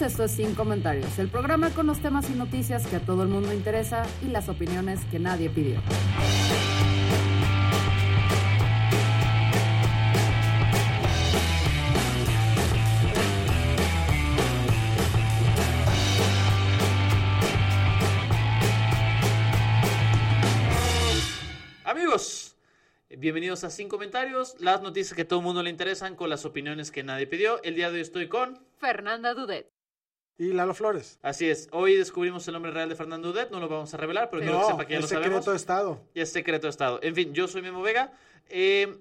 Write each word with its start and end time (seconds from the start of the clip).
A 0.00 0.06
esto 0.06 0.24
es 0.24 0.32
Sin 0.32 0.56
Comentarios, 0.56 1.20
el 1.20 1.28
programa 1.28 1.70
con 1.70 1.86
los 1.86 2.00
temas 2.00 2.28
y 2.28 2.32
noticias 2.32 2.84
que 2.84 2.96
a 2.96 3.00
todo 3.00 3.22
el 3.22 3.28
mundo 3.28 3.52
interesa 3.52 4.04
y 4.22 4.26
las 4.26 4.48
opiniones 4.48 4.98
que 5.08 5.20
nadie 5.20 5.48
pidió. 5.48 5.80
Amigos, 21.84 22.56
bienvenidos 23.10 23.62
a 23.62 23.70
Sin 23.70 23.88
Comentarios, 23.88 24.56
las 24.58 24.82
noticias 24.82 25.14
que 25.14 25.22
a 25.22 25.28
todo 25.28 25.38
el 25.38 25.44
mundo 25.44 25.62
le 25.62 25.70
interesan 25.70 26.16
con 26.16 26.28
las 26.30 26.44
opiniones 26.44 26.90
que 26.90 27.04
nadie 27.04 27.28
pidió. 27.28 27.62
El 27.62 27.76
día 27.76 27.90
de 27.90 27.96
hoy 27.96 28.00
estoy 28.00 28.28
con... 28.28 28.58
Fernanda 28.80 29.34
Dudet. 29.34 29.73
Y 30.36 30.52
Lalo 30.52 30.74
Flores. 30.74 31.18
Así 31.22 31.48
es, 31.48 31.68
hoy 31.70 31.94
descubrimos 31.96 32.46
el 32.48 32.54
nombre 32.54 32.72
real 32.72 32.88
de 32.88 32.96
Fernando 32.96 33.30
Udet, 33.30 33.50
no 33.50 33.60
lo 33.60 33.68
vamos 33.68 33.94
a 33.94 33.96
revelar, 33.96 34.30
pero 34.30 34.42
quiero 34.42 34.56
que 34.58 34.62
No, 34.64 34.70
sepa 34.70 34.84
que 34.86 34.92
ya 34.94 34.98
es 34.98 35.02
lo 35.02 35.08
secreto 35.08 35.28
sabemos. 35.30 35.46
de 35.46 35.56
Estado. 35.56 36.00
Y 36.14 36.20
es 36.20 36.32
secreto 36.32 36.66
de 36.66 36.70
Estado. 36.70 36.98
En 37.02 37.14
fin, 37.14 37.32
yo 37.32 37.46
soy 37.46 37.62
Memo 37.62 37.82
Vega. 37.82 38.12
Eh, 38.48 38.98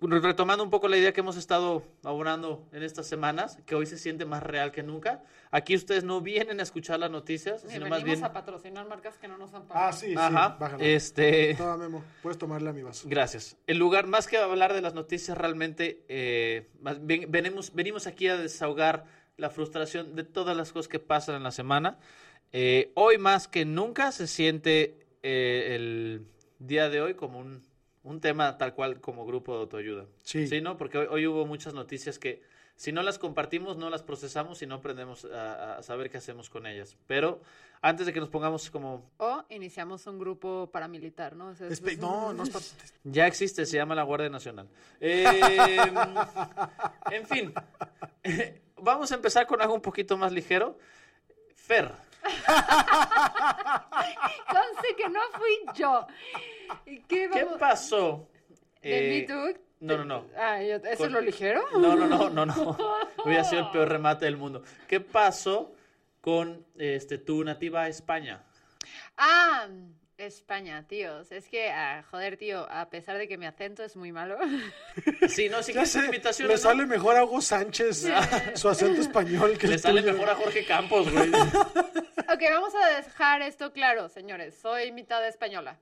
retomando 0.00 0.64
un 0.64 0.70
poco 0.70 0.88
la 0.88 0.96
idea 0.96 1.12
que 1.12 1.20
hemos 1.20 1.36
estado 1.36 1.84
abonando 2.02 2.68
en 2.72 2.82
estas 2.82 3.06
semanas, 3.06 3.58
que 3.64 3.74
hoy 3.76 3.86
se 3.86 3.96
siente 3.96 4.24
más 4.24 4.42
real 4.42 4.72
que 4.72 4.82
nunca. 4.82 5.22
Aquí 5.52 5.74
ustedes 5.76 6.04
no 6.04 6.20
vienen 6.20 6.58
a 6.60 6.64
escuchar 6.64 6.98
las 6.98 7.10
noticias, 7.10 7.64
Ni 7.64 7.70
sino 7.74 7.86
más 7.86 8.00
venimos 8.02 8.18
bien... 8.18 8.24
a 8.30 8.32
patrocinar 8.32 8.86
marcas 8.88 9.16
que 9.18 9.28
no 9.28 9.38
nos 9.38 9.54
han 9.54 9.66
pagado. 9.66 9.86
Ah, 9.88 9.92
sí, 9.92 10.08
sí. 10.08 10.14
Ajá, 10.18 10.56
Bájala. 10.58 10.84
este... 10.84 11.54
Toma, 11.54 11.76
Memo. 11.76 12.04
Puedes 12.22 12.38
tomarle 12.38 12.70
a 12.70 12.72
mi 12.72 12.82
vaso. 12.82 13.08
Gracias. 13.08 13.56
En 13.66 13.78
lugar, 13.78 14.06
más 14.06 14.26
que 14.26 14.36
hablar 14.36 14.74
de 14.74 14.82
las 14.82 14.94
noticias, 14.94 15.38
realmente 15.38 16.04
eh, 16.08 16.68
más 16.80 16.98
venimos, 17.06 17.72
venimos 17.72 18.06
aquí 18.06 18.26
a 18.28 18.36
desahogar 18.36 19.04
la 19.36 19.50
frustración 19.50 20.14
de 20.14 20.24
todas 20.24 20.56
las 20.56 20.72
cosas 20.72 20.88
que 20.88 20.98
pasan 20.98 21.36
en 21.36 21.42
la 21.42 21.50
semana. 21.50 21.98
Eh, 22.52 22.92
hoy 22.94 23.18
más 23.18 23.48
que 23.48 23.64
nunca 23.64 24.12
se 24.12 24.26
siente 24.26 25.06
eh, 25.22 25.72
el 25.74 26.26
día 26.58 26.88
de 26.88 27.00
hoy 27.02 27.14
como 27.14 27.38
un, 27.38 27.64
un 28.02 28.20
tema 28.20 28.56
tal 28.56 28.74
cual 28.74 29.00
como 29.00 29.26
grupo 29.26 29.54
de 29.54 29.60
autoayuda. 29.60 30.06
Sí. 30.22 30.48
¿no? 30.62 30.76
Porque 30.78 30.98
hoy, 30.98 31.06
hoy 31.10 31.26
hubo 31.26 31.44
muchas 31.46 31.74
noticias 31.74 32.18
que 32.18 32.42
si 32.76 32.92
no 32.92 33.02
las 33.02 33.18
compartimos, 33.18 33.76
no 33.78 33.88
las 33.90 34.02
procesamos 34.02 34.60
y 34.62 34.66
no 34.66 34.76
aprendemos 34.76 35.24
a, 35.26 35.78
a 35.78 35.82
saber 35.82 36.10
qué 36.10 36.18
hacemos 36.18 36.48
con 36.50 36.66
ellas. 36.66 36.96
Pero 37.06 37.40
antes 37.82 38.06
de 38.06 38.12
que 38.12 38.20
nos 38.20 38.28
pongamos 38.28 38.70
como 38.70 39.10
O 39.18 39.44
iniciamos 39.50 40.06
un 40.06 40.18
grupo 40.18 40.70
paramilitar, 40.72 41.36
¿no? 41.36 41.48
O 41.48 41.54
sea, 41.54 41.68
es- 41.68 41.82
no, 41.98 42.32
no 42.32 42.42
es 42.42 42.50
pa- 42.50 42.60
Ya 43.04 43.26
existe, 43.26 43.64
se 43.66 43.76
llama 43.76 43.94
la 43.94 44.02
Guardia 44.02 44.28
Nacional. 44.30 44.68
Eh, 45.00 45.78
en 47.10 47.26
fin, 47.26 47.52
vamos 48.76 49.10
a 49.12 49.14
empezar 49.14 49.46
con 49.46 49.60
algo 49.60 49.74
un 49.74 49.80
poquito 49.82 50.16
más 50.16 50.32
ligero. 50.32 50.78
Fer, 51.54 51.90
Conste 54.50 54.96
que 54.96 55.08
no 55.08 55.20
fui 55.36 55.58
yo. 55.74 56.06
¿Y 56.86 57.00
¿Qué, 57.02 57.28
pasó? 57.58 58.28
¿De 58.82 59.18
Eh, 59.18 59.20
Me 59.20 59.26
Too? 59.26 59.60
no, 59.80 59.96
no, 59.98 60.04
no. 60.04 60.26
Ah, 60.36 60.60
¿Eso 60.62 60.80
Con- 60.98 61.06
es 61.06 61.12
lo 61.12 61.20
ligero? 61.20 61.62
No, 61.78 61.96
no, 61.96 62.06
no, 62.06 62.30
no, 62.30 62.46
no. 62.46 62.76
Hubiera 63.24 63.44
sido 63.44 63.62
el 63.62 63.70
peor 63.70 63.88
remate 63.88 64.24
del 64.26 64.36
mundo. 64.36 64.62
¿Qué 64.88 65.00
pasó 65.00 65.72
con 66.20 66.64
este, 66.76 67.18
tu 67.18 67.42
nativa 67.44 67.88
España? 67.88 68.42
Ah, 69.16 69.66
España, 70.18 70.86
tíos. 70.88 71.30
Es 71.30 71.48
que, 71.48 71.68
ah, 71.70 72.02
joder, 72.10 72.36
tío, 72.36 72.66
a 72.70 72.88
pesar 72.88 73.18
de 73.18 73.28
que 73.28 73.36
mi 73.36 73.46
acento 73.46 73.84
es 73.84 73.96
muy 73.96 74.12
malo. 74.12 74.38
Sí, 75.28 75.48
no, 75.48 75.62
sí 75.62 75.72
que 75.72 75.80
es 75.80 75.94
invitación. 75.96 76.48
le 76.48 76.56
sale 76.58 76.86
mejor 76.86 77.16
a 77.16 77.24
Hugo 77.24 77.40
Sánchez 77.40 78.06
su 78.54 78.68
acento 78.68 79.00
español 79.00 79.58
que 79.58 79.66
Le 79.68 79.78
sale 79.78 80.00
tuyo. 80.00 80.14
mejor 80.14 80.30
a 80.30 80.34
Jorge 80.36 80.64
Campos, 80.64 81.12
güey. 81.12 81.28
ok, 81.30 82.42
vamos 82.50 82.74
a 82.74 82.96
dejar 82.96 83.42
esto 83.42 83.72
claro, 83.72 84.08
señores. 84.08 84.54
Soy 84.54 84.92
mitad 84.92 85.26
española. 85.26 85.78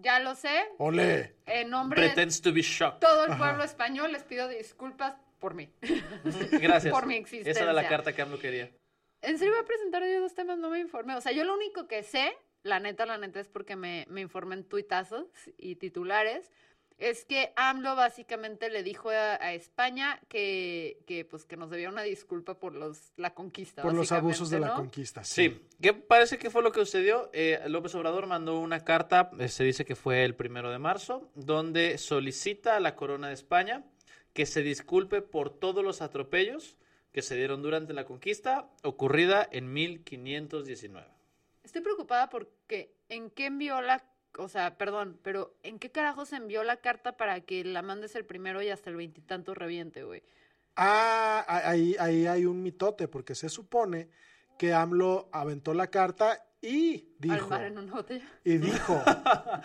Ya 0.00 0.20
lo 0.20 0.34
sé. 0.34 0.64
Olé. 0.78 1.36
En 1.46 1.70
nombre 1.70 2.00
Pretends 2.00 2.40
to 2.40 2.52
be 2.52 2.62
shocked. 2.62 3.00
todo 3.00 3.26
el 3.26 3.36
pueblo 3.36 3.64
español 3.64 4.12
les 4.12 4.22
pido 4.24 4.48
disculpas 4.48 5.14
por 5.38 5.54
mí. 5.54 5.70
Gracias. 6.52 6.92
Por 6.92 7.06
mi 7.06 7.16
Esa 7.18 7.36
era 7.36 7.72
la 7.72 7.80
existencia. 7.82 7.88
carta 7.88 8.12
que 8.12 8.22
AMLO 8.22 8.38
quería. 8.38 8.70
En 9.22 9.38
serio 9.38 9.54
voy 9.54 9.62
a 9.62 9.66
presentar 9.66 10.02
yo 10.04 10.20
dos 10.20 10.34
temas, 10.34 10.58
no 10.58 10.70
me 10.70 10.78
informé. 10.78 11.16
O 11.16 11.20
sea, 11.20 11.32
yo 11.32 11.44
lo 11.44 11.54
único 11.54 11.88
que 11.88 12.02
sé, 12.04 12.32
la 12.62 12.80
neta, 12.80 13.06
la 13.06 13.18
neta 13.18 13.40
es 13.40 13.48
porque 13.48 13.76
me, 13.76 14.06
me 14.08 14.20
informé 14.20 14.56
en 14.56 14.64
tuitazos 14.64 15.26
y 15.56 15.76
titulares, 15.76 16.50
es 16.98 17.24
que 17.24 17.52
AMLO 17.54 17.94
básicamente 17.94 18.70
le 18.70 18.82
dijo 18.82 19.10
a, 19.10 19.34
a 19.34 19.52
España 19.54 20.20
que, 20.28 21.00
que, 21.06 21.24
pues, 21.24 21.44
que 21.44 21.56
nos 21.56 21.70
debía 21.70 21.88
una 21.88 22.02
disculpa 22.02 22.58
por 22.58 22.74
los, 22.74 23.12
la 23.16 23.34
conquista. 23.34 23.82
Por 23.82 23.94
los 23.94 24.10
abusos 24.10 24.50
de 24.50 24.58
la 24.58 24.74
conquista. 24.74 25.22
Sí, 25.22 25.62
¿qué 25.80 25.94
parece 25.94 26.38
que 26.38 26.50
fue 26.50 26.62
lo 26.62 26.72
que 26.72 26.80
sucedió? 26.80 27.30
Eh, 27.32 27.60
López 27.68 27.94
Obrador 27.94 28.26
mandó 28.26 28.58
una 28.58 28.84
carta, 28.84 29.30
eh, 29.38 29.48
se 29.48 29.62
dice 29.62 29.84
que 29.84 29.94
fue 29.94 30.24
el 30.24 30.34
primero 30.34 30.70
de 30.70 30.78
marzo, 30.80 31.30
donde 31.36 31.98
solicita 31.98 32.76
a 32.76 32.80
la 32.80 32.96
corona 32.96 33.28
de 33.28 33.34
España 33.34 33.84
que 34.32 34.44
se 34.44 34.62
disculpe 34.62 35.22
por 35.22 35.50
todos 35.50 35.84
los 35.84 36.02
atropellos 36.02 36.76
que 37.12 37.22
se 37.22 37.36
dieron 37.36 37.62
durante 37.62 37.92
la 37.92 38.04
conquista 38.04 38.68
ocurrida 38.82 39.48
en 39.50 39.72
1519. 39.72 41.17
Estoy 41.68 41.82
preocupada 41.82 42.30
porque 42.30 42.94
en 43.10 43.28
qué 43.28 43.44
envió 43.44 43.82
la, 43.82 44.02
o 44.38 44.48
sea, 44.48 44.78
perdón, 44.78 45.20
pero 45.22 45.54
en 45.62 45.78
qué 45.78 45.90
carajos 45.90 46.32
envió 46.32 46.64
la 46.64 46.78
carta 46.78 47.18
para 47.18 47.42
que 47.42 47.62
la 47.62 47.82
mandes 47.82 48.14
el 48.14 48.24
primero 48.24 48.62
y 48.62 48.70
hasta 48.70 48.88
el 48.88 48.96
veintitanto 48.96 49.52
reviente, 49.52 50.02
güey. 50.02 50.22
Ah, 50.76 51.44
ahí, 51.46 51.94
ahí 52.00 52.26
hay 52.26 52.46
un 52.46 52.62
mitote, 52.62 53.06
porque 53.06 53.34
se 53.34 53.50
supone 53.50 54.08
que 54.58 54.72
AMLO 54.72 55.28
aventó 55.30 55.74
la 55.74 55.88
carta 55.88 56.42
y 56.62 56.94
Al 56.94 57.14
dijo. 57.18 57.48
mar 57.50 57.64
en 57.64 57.76
una 57.78 57.92
botella. 57.92 58.24
Y 58.44 58.56
dijo. 58.56 59.02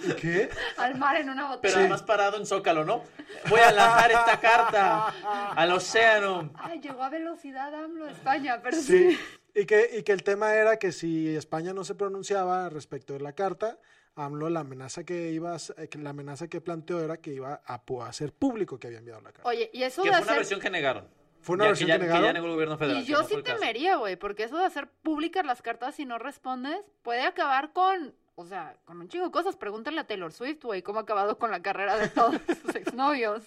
¿Y 0.04 0.14
qué? 0.16 0.50
Al 0.78 0.96
mar 1.00 1.16
en 1.16 1.30
una 1.30 1.44
botella. 1.48 1.62
Pero 1.62 1.78
además 1.80 2.04
parado 2.04 2.36
en 2.36 2.46
Zócalo, 2.46 2.84
¿no? 2.84 3.02
Voy 3.50 3.62
a 3.62 3.72
lanzar 3.72 4.12
esta 4.12 4.40
carta 4.42 5.08
al 5.56 5.72
océano. 5.72 6.52
Ay, 6.56 6.82
llegó 6.82 7.02
a 7.02 7.10
velocidad 7.10 7.74
AMLO 7.74 8.08
a 8.08 8.12
España, 8.12 8.60
pero 8.62 8.76
Sí. 8.76 9.12
sí. 9.14 9.20
Y 9.56 9.66
que, 9.66 9.98
y 10.00 10.04
que 10.04 10.12
el 10.12 10.24
tema 10.24 10.56
era 10.56 10.78
que 10.78 10.92
si 10.92 11.36
España 11.36 11.74
no 11.74 11.84
se 11.84 11.94
pronunciaba 11.96 12.70
respecto 12.70 13.14
de 13.14 13.20
la 13.20 13.34
carta, 13.34 13.78
AMLO 14.16 14.50
la 14.50 14.62
amenaza 14.62 15.04
que 15.04 15.32
iba 15.32 15.56
a, 15.56 15.58
eh, 15.78 15.88
que 15.88 15.98
la 16.00 16.12
amenaza 16.12 16.48
que 16.48 16.62
planteó 16.62 17.00
era 17.04 17.18
que 17.18 17.34
iba 17.34 17.62
a, 17.66 17.82
hacer 18.08 18.34
público 18.34 18.80
que 18.80 18.88
había 18.88 19.00
enviado 19.00 19.22
la 19.22 19.32
carta. 19.32 19.48
Oye, 19.50 19.70
y 19.74 19.84
eso 19.84 20.04
Que 20.04 20.10
de 20.10 20.16
fue 20.16 20.24
una 20.24 20.34
versión 20.34 20.60
que 20.60 20.70
negaron. 20.70 21.08
Fue 21.42 21.56
una 21.56 21.66
Ya 21.66 21.70
versión 21.70 21.88
ya, 21.90 21.96
que 21.96 22.04
negaron. 22.04 22.24
ya 22.24 22.34
negó 22.34 22.46
el 22.48 22.52
gobierno 22.54 22.78
federal. 22.78 23.02
Y 23.02 23.06
que 23.06 23.12
yo 23.12 23.22
no 23.22 23.28
sí 23.28 23.36
temería, 23.44 23.98
güey, 23.98 24.16
porque 24.16 24.44
eso 24.44 24.58
de 24.58 24.66
hacer 24.66 24.88
públicas 24.88 25.46
las 25.46 25.62
cartas 25.62 25.96
si 25.96 26.06
no 26.06 26.18
respondes 26.18 26.80
puede 27.02 27.22
acabar 27.22 27.74
con, 27.74 28.16
o 28.36 28.46
sea, 28.46 28.78
con 28.86 29.00
un 29.02 29.10
chingo 29.10 29.26
de 29.26 29.32
cosas. 29.32 29.56
Pregúntale 29.56 30.00
a 30.00 30.08
Taylor 30.08 30.32
Swift, 30.32 30.64
güey, 30.64 30.82
cómo 30.82 31.00
ha 31.00 31.04
acabado 31.04 31.38
con 31.38 31.52
la 31.52 31.62
carrera 31.62 31.98
de 31.98 32.08
todos 32.08 32.36
sus 32.62 32.76
exnovios. 32.76 33.44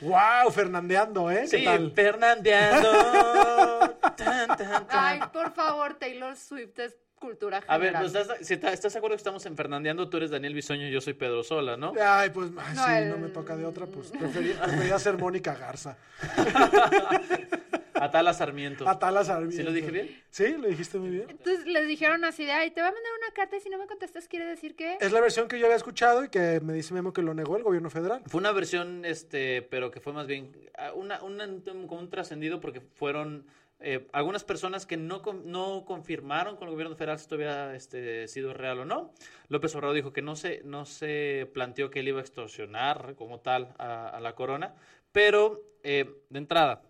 ¡Wow! 0.00 0.50
Fernandeando, 0.52 1.30
¿eh? 1.30 1.46
¿Qué 1.50 1.58
Sí, 1.58 1.64
tal? 1.64 1.92
Fernandeando. 1.92 2.90
Tan, 4.16 4.48
tan, 4.48 4.56
tan. 4.56 4.86
Ay, 4.90 5.20
por 5.32 5.52
favor, 5.54 5.94
Taylor 5.94 6.36
Swift 6.36 6.78
es 6.78 6.96
cultura 7.18 7.62
A 7.66 7.78
ver, 7.78 7.92
general. 7.94 8.12
¿no 8.12 8.20
estás, 8.20 8.46
si 8.46 8.56
ta- 8.56 8.72
¿estás 8.72 8.92
de 8.92 8.98
acuerdo 8.98 9.14
que 9.16 9.20
estamos 9.20 9.44
en 9.46 9.56
Fernandeando? 9.56 10.08
Tú 10.08 10.16
eres 10.18 10.30
Daniel 10.30 10.54
Bisoño 10.54 10.86
y 10.86 10.90
yo 10.92 11.00
soy 11.00 11.14
Pedro 11.14 11.42
Sola, 11.42 11.76
¿no? 11.76 11.92
Ay, 12.00 12.30
pues 12.30 12.50
ay, 12.58 12.74
No, 12.76 12.84
sí, 12.84 12.90
el- 12.92 13.10
no 13.10 13.18
me 13.18 13.28
toca 13.28 13.56
de 13.56 13.64
otra, 13.66 13.86
pues 13.86 14.10
prefería, 14.10 14.60
prefería 14.62 14.98
ser 14.98 15.18
Mónica 15.18 15.54
Garza. 15.54 15.96
Atala 18.04 18.32
Sarmiento. 18.32 18.88
Atala 18.88 19.24
Sarmiento. 19.24 19.56
¿Sí 19.56 19.62
lo 19.62 19.72
dije 19.72 19.90
bien? 19.90 20.22
Sí, 20.30 20.56
lo 20.58 20.68
dijiste 20.68 20.98
muy 20.98 21.10
bien. 21.10 21.26
Entonces 21.28 21.66
les 21.66 21.86
dijeron 21.88 22.24
así 22.24 22.44
de, 22.44 22.52
ay, 22.52 22.70
te 22.70 22.80
va 22.80 22.88
a 22.88 22.92
mandar 22.92 23.12
una 23.22 23.32
carta 23.34 23.56
y 23.56 23.60
si 23.60 23.68
no 23.70 23.78
me 23.78 23.86
contestas 23.86 24.28
quiere 24.28 24.46
decir 24.46 24.74
que... 24.76 24.96
Es 25.00 25.12
la 25.12 25.20
versión 25.20 25.48
que 25.48 25.58
yo 25.58 25.66
había 25.66 25.76
escuchado 25.76 26.24
y 26.24 26.28
que 26.28 26.60
me 26.60 26.72
dice 26.72 26.94
Memo 26.94 27.12
que 27.12 27.22
lo 27.22 27.34
negó 27.34 27.56
el 27.56 27.62
gobierno 27.62 27.90
federal. 27.90 28.22
Fue 28.26 28.38
una 28.40 28.52
versión, 28.52 29.04
este, 29.04 29.62
pero 29.62 29.90
que 29.90 30.00
fue 30.00 30.12
más 30.12 30.26
bien 30.26 30.52
ah, 30.76 30.92
una, 30.94 31.22
una- 31.22 31.46
como 31.64 31.98
un 32.00 32.10
trascendido 32.10 32.60
porque 32.60 32.80
fueron 32.80 33.46
eh, 33.80 34.08
algunas 34.12 34.42
personas 34.42 34.86
que 34.86 34.96
no, 34.96 35.22
no 35.44 35.84
confirmaron 35.86 36.56
con 36.56 36.66
el 36.68 36.72
gobierno 36.74 36.96
federal 36.96 37.16
si 37.18 37.22
esto 37.22 37.36
había 37.36 37.74
este, 37.76 38.26
sido 38.26 38.52
real 38.52 38.80
o 38.80 38.84
no. 38.84 39.12
López 39.48 39.74
Obrador 39.76 39.94
dijo 39.94 40.12
que 40.12 40.20
no 40.22 40.34
se, 40.34 40.62
no 40.64 40.84
se 40.84 41.48
planteó 41.54 41.88
que 41.90 42.00
él 42.00 42.08
iba 42.08 42.18
a 42.18 42.22
extorsionar 42.22 43.14
como 43.16 43.38
tal 43.40 43.74
a, 43.78 44.08
a 44.08 44.20
la 44.20 44.34
corona, 44.34 44.74
pero 45.12 45.60
eh, 45.84 46.10
de 46.28 46.38
entrada, 46.38 46.82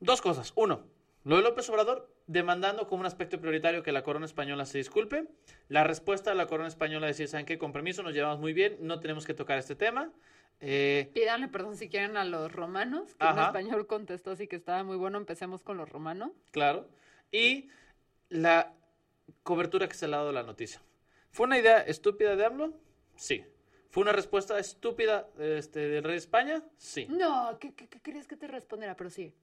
dos 0.00 0.20
cosas. 0.20 0.52
Uno, 0.56 0.84
lo 1.24 1.36
de 1.36 1.42
López 1.42 1.68
Obrador 1.70 2.12
demandando 2.26 2.86
como 2.88 3.00
un 3.00 3.06
aspecto 3.06 3.40
prioritario 3.40 3.82
que 3.82 3.92
la 3.92 4.02
corona 4.02 4.26
española 4.26 4.66
se 4.66 4.78
disculpe. 4.78 5.28
La 5.68 5.84
respuesta 5.84 6.30
de 6.30 6.36
la 6.36 6.46
corona 6.46 6.68
española 6.68 7.06
decía, 7.06 7.26
¿saben 7.26 7.46
qué? 7.46 7.58
Con 7.58 7.72
permiso, 7.72 8.02
nos 8.02 8.14
llevamos 8.14 8.40
muy 8.40 8.52
bien, 8.52 8.76
no 8.80 9.00
tenemos 9.00 9.26
que 9.26 9.34
tocar 9.34 9.58
este 9.58 9.74
tema. 9.76 10.12
Eh, 10.60 11.10
Pídanle 11.12 11.48
perdón 11.48 11.76
si 11.76 11.88
quieren 11.88 12.16
a 12.16 12.24
los 12.24 12.50
romanos, 12.50 13.14
que 13.14 13.26
Ajá. 13.26 13.40
en 13.40 13.46
español 13.46 13.86
contestó 13.86 14.30
así 14.30 14.48
que 14.48 14.56
estaba 14.56 14.82
muy 14.84 14.96
bueno. 14.96 15.18
Empecemos 15.18 15.62
con 15.62 15.76
los 15.76 15.88
romanos. 15.88 16.30
Claro. 16.50 16.88
Y 17.30 17.68
la 18.28 18.72
cobertura 19.42 19.88
que 19.88 19.94
se 19.94 20.08
le 20.08 20.14
ha 20.14 20.18
dado 20.18 20.32
la 20.32 20.42
noticia. 20.42 20.80
¿Fue 21.30 21.44
una 21.46 21.58
idea 21.58 21.80
estúpida 21.80 22.36
de 22.36 22.44
AMLO? 22.46 22.72
Sí. 23.16 23.44
¿Fue 23.90 24.02
una 24.02 24.12
respuesta 24.12 24.58
estúpida 24.58 25.28
este, 25.38 25.88
del 25.88 26.04
rey 26.04 26.12
de 26.12 26.18
España? 26.18 26.62
Sí. 26.76 27.06
No, 27.08 27.58
¿qué, 27.60 27.74
qué, 27.74 27.88
qué 27.88 28.00
querías 28.00 28.26
que 28.26 28.36
te 28.36 28.46
respondiera? 28.46 28.96
Pero 28.96 29.10
sí. 29.10 29.34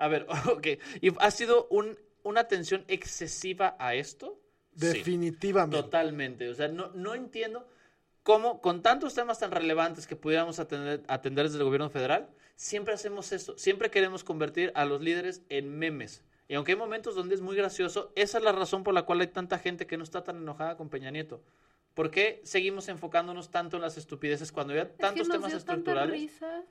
A 0.00 0.08
ver, 0.08 0.26
ok. 0.52 0.66
¿Y 1.00 1.12
ha 1.18 1.30
sido 1.30 1.66
un- 1.70 1.96
una 2.22 2.40
atención 2.40 2.84
excesiva 2.88 3.76
a 3.78 3.94
esto? 3.94 4.40
Sí. 4.76 4.86
Definitivamente. 4.88 5.82
Totalmente. 5.82 6.48
O 6.48 6.54
sea, 6.54 6.68
no, 6.68 6.90
no 6.94 7.14
entiendo 7.14 7.66
cómo, 8.22 8.60
con 8.60 8.82
tantos 8.82 9.14
temas 9.14 9.38
tan 9.38 9.50
relevantes 9.50 10.06
que 10.06 10.16
pudiéramos 10.16 10.58
atender, 10.58 11.02
atender 11.08 11.46
desde 11.46 11.58
el 11.58 11.64
gobierno 11.64 11.90
federal, 11.90 12.28
siempre 12.56 12.94
hacemos 12.94 13.32
esto. 13.32 13.56
Siempre 13.58 13.90
queremos 13.90 14.24
convertir 14.24 14.72
a 14.74 14.84
los 14.84 15.00
líderes 15.00 15.42
en 15.48 15.78
memes. 15.78 16.22
Y 16.48 16.54
aunque 16.54 16.72
hay 16.72 16.78
momentos 16.78 17.14
donde 17.14 17.34
es 17.34 17.40
muy 17.40 17.54
gracioso, 17.56 18.12
esa 18.16 18.38
es 18.38 18.44
la 18.44 18.52
razón 18.52 18.82
por 18.82 18.92
la 18.94 19.02
cual 19.02 19.20
hay 19.20 19.28
tanta 19.28 19.58
gente 19.58 19.86
que 19.86 19.96
no 19.96 20.02
está 20.04 20.24
tan 20.24 20.36
enojada 20.38 20.76
con 20.76 20.88
Peña 20.88 21.10
Nieto. 21.10 21.42
¿Por 21.94 22.10
qué 22.10 22.40
seguimos 22.44 22.88
enfocándonos 22.88 23.50
tanto 23.50 23.76
en 23.76 23.82
las 23.82 23.96
estupideces 23.98 24.52
cuando 24.52 24.72
había 24.72 24.88
tantos 24.96 25.22
es 25.26 25.28
que 25.28 25.28
nos 25.28 25.36
temas 25.36 25.50
dio 25.50 25.58
tantas 25.58 25.78
estructurales? 25.78 26.12
risas. 26.12 26.64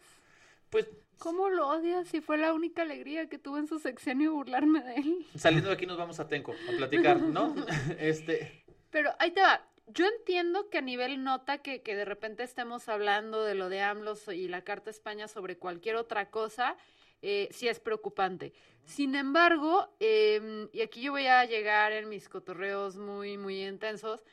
Pues 0.69 0.87
¿Cómo 1.19 1.49
lo 1.49 1.67
odias 1.67 2.07
si 2.07 2.21
fue 2.21 2.37
la 2.37 2.53
única 2.53 2.83
alegría 2.83 3.27
que 3.27 3.37
tuve 3.37 3.59
en 3.59 3.67
su 3.67 3.77
sexenio 3.77 4.33
burlarme 4.33 4.81
de 4.81 4.95
él? 4.95 5.25
saliendo 5.35 5.67
de 5.67 5.75
aquí 5.75 5.85
nos 5.85 5.97
vamos 5.97 6.19
a 6.21 6.29
Tenco 6.29 6.53
a 6.53 6.77
platicar, 6.77 7.21
¿no? 7.21 7.53
este, 7.99 8.63
Pero 8.89 9.11
ahí 9.19 9.31
te 9.31 9.41
va. 9.41 9.65
Yo 9.87 10.05
entiendo 10.05 10.69
que 10.69 10.77
a 10.77 10.81
nivel 10.81 11.23
nota 11.23 11.57
que, 11.57 11.81
que 11.81 11.95
de 11.95 12.05
repente 12.05 12.43
estemos 12.43 12.87
hablando 12.87 13.43
de 13.43 13.55
lo 13.55 13.69
de 13.69 13.81
AMLO 13.81 14.13
y 14.31 14.47
la 14.47 14.63
Carta 14.63 14.91
España 14.91 15.27
sobre 15.27 15.57
cualquier 15.57 15.95
otra 15.95 16.29
cosa, 16.29 16.77
eh, 17.21 17.49
sí 17.51 17.67
es 17.67 17.79
preocupante. 17.79 18.53
Sin 18.85 19.15
embargo, 19.15 19.89
eh, 19.99 20.69
y 20.71 20.81
aquí 20.81 21.01
yo 21.01 21.11
voy 21.11 21.25
a 21.25 21.43
llegar 21.45 21.91
en 21.91 22.07
mis 22.07 22.29
cotorreos 22.29 22.97
muy, 22.97 23.37
muy 23.37 23.65
intensos, 23.65 24.23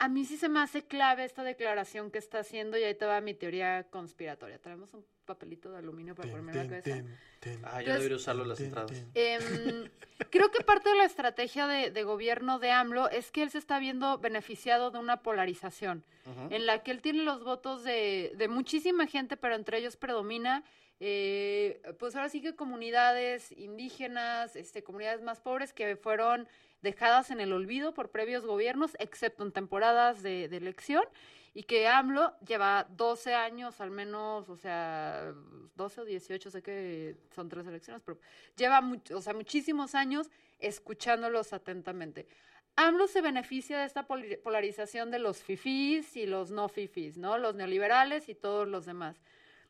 a 0.00 0.08
mí 0.08 0.24
sí 0.24 0.38
se 0.38 0.48
me 0.48 0.60
hace 0.60 0.82
clave 0.82 1.24
esta 1.24 1.44
declaración 1.44 2.10
que 2.10 2.18
está 2.18 2.38
haciendo 2.38 2.78
y 2.78 2.82
ahí 2.82 2.94
te 2.94 3.04
va 3.04 3.20
mi 3.20 3.34
teoría 3.34 3.86
conspiratoria. 3.90 4.58
Traemos 4.58 4.94
un 4.94 5.04
papelito 5.26 5.70
de 5.70 5.76
aluminio 5.76 6.14
para 6.14 6.30
ponerme 6.30 6.54
la 6.54 6.64
cabeza. 6.66 6.94
tin, 6.94 7.18
tin, 7.38 7.60
ah, 7.64 7.82
yo 7.82 7.92
debería 7.92 8.16
usarlo 8.16 8.44
en 8.44 8.48
las 8.48 8.60
entradas. 8.60 8.92
Em, 9.12 9.90
creo 10.30 10.50
que 10.50 10.64
parte 10.64 10.88
de 10.88 10.96
la 10.96 11.04
estrategia 11.04 11.66
de, 11.66 11.90
de 11.90 12.02
gobierno 12.02 12.58
de 12.58 12.70
AMLO 12.70 13.10
es 13.10 13.30
que 13.30 13.42
él 13.42 13.50
se 13.50 13.58
está 13.58 13.78
viendo 13.78 14.16
beneficiado 14.16 14.90
de 14.90 14.98
una 14.98 15.22
polarización, 15.22 16.02
en 16.48 16.64
la 16.64 16.82
que 16.82 16.92
él 16.92 17.02
tiene 17.02 17.22
los 17.22 17.44
votos 17.44 17.84
de, 17.84 18.32
de 18.36 18.48
muchísima 18.48 19.06
gente, 19.06 19.36
pero 19.36 19.54
entre 19.54 19.78
ellos 19.78 19.96
predomina, 19.96 20.64
eh, 21.00 21.82
pues 21.98 22.14
ahora 22.14 22.28
sí 22.28 22.40
que 22.40 22.54
comunidades 22.54 23.52
indígenas, 23.52 24.56
este, 24.56 24.82
comunidades 24.82 25.22
más 25.22 25.40
pobres 25.40 25.72
que 25.72 25.96
fueron 25.96 26.48
dejadas 26.82 27.30
en 27.30 27.40
el 27.40 27.52
olvido 27.52 27.94
por 27.94 28.10
previos 28.10 28.44
gobiernos, 28.44 28.96
excepto 28.98 29.44
en 29.44 29.52
temporadas 29.52 30.22
de, 30.22 30.48
de 30.48 30.56
elección, 30.56 31.04
y 31.52 31.64
que 31.64 31.88
AMLO 31.88 32.32
lleva 32.46 32.86
12 32.90 33.34
años 33.34 33.80
al 33.80 33.90
menos, 33.90 34.48
o 34.48 34.56
sea, 34.56 35.34
12 35.74 36.00
o 36.00 36.04
18, 36.04 36.50
sé 36.50 36.62
que 36.62 37.16
son 37.34 37.48
tres 37.48 37.66
elecciones, 37.66 38.02
pero 38.04 38.18
lleva 38.56 38.80
o 39.14 39.20
sea, 39.20 39.34
muchísimos 39.34 39.94
años 39.94 40.30
escuchándolos 40.58 41.52
atentamente. 41.52 42.28
AMLO 42.76 43.08
se 43.08 43.20
beneficia 43.20 43.78
de 43.78 43.84
esta 43.84 44.06
polarización 44.06 45.10
de 45.10 45.18
los 45.18 45.42
fifís 45.42 46.16
y 46.16 46.26
los 46.26 46.50
no 46.50 46.68
fifís, 46.68 47.18
¿no? 47.18 47.36
Los 47.36 47.54
neoliberales 47.56 48.28
y 48.28 48.34
todos 48.34 48.68
los 48.68 48.86
demás. 48.86 49.20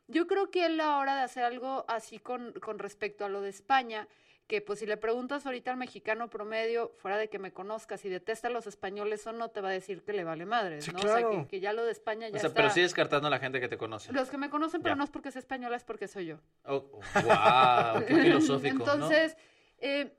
Yo 0.07 0.27
creo 0.27 0.51
que 0.51 0.67
él 0.67 0.77
la 0.77 0.99
hora 0.99 1.17
de 1.17 1.23
hacer 1.23 1.45
algo 1.45 1.85
así 1.89 2.19
con, 2.19 2.53
con 2.61 2.79
respecto 2.79 3.25
a 3.25 3.29
lo 3.29 3.41
de 3.41 3.49
España, 3.49 4.07
que 4.51 4.61
pues 4.61 4.81
si 4.81 4.87
le 4.87 4.97
preguntas 4.97 5.47
ahorita 5.47 5.71
al 5.71 5.77
mexicano 5.77 6.29
promedio, 6.29 6.91
fuera 6.97 7.17
de 7.19 7.29
que 7.29 7.39
me 7.39 7.53
conozca, 7.53 7.97
si 7.97 8.09
detesta 8.09 8.49
a 8.49 8.51
los 8.51 8.67
españoles 8.67 9.25
o 9.29 9.33
no, 9.33 9.49
te 9.51 9.61
va 9.61 9.69
a 9.69 9.71
decir 9.71 10.03
que 10.03 10.13
le 10.13 10.25
vale 10.25 10.45
madre, 10.45 10.83
Sí, 10.83 10.91
¿no? 10.91 10.99
O 10.99 11.03
sea, 11.03 11.19
que, 11.31 11.47
que 11.47 11.61
ya 11.61 11.73
lo 11.73 11.85
de 11.85 11.93
España 11.93 12.29
ya 12.29 12.37
O 12.37 12.41
sea, 12.41 12.49
está... 12.49 12.57
pero 12.61 12.71
sí 12.75 12.81
descartando 12.81 13.29
a 13.29 13.31
la 13.31 13.39
gente 13.39 13.61
que 13.61 13.69
te 13.69 13.79
conoce. 13.79 14.13
Los 14.13 14.29
que 14.29 14.39
me 14.39 14.51
conocen, 14.51 14.83
pero 14.83 14.95
Ya. 14.95 14.99
no 14.99 15.05
es 15.05 15.11
porque 15.11 15.31
sea 15.31 15.39
española, 15.39 15.77
es 15.77 15.85
porque 15.85 16.09
soy 16.09 16.27
yo. 16.27 16.39
Oh, 16.65 16.81
wow, 17.15 18.05
qué 18.09 18.17
filosófico. 18.23 18.85
¿no? 18.85 18.93
Entonces, 18.93 19.37
eh, 19.79 20.17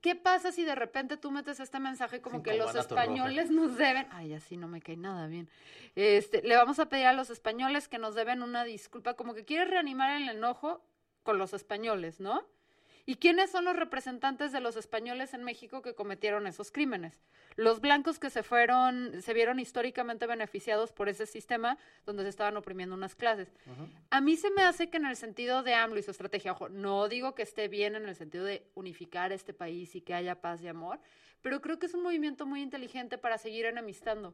¿qué 0.00 0.14
pasa 0.14 0.52
si 0.52 0.62
de 0.64 0.76
repente 0.76 1.16
tú 1.16 1.32
metes 1.32 1.58
este 1.58 1.80
mensaje 1.80 2.20
como 2.20 2.36
Sin 2.36 2.44
que 2.44 2.54
los 2.54 2.68
Roja. 2.68 2.78
españoles 2.78 3.50
nos 3.50 3.76
deben, 3.76 4.06
ay, 4.12 4.34
así 4.34 4.56
no 4.56 4.68
me 4.68 4.80
cae 4.80 4.96
nada 4.96 5.26
bien, 5.26 5.50
este, 5.96 6.42
le 6.42 6.54
vamos 6.54 6.78
a 6.78 6.88
pedir 6.88 7.06
a 7.06 7.12
los 7.12 7.28
españoles 7.28 7.88
que 7.88 7.98
nos 7.98 8.14
deben 8.14 8.40
una 8.44 8.62
disculpa, 8.62 9.14
como 9.14 9.34
que 9.34 9.44
quieres 9.44 9.68
reanimar 9.68 10.14
el 10.22 10.28
enojo 10.28 10.80
con 11.24 11.38
los 11.38 11.54
españoles, 11.54 12.20
¿no? 12.20 12.46
¿Y 13.04 13.16
quiénes 13.16 13.50
son 13.50 13.64
los 13.64 13.74
representantes 13.74 14.52
de 14.52 14.60
los 14.60 14.76
españoles 14.76 15.34
en 15.34 15.42
México 15.42 15.82
que 15.82 15.94
cometieron 15.94 16.46
esos 16.46 16.70
crímenes? 16.70 17.20
Los 17.56 17.80
blancos 17.80 18.20
que 18.20 18.30
se 18.30 18.44
fueron, 18.44 19.20
se 19.22 19.34
vieron 19.34 19.58
históricamente 19.58 20.28
beneficiados 20.28 20.92
por 20.92 21.08
ese 21.08 21.26
sistema 21.26 21.78
donde 22.06 22.22
se 22.22 22.28
estaban 22.28 22.56
oprimiendo 22.56 22.94
unas 22.94 23.16
clases. 23.16 23.52
A 24.10 24.20
mí 24.20 24.36
se 24.36 24.50
me 24.50 24.62
hace 24.62 24.88
que 24.88 24.98
en 24.98 25.06
el 25.06 25.16
sentido 25.16 25.64
de 25.64 25.74
AMLO 25.74 25.98
y 25.98 26.02
su 26.04 26.12
estrategia, 26.12 26.52
ojo, 26.52 26.68
no 26.68 27.08
digo 27.08 27.34
que 27.34 27.42
esté 27.42 27.66
bien 27.66 27.96
en 27.96 28.08
el 28.08 28.14
sentido 28.14 28.44
de 28.44 28.70
unificar 28.74 29.32
este 29.32 29.52
país 29.52 29.96
y 29.96 30.00
que 30.00 30.14
haya 30.14 30.40
paz 30.40 30.62
y 30.62 30.68
amor, 30.68 31.00
pero 31.42 31.60
creo 31.60 31.80
que 31.80 31.86
es 31.86 31.94
un 31.94 32.04
movimiento 32.04 32.46
muy 32.46 32.62
inteligente 32.62 33.18
para 33.18 33.36
seguir 33.36 33.66
enemistando. 33.66 34.32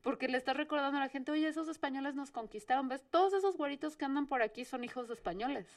Porque 0.00 0.28
le 0.28 0.38
estás 0.38 0.56
recordando 0.56 0.96
a 0.96 1.02
la 1.02 1.08
gente, 1.10 1.30
oye, 1.30 1.46
esos 1.46 1.68
españoles 1.68 2.14
nos 2.14 2.32
conquistaron, 2.32 2.88
¿ves? 2.88 3.04
Todos 3.10 3.34
esos 3.34 3.56
güeritos 3.56 3.96
que 3.96 4.06
andan 4.06 4.26
por 4.26 4.42
aquí 4.42 4.64
son 4.64 4.82
hijos 4.82 5.08
de 5.08 5.14
españoles. 5.14 5.68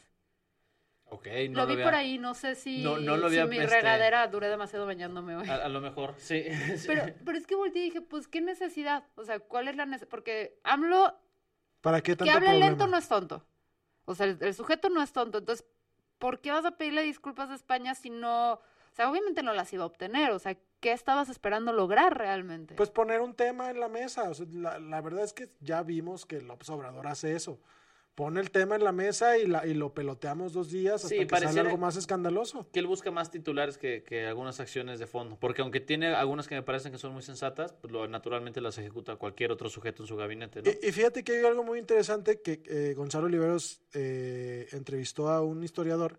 No 1.12 1.62
lo 1.62 1.68
vi 1.68 1.74
había- 1.74 1.86
por 1.86 1.96
ahí, 1.96 2.18
no 2.18 2.34
sé 2.34 2.56
si, 2.56 2.84
No- 2.84 2.98
no 2.98 3.16
lo 3.18 3.30
si 3.30 3.36
mi 3.48 3.58
este- 3.58 3.68
regadera 3.76 4.28
duré 4.28 4.50
demasiado 4.50 4.86
bañándome 4.86 5.36
hoy. 5.36 5.48
A, 5.50 5.56
a 5.66 5.70
lo 5.70 5.80
mejor, 5.82 6.16
sí. 6.18 6.44
sí. 6.78 6.88
Pero, 6.88 7.04
pero 7.24 7.38
es 7.38 7.46
que 7.48 7.56
volteé 7.56 7.82
y 7.82 7.86
dije, 7.86 8.02
pues, 8.02 8.28
¿qué 8.28 8.42
necesidad? 8.42 9.04
O 9.16 9.24
sea, 9.24 9.40
¿cuál 9.40 9.68
es 9.68 9.76
la 9.76 9.86
necesidad? 9.86 10.10
Porque 10.10 10.60
AMLO 10.64 11.18
¿Para 11.82 12.02
qué 12.02 12.14
que 12.14 12.16
tanto 12.18 12.34
hable 12.34 12.48
problema? 12.48 12.68
lento 12.70 12.88
no 12.88 12.98
es 12.98 13.08
tonto. 13.08 13.46
O 14.06 14.16
sea, 14.16 14.26
el, 14.26 14.38
el 14.42 14.54
sujeto 14.54 14.90
no 14.90 15.02
es 15.02 15.14
tonto. 15.14 15.38
Entonces, 15.38 15.66
¿por 16.18 16.42
qué 16.42 16.52
vas 16.52 16.66
a 16.66 16.72
pedirle 16.78 17.02
disculpas 17.04 17.50
a 17.50 17.56
España 17.56 17.94
si 17.96 18.10
no... 18.10 18.54
O 18.54 18.62
sea, 18.96 19.10
obviamente 19.10 19.44
no 19.44 19.54
las 19.54 19.72
iba 19.74 19.84
a 19.84 19.88
obtener. 19.88 20.32
O 20.32 20.40
sea, 20.40 20.58
¿qué 20.80 20.92
estabas 20.94 21.28
esperando 21.30 21.74
lograr 21.74 22.18
realmente? 22.18 22.76
Pues 22.76 22.90
poner 22.90 23.20
un 23.22 23.34
tema 23.36 23.70
en 23.70 23.80
la 23.80 23.90
mesa. 23.90 24.30
O 24.30 24.34
sea, 24.34 24.46
la, 24.52 24.80
la 24.80 25.02
verdad 25.02 25.24
es 25.26 25.34
que 25.34 25.50
ya 25.60 25.84
vimos 25.84 26.26
que 26.26 26.42
López 26.42 26.70
Obrador 26.70 27.06
hace 27.08 27.36
eso. 27.36 27.60
Pone 28.16 28.40
el 28.40 28.50
tema 28.50 28.76
en 28.78 28.84
la 28.86 28.94
mesa 28.94 29.38
y, 29.38 29.46
la, 29.46 29.68
y 29.68 29.74
lo 29.74 29.94
peloteamos 29.94 30.54
dos 30.54 30.72
días 30.72 30.96
hasta 31.04 31.10
Sí, 31.10 31.18
que 31.28 31.38
sale 31.38 31.60
algo 31.60 31.78
más 31.78 31.98
escandaloso. 31.98 32.66
que 32.72 32.80
él 32.80 32.88
busca 32.88 33.12
más 33.12 33.30
titulares 33.30 33.78
que, 33.78 34.04
que 34.04 34.26
algunas 34.26 34.62
acciones 34.62 35.00
de 35.00 35.06
fondo. 35.06 35.38
Porque 35.38 35.62
aunque 35.62 35.82
tiene 35.82 36.16
algunas 36.16 36.48
que 36.48 36.56
me 36.56 36.64
parecen 36.64 36.94
que 36.94 36.98
son 36.98 37.12
muy 37.12 37.24
sensatas, 37.24 37.74
pues 37.74 37.92
lo, 37.92 38.08
naturalmente 38.08 38.62
las 38.62 38.78
ejecuta 38.78 39.18
cualquier 39.18 39.52
otro 39.52 39.70
sujeto 39.70 40.04
en 40.04 40.08
su 40.08 40.16
gabinete, 40.16 40.62
¿no? 40.62 40.72
Y, 40.72 40.88
y 40.88 40.92
fíjate 40.94 41.26
que 41.26 41.34
hay 41.40 41.46
algo 41.46 41.64
muy 41.66 41.78
interesante 41.78 42.40
que 42.42 42.62
eh, 42.68 42.94
Gonzalo 42.96 43.26
Oliveros 43.26 43.82
eh, 43.94 44.68
entrevistó 44.72 45.28
a 45.28 45.42
un 45.42 45.62
historiador 45.64 46.18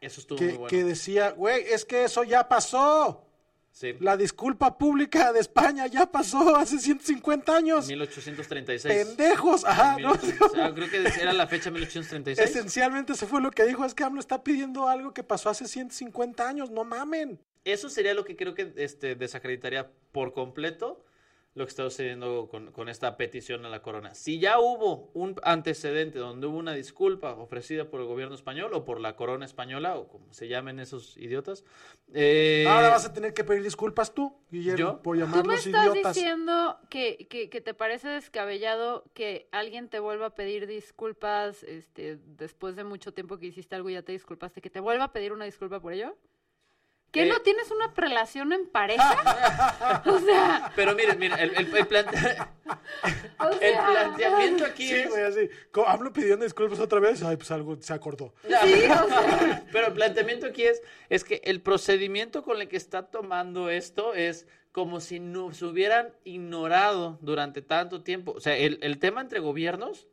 Eso 0.00 0.22
estuvo 0.22 0.38
que, 0.38 0.44
muy 0.46 0.54
bueno. 0.54 0.68
que 0.68 0.82
decía, 0.82 1.32
güey, 1.32 1.62
es 1.64 1.84
que 1.84 2.04
eso 2.04 2.24
ya 2.24 2.48
pasó. 2.48 3.26
Sí, 3.74 3.92
La 3.98 4.16
disculpa 4.16 4.78
pública 4.78 5.32
de 5.32 5.40
España 5.40 5.88
ya 5.88 6.06
pasó 6.06 6.54
hace 6.54 6.78
150 6.78 7.56
años. 7.56 7.88
1836. 7.88 8.94
Pendejos, 8.94 9.64
ajá, 9.64 9.98
¿no? 9.98 10.12
1800, 10.14 10.52
ah, 10.60 10.72
creo 10.72 10.88
que 10.88 11.20
era 11.20 11.32
la 11.32 11.48
fecha 11.48 11.72
1836. 11.72 12.50
Esencialmente 12.50 13.14
eso 13.14 13.26
fue 13.26 13.42
lo 13.42 13.50
que 13.50 13.64
dijo, 13.64 13.84
es 13.84 13.92
que 13.92 14.04
AMLO 14.04 14.20
está 14.20 14.44
pidiendo 14.44 14.88
algo 14.88 15.12
que 15.12 15.24
pasó 15.24 15.50
hace 15.50 15.66
150 15.66 16.48
años, 16.48 16.70
no 16.70 16.84
mamen. 16.84 17.40
Eso 17.64 17.88
sería 17.88 18.14
lo 18.14 18.24
que 18.24 18.36
creo 18.36 18.54
que 18.54 18.72
este, 18.76 19.16
desacreditaría 19.16 19.90
por 20.12 20.34
completo 20.34 21.04
lo 21.54 21.64
que 21.64 21.70
está 21.70 21.84
sucediendo 21.84 22.48
con, 22.50 22.72
con 22.72 22.88
esta 22.88 23.16
petición 23.16 23.64
a 23.64 23.68
la 23.68 23.80
corona. 23.80 24.14
Si 24.14 24.40
ya 24.40 24.58
hubo 24.58 25.10
un 25.14 25.36
antecedente 25.44 26.18
donde 26.18 26.48
hubo 26.48 26.58
una 26.58 26.72
disculpa 26.72 27.32
ofrecida 27.34 27.88
por 27.88 28.00
el 28.00 28.06
gobierno 28.06 28.34
español 28.34 28.74
o 28.74 28.84
por 28.84 29.00
la 29.00 29.14
corona 29.14 29.44
española, 29.44 29.96
o 29.96 30.08
como 30.08 30.32
se 30.32 30.48
llamen 30.48 30.80
esos 30.80 31.16
idiotas, 31.16 31.64
eh, 32.12 32.66
Ahora 32.68 32.88
vas 32.88 33.06
a 33.06 33.12
tener 33.12 33.34
que 33.34 33.44
pedir 33.44 33.62
disculpas 33.62 34.12
tú, 34.12 34.36
Guillermo, 34.50 34.78
¿Yo? 34.78 35.02
por 35.02 35.16
¿Tú 35.16 35.20
me 35.20 35.26
llamarlos 35.26 35.66
estás 35.66 35.86
idiotas. 35.86 36.14
diciendo 36.14 36.78
que, 36.90 37.28
que, 37.28 37.48
que 37.48 37.60
te 37.60 37.72
parece 37.72 38.08
descabellado 38.08 39.04
que 39.14 39.48
alguien 39.52 39.88
te 39.88 40.00
vuelva 40.00 40.26
a 40.26 40.34
pedir 40.34 40.66
disculpas 40.66 41.62
este, 41.62 42.18
después 42.26 42.74
de 42.74 42.82
mucho 42.82 43.14
tiempo 43.14 43.38
que 43.38 43.46
hiciste 43.46 43.76
algo 43.76 43.90
y 43.90 43.92
ya 43.92 44.02
te 44.02 44.10
disculpaste, 44.12 44.60
que 44.60 44.70
te 44.70 44.80
vuelva 44.80 45.04
a 45.04 45.12
pedir 45.12 45.32
una 45.32 45.44
disculpa 45.44 45.78
por 45.80 45.92
ello? 45.92 46.16
¿Que 47.14 47.22
Eh, 47.22 47.26
no 47.28 47.40
tienes 47.40 47.70
una 47.70 47.90
relación 47.96 48.52
en 48.52 48.66
pareja? 48.68 50.02
o 50.04 50.18
sea, 50.18 50.72
Pero 50.76 50.94
miren, 50.94 51.18
miren, 51.18 51.38
el, 51.38 51.50
el- 51.56 51.74
el 51.76 51.86
plante- 51.86 52.18
o 53.38 53.48
el 53.50 53.58
sea, 53.60 53.86
planteamiento 53.86 54.64
aquí 54.66 54.86
Sí, 54.88 54.94
es... 54.96 55.08
güey, 55.08 55.22
así. 55.22 55.48
Co- 55.70 55.86
Hablo 55.88 56.12
pidiendo 56.12 56.44
disculpas 56.44 56.80
otra 56.80 56.98
vez. 57.00 57.22
Ay, 57.22 57.36
pues 57.36 57.50
algo 57.52 57.76
se 57.80 57.94
acordó. 57.94 58.34
Sí, 58.46 58.50
o 58.52 59.08
sea, 59.08 59.64
Pero 59.72 59.86
el 59.86 59.92
planteamiento 59.94 60.46
aquí 60.46 60.64
es, 60.64 60.82
es 61.08 61.24
que 61.24 61.40
el 61.44 61.60
procedimiento 61.62 62.42
con 62.42 62.60
el 62.60 62.68
que 62.68 62.76
está 62.76 63.06
tomando 63.06 63.70
esto 63.70 64.12
es 64.14 64.46
como 64.72 64.98
si 65.00 65.20
nos 65.20 65.62
hubieran 65.62 66.12
ignorado 66.24 67.18
durante 67.22 67.62
tanto 67.62 68.02
tiempo. 68.02 68.32
O 68.32 68.40
sea, 68.40 68.56
el, 68.56 68.78
el 68.82 68.98
tema 68.98 69.20
entre 69.20 69.38
gobiernos 69.38 70.08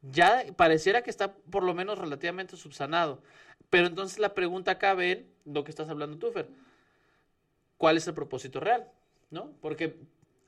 ya 0.00 0.44
pareciera 0.56 1.02
que 1.02 1.10
está 1.10 1.34
por 1.34 1.62
lo 1.62 1.74
menos 1.74 1.98
relativamente 1.98 2.56
subsanado. 2.56 3.22
Pero 3.70 3.86
entonces 3.86 4.18
la 4.18 4.34
pregunta 4.34 4.78
cabe 4.78 5.12
en 5.12 5.26
lo 5.44 5.64
que 5.64 5.70
estás 5.70 5.88
hablando 5.88 6.18
tú, 6.18 6.30
Fer. 6.30 6.48
¿Cuál 7.76 7.96
es 7.96 8.06
el 8.06 8.14
propósito 8.14 8.60
real? 8.60 8.90
¿No? 9.30 9.52
Porque 9.60 9.96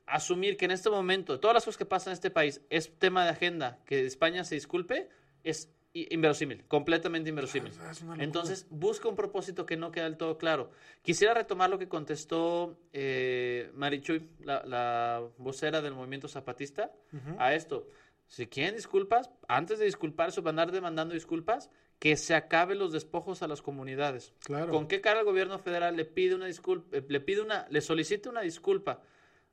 asumir 0.05 0.57
que 0.57 0.65
en 0.65 0.71
este 0.71 0.89
momento 0.89 1.39
todas 1.39 1.53
las 1.53 1.65
cosas 1.65 1.77
que 1.77 1.85
pasan 1.85 2.11
en 2.11 2.15
este 2.15 2.31
país 2.31 2.61
es 2.69 2.91
tema 2.97 3.23
de 3.23 3.31
agenda, 3.31 3.79
que 3.85 4.05
España 4.05 4.43
se 4.43 4.55
disculpe, 4.55 5.09
es 5.43 5.69
inverosímil, 5.93 6.63
completamente 6.67 7.29
inverosímil. 7.29 7.73
Entonces, 8.17 8.65
busca 8.69 9.09
un 9.09 9.15
propósito 9.15 9.65
que 9.65 9.75
no 9.75 9.91
queda 9.91 10.05
del 10.05 10.17
todo 10.17 10.37
claro. 10.37 10.71
Quisiera 11.01 11.33
retomar 11.33 11.69
lo 11.69 11.77
que 11.79 11.89
contestó 11.89 12.77
eh, 12.93 13.71
Marichuy, 13.75 14.29
la, 14.39 14.63
la 14.65 15.23
vocera 15.37 15.81
del 15.81 15.93
movimiento 15.93 16.27
zapatista, 16.27 16.91
a 17.37 17.53
esto. 17.53 17.87
Si 18.27 18.47
quieren 18.47 18.75
disculpas, 18.75 19.29
antes 19.47 19.79
de 19.79 19.85
disculparse 19.85 20.39
o 20.39 20.47
andar 20.47 20.71
demandando 20.71 21.13
disculpas, 21.13 21.69
que 22.01 22.17
se 22.17 22.33
acaben 22.33 22.79
los 22.79 22.91
despojos 22.91 23.43
a 23.43 23.47
las 23.47 23.61
comunidades. 23.61 24.33
Claro. 24.39 24.71
¿Con 24.71 24.87
qué 24.87 25.01
cara 25.01 25.19
el 25.19 25.25
gobierno 25.25 25.59
federal 25.59 25.95
le 25.95 26.03
pide 26.03 26.33
una 26.33 26.47
disculpa, 26.47 26.97
eh, 26.97 27.05
le 27.07 27.19
pide 27.21 27.41
una, 27.41 27.67
le 27.69 27.79
solicita 27.79 28.27
una 28.27 28.41
disculpa 28.41 29.03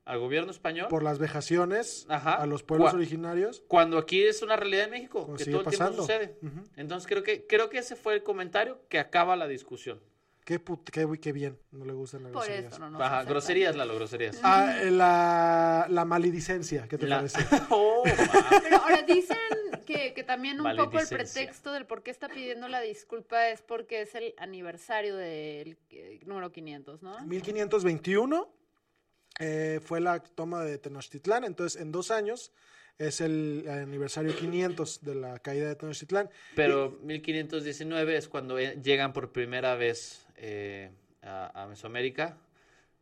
al 0.06 0.18
gobierno 0.18 0.50
español? 0.50 0.88
Por 0.88 1.02
las 1.02 1.18
vejaciones 1.18 2.06
Ajá. 2.08 2.32
a 2.36 2.46
los 2.46 2.62
pueblos 2.62 2.92
Gua- 2.92 2.96
originarios. 2.96 3.62
Cuando 3.68 3.98
aquí 3.98 4.22
es 4.22 4.40
una 4.40 4.56
realidad 4.56 4.84
en 4.86 4.92
México, 4.92 5.26
Como 5.26 5.36
que 5.36 5.44
todo 5.44 5.60
el 5.60 5.66
tiempo 5.66 5.92
sucede. 5.92 6.38
Entonces 6.76 7.06
creo 7.06 7.22
que, 7.22 7.46
creo 7.46 7.68
que 7.68 7.78
ese 7.80 7.96
fue 7.96 8.14
el 8.14 8.22
comentario 8.22 8.80
que 8.88 8.98
acaba 8.98 9.36
la 9.36 9.46
discusión. 9.46 10.00
Qué, 10.46 10.58
put- 10.58 10.88
qué, 10.90 11.06
qué 11.20 11.32
bien. 11.32 11.58
No 11.70 11.84
le 11.84 11.92
gustan 11.92 12.22
las 12.22 12.32
por 12.32 12.44
groserías. 12.46 12.72
eso 12.72 12.80
no 12.80 12.88
nos 12.88 13.02
Ajá, 13.02 13.24
groserías, 13.24 13.76
Lalo, 13.76 13.94
groserías. 13.96 14.40
Ah, 14.42 14.74
eh, 14.80 14.90
la, 14.90 15.86
la 15.90 16.06
maledicencia, 16.06 16.88
¿qué 16.88 16.96
te 16.96 17.06
La- 17.06 17.16
parece? 17.16 17.40
Oh. 17.68 18.02
Pero 18.62 18.78
ahora 18.78 19.02
dicen 19.02 19.36
que, 19.88 20.12
que 20.12 20.22
también 20.22 20.60
un 20.60 20.76
poco 20.76 20.98
el 20.98 21.06
Maledicencia. 21.06 21.16
pretexto 21.16 21.72
del 21.72 21.86
por 21.86 22.02
qué 22.02 22.10
está 22.10 22.28
pidiendo 22.28 22.68
la 22.68 22.80
disculpa 22.82 23.48
es 23.48 23.62
porque 23.62 24.02
es 24.02 24.14
el 24.14 24.34
aniversario 24.36 25.16
del 25.16 25.78
eh, 25.90 26.20
número 26.26 26.52
500, 26.52 27.02
¿no? 27.02 27.18
1521 27.20 28.52
eh, 29.40 29.80
fue 29.82 30.00
la 30.00 30.20
toma 30.20 30.62
de 30.62 30.76
Tenochtitlán, 30.76 31.44
entonces 31.44 31.80
en 31.80 31.90
dos 31.90 32.10
años 32.10 32.52
es 32.98 33.22
el 33.22 33.64
aniversario 33.66 34.36
500 34.36 35.04
de 35.04 35.14
la 35.14 35.38
caída 35.38 35.68
de 35.68 35.76
Tenochtitlán. 35.76 36.28
Pero 36.54 36.98
1519 37.02 38.16
es 38.16 38.28
cuando 38.28 38.58
eh, 38.58 38.78
llegan 38.82 39.14
por 39.14 39.32
primera 39.32 39.74
vez 39.74 40.26
eh, 40.36 40.90
a, 41.22 41.62
a 41.62 41.66
Mesoamérica, 41.66 42.36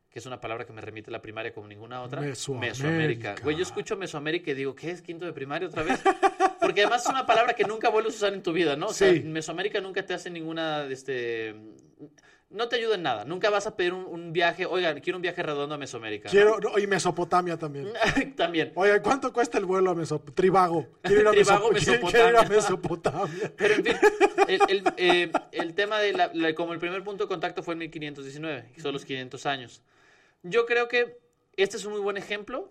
que 0.09 0.21
es 0.21 0.27
una 0.27 0.41
palabra 0.41 0.65
que 0.65 0.73
me 0.73 0.83
remite 0.83 1.11
a 1.11 1.13
la 1.13 1.21
primaria 1.23 1.53
como 1.53 1.67
ninguna 1.67 2.01
otra. 2.03 2.21
Mesoamérica. 2.21 3.35
Güey, 3.43 3.57
yo 3.57 3.63
escucho 3.63 3.97
Mesoamérica 3.97 4.53
y 4.53 4.55
digo, 4.55 4.75
¿qué 4.75 4.91
es 4.93 5.03
quinto 5.03 5.27
de 5.27 5.33
primaria 5.33 5.67
otra 5.67 5.83
vez? 5.83 6.01
Porque 6.67 6.83
además 6.83 7.05
es 7.05 7.11
una 7.11 7.27
palabra 7.27 7.55
que 7.55 7.65
nunca 7.65 7.89
vuelves 7.89 8.15
a 8.15 8.17
usar 8.17 8.35
en 8.35 8.43
tu 8.43 8.53
vida, 8.53 8.77
¿no? 8.77 8.87
O 8.87 8.93
sea, 8.93 9.13
Sí. 9.13 9.21
Mesoamérica 9.21 9.81
nunca 9.81 10.05
te 10.05 10.15
hace 10.15 10.31
ninguna, 10.31 10.85
este... 10.91 11.55
No 12.49 12.69
te 12.69 12.77
ayuda 12.77 12.95
en 12.95 13.03
nada. 13.03 13.25
Nunca 13.25 13.51
vas 13.51 13.67
a 13.67 13.77
pedir 13.77 13.93
un, 13.93 14.05
un 14.07 14.33
viaje, 14.33 14.67
oigan, 14.67 15.01
quiero 15.01 15.17
un 15.19 15.23
viaje 15.23 15.43
redondo 15.43 15.75
a 15.75 15.79
Mesoamérica. 15.79 16.29
Quiero, 16.31 16.61
no, 16.61 16.79
y 16.79 16.87
Mesopotamia 16.87 17.59
también. 17.59 17.93
También. 18.37 18.71
Oye, 18.77 19.03
¿cuánto 19.03 19.33
cuesta 19.33 19.59
el 19.59 19.65
vuelo 19.65 19.91
a 19.91 19.95
Mesopotamia? 19.97 20.35
Tribago. 20.37 20.87
Quiero 21.03 21.23
ir 21.23 21.29
a, 21.29 21.31
Trivago, 21.33 21.71
Mesop- 21.73 22.11
quiero 22.11 22.29
ir 22.31 22.37
a 22.37 22.43
Mesopotamia. 22.45 23.53
Pero 23.57 23.75
en 23.75 23.85
fin, 23.85 23.97
el, 24.47 24.61
el, 24.69 24.83
eh, 24.97 25.33
el 25.51 25.75
tema 25.75 25.99
de 25.99 26.13
la, 26.13 26.31
la- 26.35 26.55
como 26.55 26.73
el 26.73 26.79
primer 26.79 27.03
punto 27.03 27.25
de 27.25 27.29
contacto 27.29 27.65
fue 27.65 27.73
en 27.75 27.79
1519, 27.79 28.71
que 28.75 28.81
son 28.81 28.93
los 28.93 29.05
500 29.05 29.45
años. 29.47 29.83
Yo 30.45 30.67
creo 30.67 30.87
que 30.87 31.19
este 31.57 31.77
es 31.77 31.85
un 31.85 31.93
muy 31.95 32.01
buen 32.01 32.17
ejemplo 32.17 32.71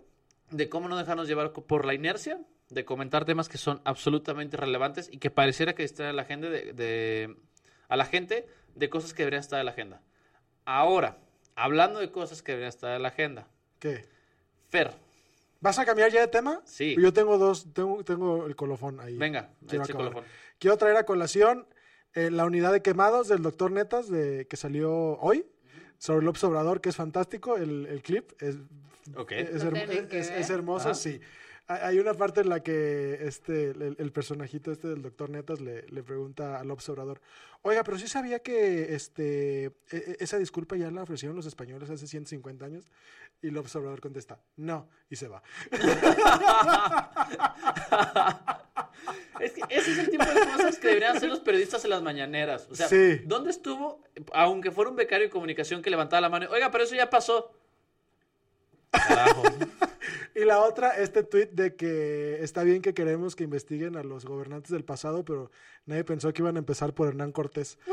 de 0.52 0.70
cómo 0.70 0.88
no 0.88 0.98
dejarnos 0.98 1.28
llevar 1.28 1.52
por 1.52 1.86
la 1.86 1.94
inercia, 1.94 2.40
de 2.70 2.86
comentar 2.86 3.26
temas 3.26 3.48
que 3.50 3.58
son 3.58 3.82
absolutamente 3.86 4.58
relevantes 4.58 5.10
y 5.12 5.18
que 5.20 5.30
pareciera 5.32 5.74
que 5.76 5.84
distraen 5.84 6.12
a 6.12 6.14
la 6.14 6.26
gente 6.26 6.50
de, 6.50 6.74
de- 6.74 7.36
a 7.88 7.96
la 7.96 8.06
gente 8.06 8.48
de 8.74 8.90
cosas 8.90 9.14
que 9.14 9.22
deberían 9.24 9.42
estar 9.42 9.60
en 9.60 9.66
la 9.66 9.72
agenda. 9.72 10.02
Ahora, 10.66 11.18
hablando 11.56 12.00
de 12.00 12.12
cosas 12.12 12.42
que 12.42 12.54
deberían 12.54 12.70
estar 12.70 12.96
en 12.96 13.02
la 13.04 13.10
agenda, 13.10 13.48
¿Qué? 13.80 14.06
Fer, 14.70 14.92
¿Vas 15.62 15.80
a 15.80 15.86
cambiar 15.86 16.12
ya 16.12 16.22
de 16.22 16.28
tema? 16.28 16.62
Sí. 16.66 16.96
Yo 17.00 17.14
tengo 17.14 17.38
dos, 17.38 17.72
tengo, 17.74 18.04
tengo 18.04 18.46
el 18.46 18.56
colofón 18.56 19.00
ahí. 19.00 19.18
venga, 19.18 19.50
Quiero 19.68 19.84
eche 19.84 19.94
colofón. 19.94 20.24
Quiero 20.60 20.78
traer 20.78 20.96
a 20.98 21.06
colación 21.06 21.68
eh, 22.14 22.30
la 22.32 22.46
unidad 22.46 22.72
de 22.72 22.82
quemados 22.82 23.28
del 23.28 23.42
doctor 23.42 23.72
Netas 23.72 24.10
de, 24.10 24.48
que 24.48 24.58
salió 24.58 24.92
hoy 25.20 25.46
sobre 25.98 26.26
López 26.26 26.44
Obrador, 26.44 26.82
que 26.82 26.90
es 26.90 26.96
fantástico. 26.96 27.58
El, 27.58 27.86
el 27.88 28.02
clip 28.04 28.32
es, 28.42 28.58
Ok. 29.16 29.32
es, 29.32 29.64
es- 30.32 30.50
hermoso, 30.50 30.90
Ajá. 30.90 30.96
sí. 30.96 31.20
Hay 31.68 31.98
una 31.98 32.14
parte 32.14 32.42
en 32.42 32.50
la 32.50 32.62
que 32.62 33.18
este, 33.26 33.72
el, 33.72 33.96
el 33.98 34.12
personajito 34.12 34.72
este 34.72 34.88
del 34.88 35.02
doctor 35.02 35.32
Netas 35.32 35.62
le, 35.62 35.82
le 35.88 36.04
pregunta 36.04 36.60
a 36.60 36.64
López 36.64 36.88
Obrador, 36.90 37.20
oiga, 37.64 37.84
pero 37.84 37.98
sí 37.98 38.08
sabía 38.08 38.38
que 38.40 38.94
este, 38.94 39.66
e- 39.66 39.72
e- 39.92 40.18
esa 40.20 40.38
disculpa 40.38 40.76
ya 40.76 40.92
la 40.92 41.02
ofrecieron 41.02 41.36
los 41.36 41.48
españoles 41.48 41.90
hace 41.90 42.06
150 42.06 42.66
años. 42.66 42.88
Y 43.42 43.50
López 43.50 43.76
Obrador 43.78 44.00
contesta, 44.00 44.40
no, 44.58 44.88
y 45.10 45.16
se 45.16 45.28
va. 45.28 45.42
Es 49.40 49.52
que 49.54 49.62
ese 49.70 49.92
es 49.92 49.98
el 49.98 50.10
tipo 50.10 50.24
de 50.24 50.40
cosas 50.40 50.78
que 50.80 50.88
deberían 50.88 51.18
hacer 51.18 51.30
los 51.30 51.40
periodistas 51.40 51.84
en 51.84 51.90
las 51.90 52.02
mañaneras. 52.02 52.68
O 52.72 52.76
sea, 52.76 52.88
Sí. 52.88 53.22
¿dónde 53.26 53.50
estuvo, 53.52 54.02
aunque 54.34 54.72
fuera 54.72 54.90
un 54.90 54.96
becario 54.96 55.26
de 55.26 55.32
comunicación 55.32 55.82
que 55.82 55.90
levantaba 55.90 56.22
la 56.22 56.30
mano? 56.30 56.48
Oiga, 56.52 56.72
pero 56.72 56.84
eso 56.84 56.96
ya 56.96 57.10
pasó. 57.10 57.52
Carajo. 58.92 59.44
Y 60.36 60.44
la 60.44 60.60
otra, 60.60 60.90
este 60.98 61.24
tuit 61.24 61.52
de 61.52 61.76
que 61.76 62.44
está 62.44 62.64
bien 62.64 62.82
que 62.82 62.94
queremos 62.94 63.38
que 63.38 63.46
investiguen 63.46 63.96
a 63.96 64.04
los 64.04 64.26
gobernantes 64.26 64.70
del 64.72 64.84
pasado, 64.84 65.24
pero 65.24 65.50
nadie 65.86 66.04
pensó 66.04 66.34
que 66.34 66.42
iban 66.42 66.58
a 66.58 66.60
empezar 66.60 66.94
por 66.94 67.08
Hernán 67.08 67.32
Cortés. 67.32 67.78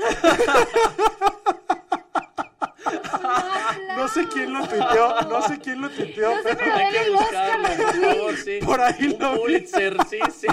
No 3.96 4.08
sé 4.08 4.26
quién 4.26 4.52
lo 4.52 4.66
tuiteó, 4.66 5.22
no 5.28 5.42
sé 5.46 5.58
quién 5.60 5.80
lo 5.80 5.88
tuiteó, 5.88 6.30
No 6.34 6.42
sé, 6.42 6.56
pero 6.56 6.58
pero 6.58 6.74
Hay 6.74 6.92
que 6.92 7.10
buscarlo, 7.10 7.68
por 7.76 8.00
favor, 8.00 8.36
sí. 8.36 8.58
Por 8.64 8.80
ahí 8.80 9.04
Un 9.04 9.18
lo 9.20 9.32
vi. 9.34 9.38
Pulitzer, 9.38 9.96
sí, 10.10 10.18
sí. 10.34 10.46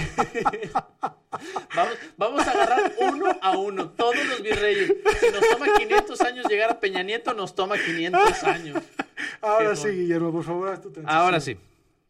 Vamos, 1.75 1.93
vamos 2.17 2.47
a 2.47 2.51
agarrar 2.51 2.93
uno 2.99 3.25
a 3.41 3.57
uno, 3.57 3.89
todos 3.91 4.15
los 4.27 4.41
virreyes. 4.43 4.93
Si 5.19 5.31
nos 5.31 5.49
toma 5.49 5.65
500 5.77 6.21
años 6.21 6.45
llegar 6.47 6.69
a 6.69 6.79
Peña 6.79 7.01
Nieto, 7.01 7.33
nos 7.33 7.55
toma 7.55 7.75
500 7.77 8.43
años. 8.43 8.83
ahora 9.41 9.71
Qué 9.71 9.75
sí. 9.77 9.87
Guillermo, 9.89 10.31
por 10.31 10.43
favor, 10.43 10.69
haz 10.69 10.81
tu 10.81 10.91
transición. 10.91 11.19
Ahora 11.21 11.39
sí. 11.39 11.57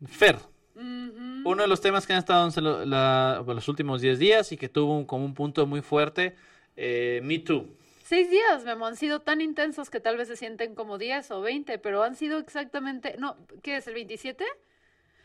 Fer. 0.07 0.37
Uno 0.75 1.61
de 1.63 1.67
los 1.67 1.81
temas 1.81 2.05
que 2.07 2.13
han 2.13 2.19
estado 2.19 2.47
en 2.55 2.89
la- 2.89 3.43
los 3.45 3.67
últimos 3.67 4.01
10 4.01 4.19
días 4.19 4.51
y 4.51 4.57
que 4.57 4.69
tuvo 4.69 4.97
un, 4.97 5.05
como 5.05 5.25
un 5.25 5.33
punto 5.33 5.65
muy 5.65 5.81
fuerte, 5.81 6.35
eh, 6.75 7.21
Me 7.23 7.39
Too. 7.39 7.67
Seis 8.03 8.29
días, 8.29 8.63
Memo, 8.63 8.87
han 8.87 8.95
sido 8.95 9.21
tan 9.21 9.39
intensos 9.41 9.89
que 9.89 9.99
tal 9.99 10.17
vez 10.17 10.27
se 10.27 10.35
sienten 10.35 10.73
como 10.75 10.97
10 10.97 11.29
o 11.31 11.41
20, 11.41 11.77
pero 11.79 12.03
han 12.03 12.15
sido 12.15 12.39
exactamente, 12.39 13.15
no, 13.19 13.37
¿qué 13.61 13.77
es, 13.77 13.87
el 13.87 13.93
27? 13.93 14.45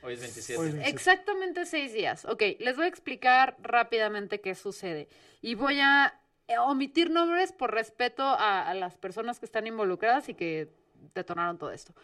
Hoy 0.02 0.14
es 0.14 0.20
27. 0.20 0.60
Hoy 0.60 0.68
es 0.68 0.74
27. 0.74 0.90
Exactamente 0.96 1.64
seis 1.66 1.92
días. 1.94 2.26
Ok, 2.26 2.42
les 2.58 2.76
voy 2.76 2.84
a 2.84 2.88
explicar 2.88 3.56
rápidamente 3.62 4.40
qué 4.40 4.54
sucede. 4.54 5.08
Y 5.40 5.54
voy 5.54 5.80
a 5.80 6.20
eh, 6.46 6.58
omitir 6.58 7.10
nombres 7.10 7.52
por 7.52 7.72
respeto 7.72 8.22
a, 8.22 8.68
a 8.68 8.74
las 8.74 8.98
personas 8.98 9.38
que 9.38 9.46
están 9.46 9.66
involucradas 9.66 10.28
y 10.28 10.34
que 10.34 10.68
detonaron 11.14 11.56
todo 11.56 11.70
esto. 11.70 11.94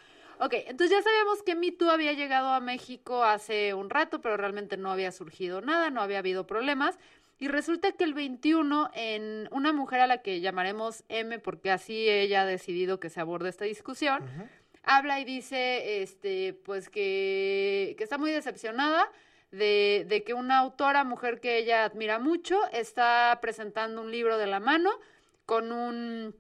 Ok, 0.43 0.55
entonces 0.55 0.91
ya 0.91 1.03
sabíamos 1.03 1.43
que 1.43 1.55
Me 1.55 1.71
Too 1.71 1.91
había 1.91 2.15
llegado 2.15 2.49
a 2.49 2.61
México 2.61 3.25
hace 3.25 3.75
un 3.75 3.91
rato, 3.91 4.23
pero 4.23 4.39
realmente 4.39 4.79
no 4.79 4.91
había 4.91 5.13
surgido 5.13 5.61
nada, 5.61 5.91
no 5.91 6.01
había 6.01 6.21
habido 6.21 6.47
problemas. 6.47 6.99
Y 7.39 7.49
resulta 7.49 7.93
que 7.93 8.05
el 8.05 8.15
21, 8.15 8.91
en 8.95 9.51
una 9.53 9.75
mujer 9.75 10.01
a 10.01 10.07
la 10.07 10.23
que 10.23 10.41
llamaremos 10.41 11.05
M, 11.11 11.39
porque 11.41 11.71
así 11.71 12.09
ella 12.09 12.43
ha 12.43 12.47
decidido 12.47 12.99
que 12.99 13.11
se 13.11 13.21
aborde 13.21 13.51
esta 13.51 13.67
discusión, 13.67 14.25
habla 14.83 15.21
y 15.21 15.27
dice, 15.27 16.03
este, 16.03 16.55
pues 16.55 16.89
que, 16.89 17.95
que 17.99 18.05
está 18.05 18.17
muy 18.17 18.31
decepcionada 18.31 19.13
de, 19.51 20.07
de 20.09 20.23
que 20.25 20.33
una 20.33 20.57
autora, 20.57 21.05
mujer 21.05 21.41
que 21.41 21.59
ella 21.59 21.85
admira 21.85 22.19
mucho, 22.19 22.59
está 22.73 23.39
presentando 23.43 24.01
un 24.01 24.11
libro 24.11 24.39
de 24.39 24.47
la 24.47 24.59
mano 24.61 24.91
con 25.45 25.71
un 25.71 26.35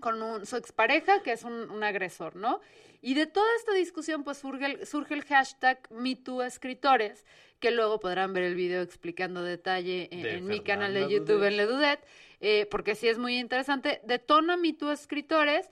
con 0.00 0.20
un, 0.20 0.44
su 0.44 0.56
expareja, 0.56 1.22
que 1.22 1.30
es 1.30 1.44
un, 1.44 1.70
un 1.70 1.84
agresor, 1.84 2.34
¿no? 2.34 2.60
Y 3.02 3.14
de 3.14 3.26
toda 3.26 3.48
esta 3.58 3.72
discusión, 3.72 4.22
pues 4.22 4.38
surge 4.38 4.64
el, 4.64 4.86
surge 4.86 5.14
el 5.14 5.24
hashtag 5.24 5.80
MeTooEscritores, 5.90 7.26
que 7.58 7.72
luego 7.72 7.98
podrán 7.98 8.32
ver 8.32 8.44
el 8.44 8.54
video 8.54 8.80
explicando 8.80 9.42
detalle 9.42 10.08
en, 10.12 10.22
De 10.22 10.36
en 10.36 10.46
mi 10.46 10.60
canal 10.60 10.94
de 10.94 11.08
YouTube 11.10 11.42
en 11.42 11.56
Dudet. 11.56 11.56
Ledudet, 11.56 12.06
eh, 12.40 12.66
porque 12.70 12.94
sí 12.94 13.08
es 13.08 13.18
muy 13.18 13.38
interesante. 13.38 14.00
Detona 14.04 14.56
MeTooEscritores. 14.56 15.68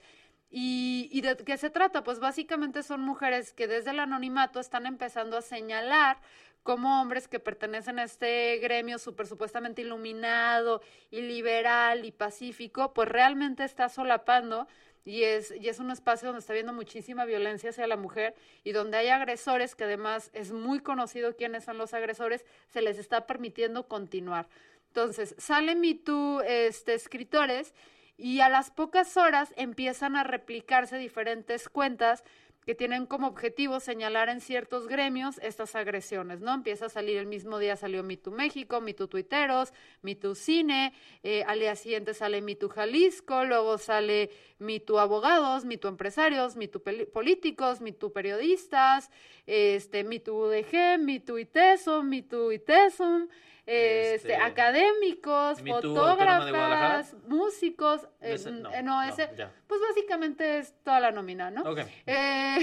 ¿Y, 0.53 1.07
¿Y 1.13 1.21
de 1.21 1.37
qué 1.37 1.55
se 1.55 1.69
trata? 1.69 2.03
Pues 2.03 2.19
básicamente 2.19 2.83
son 2.83 2.99
mujeres 2.99 3.53
que 3.53 3.67
desde 3.67 3.91
el 3.91 3.99
anonimato 4.01 4.59
están 4.59 4.85
empezando 4.85 5.37
a 5.37 5.41
señalar 5.41 6.17
como 6.63 7.01
hombres 7.01 7.27
que 7.27 7.39
pertenecen 7.39 7.99
a 7.99 8.03
este 8.03 8.57
gremio 8.57 8.99
súper 8.99 9.27
supuestamente 9.27 9.81
iluminado 9.81 10.81
y 11.09 11.21
liberal 11.21 12.05
y 12.05 12.11
pacífico, 12.11 12.93
pues 12.93 13.09
realmente 13.09 13.63
está 13.63 13.89
solapando 13.89 14.67
y 15.03 15.23
es, 15.23 15.51
y 15.59 15.67
es 15.67 15.79
un 15.79 15.89
espacio 15.89 16.27
donde 16.27 16.41
está 16.41 16.53
habiendo 16.53 16.73
muchísima 16.73 17.25
violencia 17.25 17.71
hacia 17.71 17.87
la 17.87 17.97
mujer 17.97 18.35
y 18.63 18.71
donde 18.71 18.97
hay 18.97 19.07
agresores, 19.07 19.75
que 19.75 19.85
además 19.85 20.29
es 20.33 20.51
muy 20.51 20.79
conocido 20.79 21.35
quiénes 21.35 21.63
son 21.63 21.77
los 21.77 21.93
agresores, 21.93 22.45
se 22.69 22.81
les 22.81 22.99
está 22.99 23.25
permitiendo 23.25 23.87
continuar. 23.87 24.47
Entonces, 24.87 25.35
sale 25.37 25.75
MeToo 25.75 26.41
este, 26.41 26.93
escritores 26.93 27.73
y 28.17 28.41
a 28.41 28.49
las 28.49 28.69
pocas 28.69 29.17
horas 29.17 29.51
empiezan 29.55 30.15
a 30.15 30.23
replicarse 30.23 30.97
diferentes 30.97 31.69
cuentas 31.69 32.23
que 32.65 32.75
tienen 32.75 33.07
como 33.07 33.27
objetivo 33.27 33.79
señalar 33.79 34.29
en 34.29 34.39
ciertos 34.39 34.87
gremios 34.87 35.39
estas 35.41 35.75
agresiones, 35.75 36.41
¿no? 36.41 36.53
Empieza 36.53 36.85
a 36.85 36.89
salir 36.89 37.17
el 37.17 37.25
mismo 37.25 37.57
día 37.57 37.75
salió 37.75 38.03
MeToo 38.03 38.31
México, 38.31 38.81
MeToo 38.81 39.07
Tuiteros, 39.07 39.73
MeToo 40.03 40.35
Cine, 40.35 40.93
eh, 41.23 41.43
al 41.47 41.59
día 41.59 41.75
siguiente 41.75 42.13
sale 42.13 42.41
MeToo 42.41 42.69
Jalisco, 42.69 43.45
luego 43.45 43.77
sale 43.79 44.29
MeToo 44.59 44.99
Abogados, 44.99 45.65
MeToo 45.65 45.89
Empresarios, 45.89 46.55
MeToo 46.55 46.83
peli- 46.83 47.05
Políticos, 47.07 47.81
MeToo 47.81 48.13
Periodistas, 48.13 49.09
este, 49.47 50.03
MeToo 50.03 50.35
UDG, 50.47 50.99
MeToo 50.99 51.39
ITESO, 51.39 52.03
MeToo 52.03 52.51
ITESUM, 52.51 53.27
este, 53.71 54.15
Este, 54.15 54.35
académicos, 54.35 55.61
fotógrafas, 55.61 57.13
músicos, 57.27 58.01
eh, 58.19 58.33
Ese- 58.33 58.51
no, 58.51 58.71
eh, 58.73 58.83
no, 58.83 59.01
ese, 59.03 59.27
pues 59.67 59.79
básicamente 59.89 60.57
es 60.57 60.73
toda 60.83 60.99
la 60.99 61.11
nómina, 61.11 61.49
¿no? 61.51 61.63
Eh, 62.05 62.57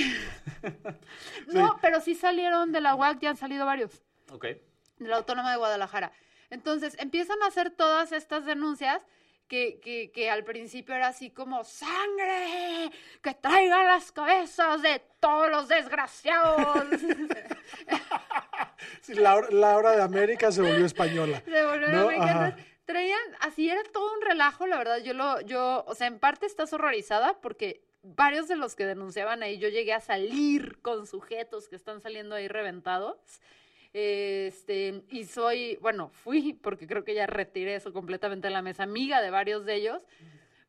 no, 1.49 1.79
pero 1.81 2.01
sí 2.01 2.15
salieron 2.15 2.73
de 2.73 2.81
la 2.81 2.95
UAC, 2.95 3.21
ya 3.21 3.31
han 3.31 3.37
salido 3.37 3.65
varios, 3.67 4.03
Ok. 4.33 4.45
de 4.45 5.09
la 5.09 5.17
Autónoma 5.17 5.51
de 5.53 5.57
Guadalajara. 5.59 6.13
Entonces, 6.51 6.97
empiezan 6.99 7.43
a 7.43 7.47
hacer 7.47 7.71
todas 7.71 8.13
estas 8.13 8.45
denuncias 8.47 9.03
que, 9.49 9.81
que, 9.81 10.11
que 10.13 10.31
al 10.31 10.45
principio 10.45 10.95
era 10.95 11.09
así 11.09 11.31
como 11.31 11.65
sangre, 11.65 12.91
que 13.23 13.35
traiga 13.35 13.83
las 13.85 14.13
cabezas 14.13 14.83
de 14.83 15.01
todos 15.21 15.51
los 15.51 15.69
desgraciados. 15.69 16.87
Sí, 19.01 19.15
la, 19.15 19.37
hora- 19.37 19.49
la 19.51 19.77
hora 19.77 19.93
de 19.93 20.03
América 20.03 20.53
se 20.53 20.63
volvió 20.63 20.85
española. 20.87 21.43
Se 21.45 21.65
volvieron 21.65 21.93
¿No? 21.97 22.03
americanos. 22.09 22.55
Ajá. 22.55 22.57
Traían, 22.85 23.21
así 23.41 23.69
era 23.69 23.83
todo 23.93 24.13
un 24.15 24.23
relajo, 24.23 24.67
la 24.67 24.79
verdad. 24.79 24.99
Yo 24.99 25.13
lo, 25.15 25.41
yo, 25.43 25.85
o 25.87 25.95
sea, 25.95 26.07
en 26.07 26.19
parte 26.19 26.47
estás 26.47 26.73
horrorizada 26.73 27.39
porque 27.41 27.83
varios 28.03 28.49
de 28.49 28.57
los 28.57 28.75
que 28.75 28.87
denunciaban 28.87 29.43
ahí, 29.43 29.59
yo 29.59 29.69
llegué 29.69 29.93
a 29.93 30.01
salir 30.01 30.81
con 30.81 31.07
sujetos 31.07 31.69
que 31.69 31.77
están 31.77 32.01
saliendo 32.01 32.35
ahí 32.35 32.49
reventados. 32.49 33.41
Este, 33.93 35.03
y 35.11 35.25
soy, 35.25 35.77
bueno, 35.81 36.11
fui, 36.11 36.53
porque 36.55 36.87
creo 36.87 37.05
que 37.05 37.15
ya 37.15 37.27
retiré 37.27 37.75
eso 37.75 37.93
completamente 37.93 38.49
de 38.49 38.53
la 38.55 38.63
mesa, 38.63 38.83
amiga 38.85 39.21
de 39.23 39.31
varios 39.31 39.65
de 39.65 39.75
ellos. 39.75 40.03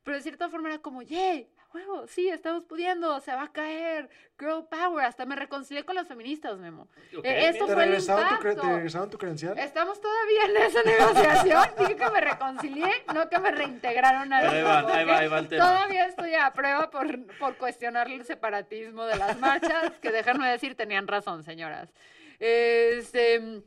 Pero 0.04 0.18
de 0.18 0.24
cierta 0.24 0.50
forma 0.50 0.70
era 0.70 0.80
como, 0.80 1.02
yay, 1.02 1.48
a 1.60 1.76
huevo, 1.78 2.08
sí, 2.08 2.30
estamos 2.30 2.64
pudiendo, 2.64 3.20
se 3.20 3.32
va 3.36 3.44
a 3.44 3.52
caer, 3.52 4.10
girl 4.40 4.66
power. 4.72 5.06
Hasta 5.06 5.26
me 5.26 5.36
reconcilié 5.36 5.84
con 5.84 5.94
las 5.96 6.08
feministas, 6.08 6.58
Memo. 6.58 6.88
Ok. 7.16 7.26
Eh, 7.26 7.50
esto 7.50 7.68
¿Te 7.68 7.74
fue 7.74 7.84
el 7.84 7.90
regresaron, 7.90 8.24
tu, 8.30 8.36
cre- 8.36 8.50
impacto. 8.52 8.62
¿Te 8.62 8.74
regresaron 8.76 9.10
tu 9.12 9.18
credencial? 9.20 9.60
Estamos 9.60 10.02
todavía 10.02 10.46
en 10.46 10.58
esa 10.58 10.82
negociación. 10.86 11.64
Dije 11.78 11.96
que 11.98 12.10
me 12.10 12.22
reconcilié, 12.22 12.92
no 13.14 13.30
que 13.30 13.38
me 13.40 13.52
reintegraron 13.52 14.30
Pero 14.30 14.50
ahí 14.50 14.64
va, 14.64 14.80
ahí 14.80 15.06
va, 15.06 15.18
ahí 15.20 15.28
va 15.28 15.40
el 15.40 15.48
tema. 15.50 15.66
Todavía 15.66 16.06
estoy 16.06 16.34
a 16.34 16.52
prueba 16.54 16.90
por, 16.90 17.38
por 17.38 17.58
cuestionar 17.58 18.10
el 18.10 18.26
separatismo 18.26 19.06
de 19.06 19.18
las 19.18 19.38
marchas, 19.38 19.92
que 20.02 20.12
déjenme 20.12 20.50
decir, 20.50 20.74
tenían 20.76 21.08
razón, 21.08 21.44
señoras. 21.44 21.94
Este. 22.40 23.62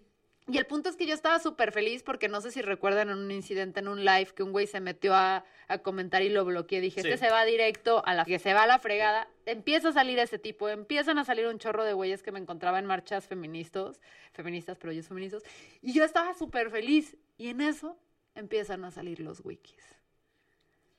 Y 0.48 0.58
el 0.58 0.66
punto 0.66 0.88
es 0.88 0.96
que 0.96 1.06
yo 1.06 1.14
estaba 1.14 1.38
súper 1.38 1.70
feliz 1.70 2.02
porque 2.02 2.28
no 2.28 2.40
sé 2.40 2.50
si 2.50 2.62
recuerdan 2.62 3.10
en 3.10 3.18
un 3.18 3.30
incidente 3.30 3.78
en 3.78 3.86
un 3.86 4.04
live 4.04 4.30
que 4.34 4.42
un 4.42 4.50
güey 4.50 4.66
se 4.66 4.80
metió 4.80 5.14
a, 5.14 5.44
a 5.68 5.78
comentar 5.78 6.20
y 6.22 6.30
lo 6.30 6.44
bloqueé. 6.44 6.80
Dije, 6.80 7.00
Sí. 7.00 7.08
este 7.08 7.26
se 7.26 7.30
va 7.32 7.44
directo 7.44 8.02
a 8.04 8.14
la 8.14 8.24
que 8.24 8.40
se 8.40 8.52
va 8.52 8.64
a 8.64 8.66
la 8.66 8.80
fregada. 8.80 9.28
Empieza 9.46 9.90
a 9.90 9.92
salir 9.92 10.18
ese 10.18 10.40
tipo, 10.40 10.68
empiezan 10.68 11.18
a 11.18 11.24
salir 11.24 11.46
un 11.46 11.58
chorro 11.60 11.84
de 11.84 11.92
güeyes 11.92 12.24
que 12.24 12.32
me 12.32 12.40
encontraba 12.40 12.80
en 12.80 12.86
marchas 12.86 13.28
feministas, 13.28 14.00
feministas, 14.32 14.78
pero 14.78 14.92
ellos 14.92 15.06
feministas. 15.06 15.44
Y 15.80 15.92
yo 15.92 16.02
estaba 16.04 16.34
súper 16.34 16.70
feliz. 16.70 17.16
Y 17.38 17.48
en 17.48 17.60
eso 17.60 17.96
empiezan 18.34 18.84
a 18.84 18.90
salir 18.90 19.20
los 19.20 19.44
wikis. 19.44 19.94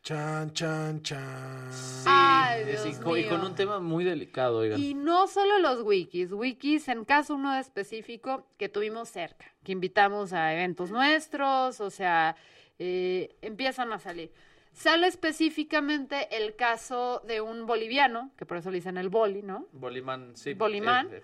Chan, 0.04 0.52
chan, 0.52 1.02
chan. 1.02 1.72
Sí, 1.72 2.04
Ay, 2.08 2.64
y, 2.64 2.66
Dios 2.66 3.00
con, 3.00 3.18
y 3.18 3.24
con 3.24 3.40
un 3.40 3.56
tema 3.56 3.80
muy 3.80 4.04
delicado, 4.04 4.58
oigan. 4.58 4.78
Y 4.78 4.96
no 4.96 5.28
solo 5.28 5.60
los 5.60 5.82
wikis, 5.82 6.34
wikis 6.34 6.90
en 6.90 7.06
caso 7.06 7.36
uno 7.36 7.58
específico 7.58 8.46
que 8.58 8.68
tuvimos 8.68 9.08
cerca, 9.08 9.46
que 9.64 9.72
invitamos 9.72 10.34
a 10.34 10.54
eventos 10.54 10.92
nuestros, 10.92 11.80
o 11.80 11.90
sea, 11.90 12.36
eh, 12.80 13.34
empiezan 13.42 13.94
a 13.94 14.00
salir. 14.00 14.34
Sale 14.74 15.08
específicamente 15.08 16.36
el 16.36 16.56
caso 16.56 17.22
de 17.28 17.42
un 17.42 17.66
boliviano, 17.68 18.32
que 18.38 18.46
por 18.46 18.58
eso 18.58 18.72
le 18.72 18.78
dicen 18.78 18.98
el 18.98 19.10
boli, 19.10 19.42
¿no? 19.44 19.68
Bolimán, 19.72 20.36
sí. 20.36 20.56
Bolimán. 20.56 21.08
eh, 21.14 21.24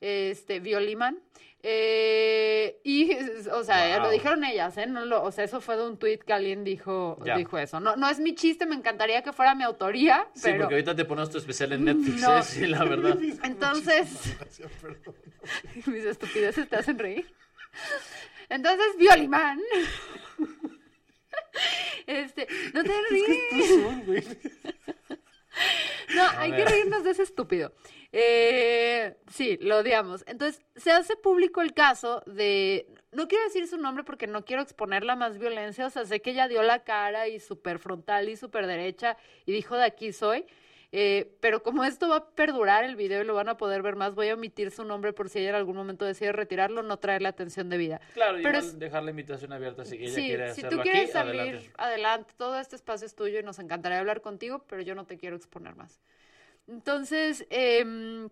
eh. 0.00 0.30
Este, 0.32 0.58
Violimán. 0.60 1.18
Eh, 1.62 2.80
y, 2.84 3.12
o 3.52 3.64
sea, 3.64 3.96
Wow. 3.96 4.04
lo 4.06 4.10
dijeron 4.10 4.44
ellas, 4.44 4.76
¿eh? 4.78 4.86
No 4.86 5.04
lo, 5.04 5.22
o 5.24 5.32
sea, 5.32 5.42
eso 5.44 5.60
fue 5.60 5.76
de 5.76 5.86
un 5.88 5.96
tuit 5.98 6.22
que 6.22 6.32
alguien 6.32 6.62
dijo, 6.64 7.18
Ya. 7.24 7.36
dijo 7.36 7.56
eso. 7.58 7.80
No, 7.80 7.96
no 7.96 8.08
es 8.08 8.20
mi 8.20 8.34
chiste, 8.34 8.64
me 8.66 8.74
encantaría 8.76 9.22
que 9.22 9.32
fuera 9.32 9.54
mi 9.56 9.64
autoría, 9.64 10.28
Sí, 10.34 10.42
pero... 10.44 10.58
porque 10.60 10.74
ahorita 10.74 10.94
te 10.96 11.04
pones 11.04 11.30
tu 11.30 11.38
especial 11.38 11.72
en 11.72 11.84
Netflix, 11.86 12.20
No. 12.22 12.38
¿eh? 12.38 12.42
Sí, 12.42 12.66
la 12.66 12.84
verdad. 12.84 13.18
Entonces... 13.44 14.36
Gracias, 14.38 14.70
perdón. 14.80 15.14
Mis 15.86 16.04
estupideces 16.04 16.68
te 16.68 16.76
hacen 16.76 16.98
reír. 16.98 17.26
Entonces, 18.48 18.86
Violimán. 18.98 19.60
Este, 22.08 22.48
no 22.74 22.82
te 22.82 22.92
ríes. 23.10 24.36
No, 26.14 26.22
hay 26.36 26.52
que 26.52 26.64
reírnos 26.64 27.02
de 27.02 27.10
ese 27.10 27.24
estúpido. 27.24 27.72
Eh, 28.12 29.16
sí, 29.30 29.58
lo 29.60 29.78
odiamos. 29.78 30.22
Entonces, 30.28 30.62
se 30.76 30.92
hace 30.92 31.16
público 31.16 31.60
el 31.60 31.74
caso 31.74 32.22
de. 32.26 32.86
No 33.10 33.26
quiero 33.26 33.44
decir 33.44 33.66
su 33.66 33.76
nombre 33.76 34.04
porque 34.04 34.28
no 34.28 34.44
quiero 34.44 34.62
exponerla 34.62 35.14
a 35.14 35.16
más 35.16 35.38
violencia. 35.38 35.86
O 35.86 35.90
sea, 35.90 36.04
sé 36.04 36.22
que 36.22 36.30
ella 36.30 36.46
dio 36.46 36.62
la 36.62 36.84
cara 36.84 37.26
y 37.28 37.40
súper 37.40 37.80
frontal 37.80 38.28
y 38.28 38.36
súper 38.36 38.66
derecha 38.66 39.16
y 39.46 39.52
dijo 39.52 39.76
de 39.76 39.84
aquí 39.84 40.12
soy. 40.12 40.46
Eh, 40.90 41.36
pero 41.40 41.62
como 41.62 41.84
esto 41.84 42.08
va 42.08 42.16
a 42.16 42.30
perdurar 42.30 42.82
el 42.84 42.96
video 42.96 43.20
y 43.22 43.26
lo 43.26 43.34
van 43.34 43.48
a 43.50 43.58
poder 43.58 43.82
ver 43.82 43.94
más, 43.94 44.14
voy 44.14 44.30
a 44.30 44.34
omitir 44.34 44.70
su 44.70 44.84
nombre 44.84 45.12
por 45.12 45.28
si 45.28 45.38
ella 45.40 45.50
en 45.50 45.54
algún 45.56 45.76
momento 45.76 46.06
decide 46.06 46.32
retirarlo, 46.32 46.82
no 46.82 46.98
traerle 46.98 47.28
atención 47.28 47.68
debida. 47.68 48.00
Claro, 48.14 48.38
Pero 48.42 48.58
igual 48.58 48.64
es- 48.64 48.78
dejar 48.78 49.02
la 49.02 49.10
invitación 49.10 49.52
abierta 49.52 49.84
si 49.84 49.96
ella 49.96 50.14
sí, 50.14 50.26
quiere 50.26 50.44
si 50.54 50.60
hacerlo 50.62 50.78
tú 50.78 50.82
quieres 50.84 51.02
aquí, 51.02 51.12
salir, 51.12 51.40
adelante. 51.40 51.70
adelante. 51.76 52.34
Todo 52.38 52.58
este 52.58 52.76
espacio 52.76 53.06
es 53.06 53.14
tuyo 53.14 53.38
y 53.38 53.42
nos 53.42 53.58
encantaría 53.58 53.98
hablar 54.00 54.22
contigo, 54.22 54.64
pero 54.66 54.80
yo 54.80 54.94
no 54.94 55.04
te 55.04 55.18
quiero 55.18 55.36
exponer 55.36 55.76
más. 55.76 56.00
Entonces, 56.66 57.46
em, 57.50 58.28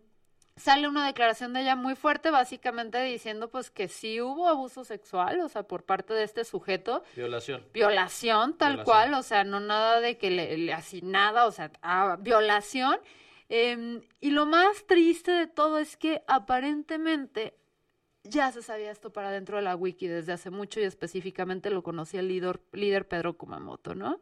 sale 0.56 0.88
una 0.88 1.06
declaración 1.06 1.52
de 1.52 1.60
ella 1.60 1.76
muy 1.76 1.94
fuerte, 1.94 2.30
básicamente 2.30 3.02
diciendo 3.02 3.50
pues 3.50 3.70
que 3.70 3.88
sí 3.88 4.20
hubo 4.20 4.48
abuso 4.48 4.84
sexual, 4.84 5.40
o 5.40 5.48
sea, 5.48 5.64
por 5.64 5.84
parte 5.84 6.14
de 6.14 6.24
este 6.24 6.44
sujeto, 6.44 7.02
Violación. 7.14 7.62
violación 7.74 8.56
tal 8.56 8.76
Violación. 8.76 8.84
cual, 8.84 9.14
o 9.14 9.22
sea, 9.22 9.44
no 9.44 9.60
nada 9.60 10.00
de 10.00 10.16
que 10.16 10.30
le, 10.30 10.56
le 10.56 10.72
así 10.72 11.02
nada, 11.02 11.46
o 11.46 11.52
sea, 11.52 11.70
ah, 11.82 12.16
violación. 12.20 12.98
Em, 13.48 14.00
y 14.20 14.30
lo 14.30 14.46
más 14.46 14.86
triste 14.86 15.30
de 15.30 15.46
todo 15.46 15.78
es 15.78 15.96
que 15.96 16.22
aparentemente 16.26 17.54
ya 18.24 18.50
se 18.50 18.60
sabía 18.62 18.90
esto 18.90 19.10
para 19.12 19.30
dentro 19.30 19.56
de 19.58 19.62
la 19.62 19.76
wiki 19.76 20.08
desde 20.08 20.32
hace 20.32 20.50
mucho 20.50 20.80
y 20.80 20.84
específicamente 20.84 21.70
lo 21.70 21.82
conocía 21.84 22.20
el 22.20 22.28
líder, 22.28 22.60
líder 22.72 23.06
Pedro 23.06 23.36
Kumamoto, 23.36 23.94
¿no? 23.94 24.20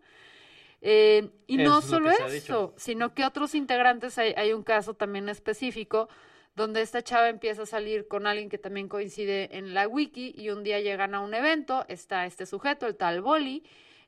Eh, 0.86 1.30
y 1.46 1.56
no 1.56 1.78
Es 1.78 1.86
solo 1.86 2.10
eso, 2.10 2.74
sino 2.76 3.14
que 3.14 3.24
otros 3.24 3.54
integrantes, 3.54 4.18
hay, 4.18 4.34
hay 4.36 4.52
un 4.52 4.62
caso 4.62 4.92
también 4.92 5.30
específico 5.30 6.10
donde 6.54 6.82
esta 6.82 7.00
chava 7.02 7.30
empieza 7.30 7.62
a 7.62 7.66
salir 7.66 8.06
con 8.06 8.26
alguien 8.26 8.50
que 8.50 8.58
también 8.58 8.86
coincide 8.86 9.56
en 9.56 9.72
la 9.72 9.88
wiki 9.88 10.34
y 10.36 10.50
un 10.50 10.62
día 10.62 10.80
llegan 10.80 11.14
a 11.14 11.20
un 11.20 11.32
evento, 11.32 11.86
está 11.88 12.26
este 12.26 12.44
sujeto, 12.44 12.86
el 12.86 12.96
tal 12.96 13.22
Boli, 13.22 13.64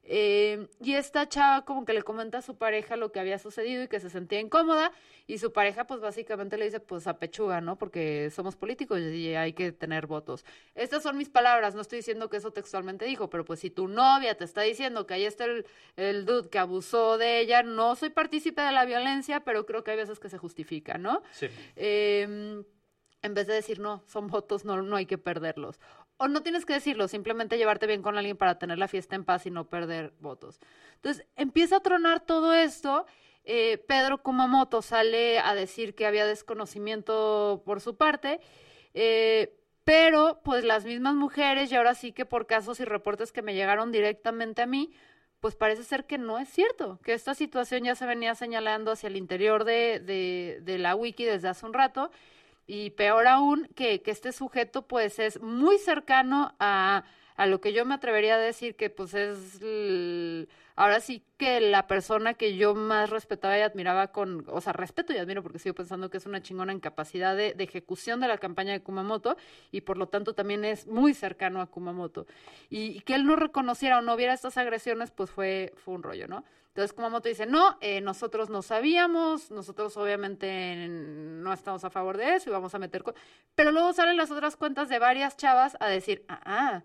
Eh, 0.09 0.69
y 0.81 0.95
esta 0.95 1.29
chava 1.29 1.65
como 1.65 1.85
que 1.85 1.93
le 1.93 2.03
comenta 2.03 2.39
a 2.39 2.43
su 2.43 2.57
pareja 2.57 2.97
lo 2.97 3.11
que 3.11 3.19
había 3.19 3.41
sucedido 3.41 3.83
y 3.83 3.89
que 3.89 3.99
se 3.99 4.09
sentía 4.09 4.39
incómoda 4.39 4.93
y 5.27 5.39
su 5.39 5.53
pareja 5.53 5.89
pues 5.89 6.01
básicamente 6.01 6.57
le 6.57 6.67
dice 6.67 6.79
pues 6.79 7.09
a 7.09 7.19
pechuga, 7.19 7.61
¿no? 7.61 7.77
Porque 7.77 8.31
somos 8.31 8.55
políticos 8.55 9.01
y 9.01 9.35
hay 9.35 9.53
que 9.53 9.73
tener 9.73 10.07
votos. 10.07 10.45
Estas 10.77 11.03
son 11.03 11.17
mis 11.17 11.29
palabras, 11.29 11.75
no 11.75 11.81
estoy 11.81 11.99
diciendo 11.99 12.31
que 12.31 12.37
eso 12.37 12.53
textualmente 12.53 13.05
dijo, 13.05 13.29
pero 13.29 13.45
pues 13.45 13.59
si 13.59 13.71
tu 13.71 13.89
novia 13.89 14.37
te 14.37 14.45
está 14.45 14.63
diciendo 14.63 15.09
que 15.09 15.15
ahí 15.15 15.25
está 15.25 15.47
el, 15.47 15.67
el 15.97 16.25
dude 16.25 16.51
que 16.51 16.61
abusó 16.61 17.19
de 17.19 17.41
ella, 17.41 17.65
no 17.65 17.97
soy 17.97 18.11
partícipe 18.11 18.63
de 18.63 18.71
la 18.71 18.85
violencia, 18.85 19.41
pero 19.41 19.67
creo 19.67 19.83
que 19.83 19.91
hay 19.91 19.97
veces 19.97 20.21
que 20.21 20.29
se 20.29 20.39
justifica, 20.39 20.99
¿no? 20.99 21.23
Sí. 21.33 21.49
Eh, 21.75 22.63
en 23.23 23.35
vez 23.35 23.47
de 23.47 23.55
decir, 23.55 23.81
no, 23.81 24.03
son 24.07 24.29
votos, 24.29 24.65
no, 24.65 24.81
no 24.83 24.97
hay 24.97 25.07
que 25.07 25.19
perderlos. 25.19 25.81
O 26.19 26.29
no 26.29 26.43
tienes 26.43 26.65
que 26.65 26.73
decirlo, 26.73 27.09
simplemente 27.09 27.59
llevarte 27.59 27.87
bien 27.87 28.03
con 28.03 28.17
alguien 28.17 28.37
para 28.37 28.59
tener 28.59 28.79
la 28.79 28.89
fiesta 28.89 29.17
en 29.17 29.25
paz 29.25 29.47
y 29.47 29.51
no 29.51 29.69
perder 29.69 30.15
votos. 30.21 30.61
Entonces, 30.95 31.27
empieza 31.37 31.77
a 31.77 31.81
tronar 31.81 32.21
todo 32.21 32.55
esto. 32.55 33.07
Eh, 33.45 33.79
Pedro 33.87 34.23
Kumamoto 34.23 34.81
sale 34.83 35.39
a 35.39 35.55
decir 35.55 35.95
que 35.95 36.07
había 36.07 36.27
desconocimiento 36.27 37.63
por 37.67 37.81
su 37.81 37.97
parte, 37.97 38.41
eh, 38.95 39.57
pero 39.85 40.41
pues 40.43 40.65
las 40.65 40.85
mismas 40.85 41.15
mujeres, 41.15 41.71
y 41.71 41.77
ahora 41.77 41.95
sí 41.95 42.13
que 42.13 42.25
por 42.25 42.47
casos 42.47 42.81
y 42.81 42.85
reportes 42.85 43.31
que 43.31 43.43
me 43.43 43.55
llegaron 43.55 43.93
directamente 43.93 44.63
a 44.63 44.67
mí, 44.67 44.93
pues 45.39 45.55
parece 45.55 45.85
ser 45.85 46.07
que 46.07 46.19
no 46.19 46.39
es 46.39 46.49
cierto, 46.49 46.99
que 47.05 47.13
esta 47.13 47.35
situación 47.35 47.85
ya 47.85 47.95
se 47.95 48.07
venía 48.07 48.35
señalando 48.35 48.91
hacia 48.91 49.09
el 49.09 49.17
interior 49.17 49.65
de, 49.65 50.01
de, 50.01 50.59
de 50.63 50.79
la 50.79 50.97
wiki 50.97 51.25
desde 51.25 51.49
hace 51.49 51.67
un 51.67 51.75
rato 51.75 52.11
y 52.67 52.91
peor 52.91 53.27
aún 53.29 53.69
que, 53.75 54.03
que 54.03 54.11
este 54.11 54.33
sujeto 54.33 54.83
pues 54.83 55.19
es 55.19 55.41
muy 55.41 55.79
cercano 55.79 56.55
a, 56.59 57.05
a, 57.37 57.47
lo 57.47 57.61
que 57.61 57.73
yo 57.73 57.85
me 57.85 57.95
atrevería 57.95 58.35
a 58.35 58.39
decir 58.39 58.77
que 58.77 58.91
pues 58.91 59.15
es 59.15 59.61
ahora 60.75 61.01
sí 61.01 61.23
que 61.39 61.61
la 61.61 61.87
persona 61.87 62.35
que 62.35 62.57
yo 62.57 62.75
más 62.75 63.11
respetaba 63.11 63.59
y 63.59 63.63
admiraba 63.63 64.09
con, 64.09 64.45
o 64.49 64.61
sea, 64.61 64.73
respeto 64.73 65.13
y 65.13 65.19
admiro 65.19 65.43
porque 65.43 65.59
sigo 65.59 65.75
pensando 65.75 66.11
que 66.11 66.19
es 66.19 66.27
una 66.27 66.43
chingona 66.43 66.73
en 66.73 66.81
capacidad 66.81 67.37
de, 67.37 67.55
de 67.55 67.65
ejecución 67.65 68.21
de 68.21 68.29
la 68.29 68.39
campaña 68.39 68.73
de 68.73 68.83
Kumamoto 68.83 69.37
y 69.73 69.83
por 69.83 69.97
lo 69.97 70.09
tanto 70.09 70.35
también 70.35 70.65
es 70.65 70.87
muy 70.87 71.15
cercano 71.15 71.61
a 71.61 71.67
Kumamoto. 71.67 72.27
Y, 72.69 72.99
y 72.99 73.01
que 73.01 73.15
él 73.15 73.27
no 73.27 73.37
reconociera 73.37 73.99
o 73.99 74.03
no 74.03 74.17
viera 74.17 74.35
estas 74.35 74.59
agresiones 74.59 75.11
pues 75.11 75.31
fue, 75.31 75.73
fue 75.77 75.95
un 75.95 76.03
rollo, 76.03 76.29
¿no? 76.29 76.45
Entonces 76.77 76.93
Kumamoto 76.93 77.27
dice, 77.31 77.47
no, 77.47 77.79
eh, 77.81 78.03
nosotros 78.03 78.51
no 78.51 78.61
sabíamos, 78.61 79.51
nosotros 79.51 79.97
obviamente 79.97 80.89
no 80.91 81.51
estamos 81.51 81.83
a 81.85 81.91
favor 81.91 82.19
de 82.19 82.35
eso 82.35 82.51
y 82.51 82.53
vamos 82.53 82.75
a 82.75 82.79
meter... 82.79 83.03
Pero 83.55 83.73
luego 83.73 83.95
salen 83.95 84.19
las 84.19 84.31
otras 84.31 84.57
cuentas 84.57 84.91
de 84.91 84.99
varias 84.99 85.39
chavas 85.39 85.79
a 85.81 85.89
decir, 85.89 86.27
ah, 86.29 86.41
ah 86.45 86.83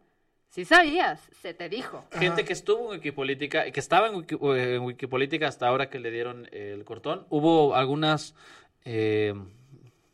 sí 0.48 0.64
sabías, 0.64 1.20
se 1.42 1.54
te 1.54 1.68
dijo. 1.68 2.06
Gente 2.14 2.46
que 2.46 2.54
estuvo 2.54 2.94
en 2.94 3.00
Wikipolítica, 3.00 3.70
que 3.70 3.82
estaba 3.82 4.08
en, 4.08 4.16
Wiki, 4.16 4.38
en 4.42 4.82
Wikipolítica 4.84 5.50
hasta 5.50 5.68
ahora 5.68 5.90
que 5.90 6.00
le 6.00 6.10
dieron 6.10 6.48
el 6.54 6.86
cortón. 6.86 7.26
Hubo 7.30 7.76
algunas... 7.76 8.34
Eh, 8.86 9.34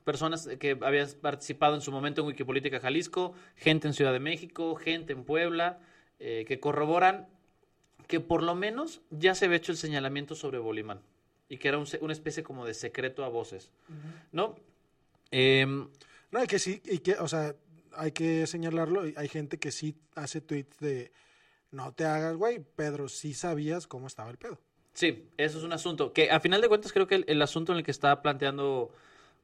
personas 0.03 0.47
que 0.59 0.77
habían 0.81 1.07
participado 1.21 1.75
en 1.75 1.81
su 1.81 1.91
momento 1.91 2.21
en 2.21 2.27
Wikipolítica 2.27 2.79
Jalisco, 2.79 3.33
gente 3.57 3.89
en 3.89 3.93
Ciudad 3.93 4.13
de 4.13 4.21
México, 4.21 4.73
gente 4.75 5.11
en 5.11 5.25
Puebla, 5.25 5.79
eh, 6.17 6.45
que 6.47 6.61
corroboran 6.61 7.27
que 8.07 8.19
por 8.19 8.41
lo 8.43 8.55
menos 8.55 9.01
ya 9.11 9.35
se 9.35 9.45
había 9.45 9.57
hecho 9.57 9.71
el 9.71 9.77
señalamiento 9.77 10.35
sobre 10.35 10.57
Bolimán 10.59 11.01
y 11.49 11.57
que 11.57 11.67
era 11.67 11.77
un, 11.77 11.85
una 12.01 12.13
especie 12.13 12.43
como 12.43 12.65
de 12.65 12.73
secreto 12.73 13.23
a 13.23 13.29
voces, 13.29 13.71
uh 13.89 13.91
-huh. 13.91 14.23
¿no? 14.31 14.55
Eh, 15.31 15.65
no, 16.31 16.43
y 16.43 16.47
que 16.47 16.59
sí, 16.59 16.81
y 16.85 16.99
que, 16.99 17.13
o 17.13 17.27
sea, 17.27 17.55
hay 17.93 18.11
que 18.11 18.47
señalarlo, 18.47 19.01
hay 19.15 19.27
gente 19.27 19.57
que 19.57 19.71
sí 19.71 19.95
hace 20.15 20.41
tweets 20.41 20.77
de, 20.79 21.11
no 21.71 21.93
te 21.93 22.05
hagas, 22.05 22.35
güey, 22.35 22.59
Pedro, 22.59 23.09
sí 23.09 23.33
sabías 23.33 23.87
cómo 23.87 24.07
estaba 24.07 24.29
el 24.29 24.37
pedo. 24.37 24.59
Sí, 24.93 25.29
eso 25.37 25.57
es 25.59 25.63
un 25.63 25.73
asunto, 25.73 26.11
que 26.11 26.31
a 26.31 26.39
final 26.39 26.61
de 26.61 26.67
cuentas 26.67 26.91
creo 26.91 27.07
que 27.07 27.15
el, 27.15 27.25
el 27.27 27.41
asunto 27.41 27.71
en 27.71 27.79
el 27.79 27.83
que 27.83 27.91
estaba 27.91 28.21
planteando 28.21 28.91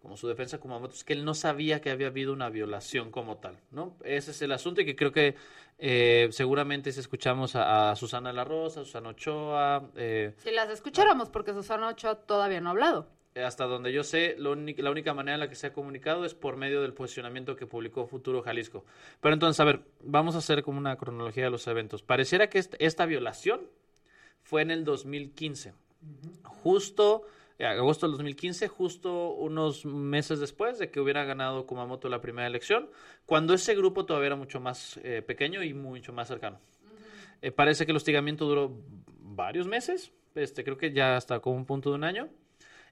como 0.04 0.18
su 0.18 0.28
defensa 0.28 0.60
Kumamoto, 0.60 0.94
es 0.94 1.06
que 1.06 1.13
él 1.13 1.24
no 1.24 1.34
sabía 1.34 1.80
que 1.80 1.89
había 1.89 2.08
habido 2.08 2.34
una 2.34 2.50
violación 2.50 3.10
como 3.10 3.38
tal, 3.38 3.58
¿no? 3.72 3.96
Ese 4.04 4.32
es 4.32 4.42
el 4.42 4.52
asunto 4.52 4.82
y 4.82 4.86
que 4.86 4.98
creo 4.98 5.13
que 5.13 5.36
eh, 5.80 6.28
seguramente 6.32 6.92
si 6.92 7.00
escuchamos 7.00 7.56
a, 7.56 7.89
a, 7.89 7.96
Susana 7.96 8.34
La 8.34 8.44
Rosa, 8.44 8.82
a 8.82 8.84
Susana 8.84 9.10
Ochoa... 9.10 9.89
Eh, 9.96 10.34
si 10.36 10.52
las 10.52 10.70
escucháramos, 10.70 11.30
porque 11.30 11.54
Susana 11.54 11.88
Ochoa 11.88 12.16
todavía 12.16 12.60
no 12.60 12.68
ha 12.68 12.72
hablado. 12.72 13.08
Hasta 13.34 13.63
donde 13.63 13.94
yo 13.94 14.04
sé, 14.04 14.36
lo 14.38 14.56
la 14.56 14.92
única 14.92 15.13
manera 15.13 15.36
en 15.36 15.39
la 15.39 15.48
que 15.48 15.56
se 15.56 15.68
ha 15.68 15.74
comunicado 15.74 16.26
es 16.26 16.34
por 16.34 16.58
medio 16.58 16.82
del 16.82 16.94
posicionamiento 16.94 17.56
que 17.56 17.66
publicó 17.66 18.06
Futuro 18.06 18.42
Jalisco. 18.42 18.84
Pero 19.22 19.34
entonces, 19.34 19.62
a 19.62 19.63
ver, 19.63 19.86
vamos 20.02 20.36
a 20.36 20.39
hacer 20.39 20.63
como 20.63 20.80
una 20.80 20.98
cronología 20.98 21.46
de 21.46 21.50
los 21.50 21.66
eventos. 21.68 22.04
Pareciera 22.04 22.50
que 22.50 22.60
esta, 22.60 22.76
esta 22.82 23.06
violación 23.06 23.62
fue 24.42 24.63
en 24.63 24.72
el 24.72 24.84
2015, 24.84 25.70
uh 25.70 25.74
-huh. 25.74 26.44
justo 26.44 27.26
agosto 27.60 28.08
del 28.08 28.13
2015, 28.13 28.68
justo 28.68 29.30
unos 29.34 29.86
meses 29.86 30.39
después 30.39 30.80
de 30.80 30.89
que 30.92 31.00
hubiera 31.00 31.24
ganado 31.24 31.66
Kumamoto 31.66 32.10
la 32.10 32.22
primera 32.22 32.48
elección, 32.48 32.89
cuando 33.26 33.54
ese 33.54 33.76
grupo 33.76 34.06
todavía 34.06 34.28
era 34.28 34.36
mucho 34.36 34.60
más 34.60 35.00
eh, 35.04 35.22
pequeño 35.22 35.63
y 35.63 35.74
mucho 35.74 36.13
más 36.13 36.28
cercano. 36.28 36.58
Uh 36.58 36.88
-huh. 36.88 37.38
eh, 37.42 37.52
parece 37.52 37.86
que 37.86 37.92
el 37.92 37.98
hostigamiento 37.98 38.46
duró 38.46 38.78
varios 39.20 39.68
meses, 39.68 40.12
este, 40.36 40.63
creo 40.63 40.78
que 40.78 40.92
ya 40.92 41.16
hasta 41.16 41.39
como 41.39 41.56
un 41.56 41.66
punto 41.66 41.89
de 41.89 41.96
un 41.96 42.04
año, 42.04 42.30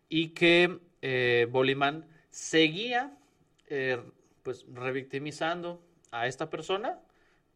y 0.10 0.30
que 0.30 0.80
eh, 1.02 1.48
Bolimán 1.50 2.06
seguía 2.30 3.18
eh, 3.68 4.02
pues 4.44 4.66
revictimizando 4.74 5.82
a 6.12 6.28
esta 6.28 6.50
persona 6.50 7.00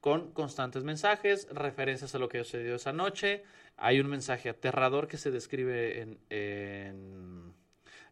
con 0.05 0.29
constantes 0.33 0.83
mensajes, 0.83 1.47
referencias 1.51 2.13
a 2.13 2.19
lo 2.19 2.29
que 2.29 2.43
sucedió 2.43 2.75
esa 2.75 2.93
noche, 2.93 3.43
hay 3.75 3.99
un 3.99 4.05
mensaje 4.05 4.49
aterrador 4.49 5.07
que 5.07 5.17
se 5.17 5.31
describe 5.31 5.99
en, 5.99 6.19
en, 6.29 7.55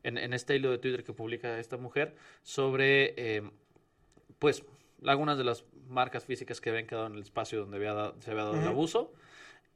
en, 0.01 0.17
en 0.17 0.34
este 0.34 0.56
hilo 0.56 0.71
de 0.71 0.79
Twitter 0.79 1.03
que 1.03 1.13
publica 1.13 1.60
esta 1.60 1.77
mujer 1.77 2.15
sobre, 2.41 3.13
eh, 3.15 3.43
pues, 4.39 4.65
algunas 5.06 5.38
de 5.38 5.43
las 5.43 5.65
marcas 5.88 6.25
físicas 6.25 6.60
que 6.60 6.71
habían 6.71 6.88
quedado 6.88 7.06
en 7.06 7.13
el 7.13 7.21
espacio 7.21 7.60
donde 7.60 7.77
había 7.77 7.93
dado, 7.93 8.15
se 8.21 8.32
había 8.32 8.45
dado 8.45 8.56
uh 8.56 8.58
-huh. 8.58 8.63
el 8.63 8.67
abuso. 8.69 9.13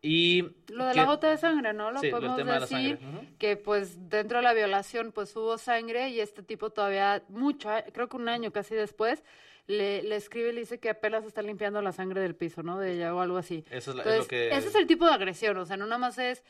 Y 0.01 0.41
lo 0.69 0.85
de 0.85 0.93
que, 0.93 0.97
la 0.97 1.05
gota 1.05 1.29
de 1.29 1.37
sangre, 1.37 1.71
¿no? 1.73 1.91
Lo 1.91 1.99
sí, 1.99 2.09
podemos 2.09 2.35
decir 2.37 2.97
de 2.97 3.05
uh 3.05 3.09
-huh. 3.11 3.37
que 3.37 3.57
pues 3.57 4.09
dentro 4.09 4.39
de 4.39 4.43
la 4.43 4.53
violación 4.55 5.11
pues 5.11 5.35
hubo 5.35 5.59
sangre 5.59 6.09
y 6.09 6.19
este 6.19 6.41
tipo 6.41 6.71
todavía 6.71 7.21
mucho, 7.29 7.71
eh, 7.77 7.85
creo 7.93 8.09
que 8.09 8.17
un 8.17 8.27
año 8.27 8.51
casi 8.51 8.73
después 8.73 9.23
le, 9.67 10.01
le, 10.01 10.15
escribe 10.15 10.49
y 10.49 10.53
le 10.53 10.61
dice 10.61 10.79
que 10.79 10.89
apenas 10.89 11.25
está 11.25 11.41
limpiando 11.41 11.81
la 11.81 11.91
sangre 11.91 12.21
del 12.21 12.35
piso, 12.35 12.63
¿no? 12.63 12.79
De 12.79 12.93
ella 12.93 13.13
o 13.13 13.19
algo 13.19 13.37
así. 13.37 13.65
Eso 13.69 13.91
es, 13.91 13.97
la, 13.97 14.03
Entonces, 14.03 14.19
es 14.21 14.25
lo 14.25 14.27
que... 14.29 14.49
Ese 14.49 14.67
es 14.69 14.75
el 14.75 14.87
tipo 14.87 15.05
de 15.05 15.11
agresión, 15.11 15.57
o 15.57 15.65
sea, 15.65 15.77
no 15.77 15.85
nada 15.85 15.99
más 15.99 16.17
es 16.17 16.43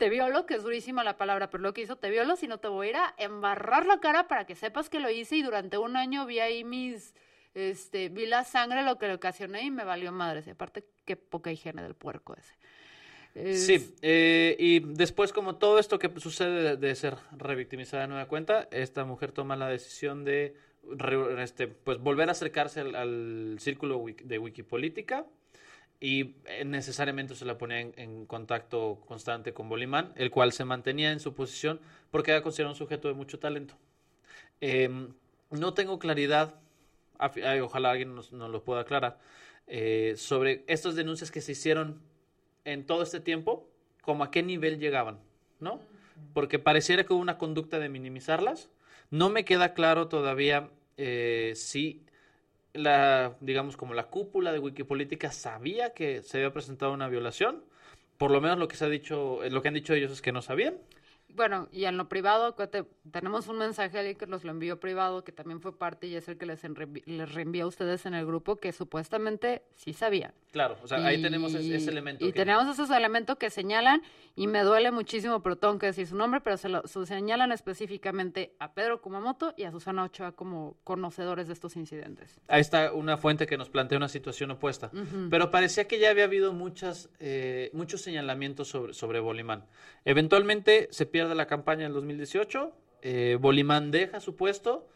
te 0.00 0.08
violo, 0.08 0.46
que 0.46 0.54
es 0.54 0.62
durísima 0.62 1.04
la 1.04 1.18
palabra, 1.18 1.50
pero 1.50 1.62
lo 1.62 1.74
que 1.74 1.82
hizo 1.82 1.96
te 1.96 2.08
violo, 2.08 2.34
sino 2.34 2.58
te 2.58 2.68
voy 2.68 2.86
a 2.86 2.90
ir 2.90 2.96
a 2.96 3.14
embarrar 3.18 3.84
la 3.84 4.00
cara 4.00 4.28
para 4.28 4.46
que 4.46 4.54
sepas 4.54 4.88
que 4.88 4.98
lo 4.98 5.10
hice 5.10 5.36
y 5.36 5.42
durante 5.42 5.76
un 5.76 5.94
año 5.94 6.24
vi 6.24 6.38
ahí 6.38 6.64
mis, 6.64 7.14
este, 7.54 8.08
vi 8.08 8.24
la 8.24 8.44
sangre, 8.44 8.82
lo 8.82 8.96
que 8.96 9.08
le 9.08 9.14
ocasioné 9.14 9.62
y 9.62 9.70
me 9.70 9.84
valió 9.84 10.10
madres. 10.10 10.46
Y 10.46 10.50
aparte, 10.50 10.86
qué 11.04 11.16
poca 11.16 11.52
higiene 11.52 11.82
del 11.82 11.94
puerco 11.94 12.34
ese. 12.34 12.54
Es... 13.34 13.66
Sí, 13.66 13.94
eh, 14.00 14.56
y 14.58 14.80
después 14.80 15.34
como 15.34 15.56
todo 15.56 15.78
esto 15.78 15.98
que 15.98 16.10
sucede 16.18 16.62
de, 16.62 16.76
de, 16.78 16.94
ser 16.94 17.16
revictimizada 17.36 18.04
de 18.04 18.08
nueva 18.08 18.26
cuenta, 18.26 18.68
esta 18.70 19.04
mujer 19.04 19.32
toma 19.32 19.54
la 19.54 19.68
decisión 19.68 20.24
de 20.24 20.56
re, 20.82 21.42
este, 21.42 21.68
pues 21.68 21.98
volver 21.98 22.28
a 22.28 22.32
acercarse 22.32 22.80
al, 22.80 22.94
al 22.94 23.56
círculo 23.60 24.04
de 24.24 24.38
Wikipolítica 24.38 25.26
y 26.00 26.36
eh, 26.46 26.64
necesariamente 26.64 27.34
se 27.34 27.44
la 27.44 27.58
ponía 27.58 27.80
en, 27.80 27.92
en, 27.96 28.26
contacto 28.26 29.02
constante 29.06 29.52
con 29.52 29.68
Bolimán, 29.68 30.12
el 30.16 30.30
cual 30.30 30.52
se 30.52 30.64
mantenía 30.64 31.12
en 31.12 31.20
su 31.20 31.34
posición 31.34 31.80
porque 32.10 32.30
era 32.30 32.42
considerado 32.42 32.72
un 32.72 32.78
sujeto 32.78 33.08
de 33.08 33.14
mucho 33.14 33.38
talento. 33.38 33.76
Eh, 34.60 34.88
no 35.50 35.74
tengo 35.74 35.98
claridad, 35.98 36.54
ojalá 37.62 37.90
alguien 37.90 38.14
nos, 38.14 38.32
nos 38.32 38.50
lo 38.50 38.62
pueda 38.64 38.82
aclarar, 38.82 39.18
eh, 39.66 40.14
sobre 40.16 40.64
estas 40.66 40.94
denuncias 40.94 41.30
que 41.30 41.40
se 41.40 41.52
hicieron 41.52 42.00
en 42.64 42.86
todo 42.86 43.02
este 43.02 43.20
tiempo, 43.20 43.68
como 44.02 44.24
a 44.24 44.30
qué 44.30 44.42
nivel 44.42 44.78
llegaban, 44.78 45.18
¿no? 45.60 45.80
Porque 46.34 46.58
pareciera 46.58 47.04
que 47.04 47.12
hubo 47.12 47.20
una 47.20 47.38
conducta 47.38 47.78
de 47.78 47.88
minimizarlas. 47.88 48.68
No 49.10 49.28
me 49.28 49.44
queda 49.44 49.74
claro 49.74 50.08
todavía 50.08 50.70
eh, 50.96 51.52
si 51.56 52.04
la, 52.72 53.36
digamos, 53.40 53.76
como 53.76 53.94
la 53.94 54.04
cúpula 54.08 54.52
de 54.52 54.60
Wikipolítica 54.60 55.32
sabía 55.32 55.92
que 55.94 56.22
se 56.22 56.38
había 56.38 56.52
presentado 56.52 56.92
una 56.92 57.08
violación. 57.08 57.64
Por 58.18 58.30
lo 58.30 58.40
menos 58.40 58.58
lo 58.58 58.68
que 58.68 58.76
se 58.76 58.84
ha 58.84 58.88
dicho, 58.88 59.40
lo 59.50 59.62
que 59.62 59.68
han 59.68 59.74
dicho 59.74 59.94
ellos 59.94 60.12
es 60.12 60.22
que 60.22 60.32
no 60.32 60.42
sabían. 60.42 60.76
Bueno, 61.36 61.68
y 61.72 61.84
en 61.84 61.96
lo 61.96 62.08
privado, 62.08 62.44
acuérdate, 62.46 62.84
tenemos 63.10 63.48
un 63.48 63.58
mensaje 63.58 63.98
ahí 63.98 64.14
que 64.14 64.26
nos 64.26 64.44
lo 64.44 64.50
envió 64.50 64.80
privado, 64.80 65.24
que 65.24 65.32
también 65.32 65.60
fue 65.60 65.76
parte 65.76 66.06
y 66.06 66.16
es 66.16 66.28
el 66.28 66.36
que 66.38 66.46
les, 66.46 66.62
reenvió 66.62 67.64
a 67.64 67.66
ustedes 67.68 68.06
en 68.06 68.14
el 68.14 68.26
grupo, 68.26 68.56
que 68.56 68.72
supuestamente 68.72 69.62
sí 69.74 69.92
sabían. 69.92 70.32
Claro, 70.52 70.76
o 70.82 70.86
sea, 70.88 71.04
ahí 71.06 71.22
tenemos 71.22 71.54
ese, 71.54 71.74
ese 71.76 71.90
elemento. 71.90 72.24
Y 72.24 72.32
que- 72.32 72.40
tenemos 72.40 72.66
esos 72.68 72.90
elementos 72.90 73.36
que 73.38 73.50
señalan, 73.50 74.02
y 74.36 74.46
me 74.46 74.62
duele 74.62 74.90
muchísimo, 74.90 75.42
pero 75.42 75.56
tengo 75.56 75.78
que 75.78 75.86
decir 75.86 76.06
su 76.06 76.16
nombre, 76.16 76.40
pero 76.40 76.56
se 76.56 76.68
lo 76.68 76.86
se 76.86 77.04
señalan 77.06 77.52
específicamente 77.52 78.54
a 78.58 78.72
Pedro 78.72 79.00
Kumamoto 79.00 79.54
y 79.56 79.64
a 79.64 79.70
Susana 79.70 80.04
Ochoa 80.04 80.32
como 80.32 80.76
conocedores 80.84 81.46
de 81.46 81.52
estos 81.52 81.76
incidentes. 81.76 82.40
Ahí 82.48 82.60
está 82.60 82.92
una 82.92 83.16
fuente 83.16 83.46
que 83.46 83.56
nos 83.58 83.68
plantea 83.68 83.98
una 83.98 84.08
situación 84.08 84.50
opuesta. 84.52 84.90
Pero 85.30 85.50
parecía 85.50 85.86
que 85.86 85.98
ya 85.98 86.10
había 86.10 86.24
habido 86.24 86.52
muchas, 86.52 87.10
eh, 87.18 87.70
muchos 87.72 88.00
señalamientos 88.00 88.68
sobre, 88.68 88.94
sobre 88.94 89.20
Bolimán. 89.20 89.66
Eventualmente 90.04 90.88
se 90.90 91.06
pierde 91.06 91.19
la 91.28 91.46
campaña 91.46 91.86
en 91.86 91.92
2018, 91.92 92.72
eh, 93.02 93.38
Bolimán 93.40 93.90
deja 93.90 94.20
su 94.20 94.36
puesto, 94.36 94.88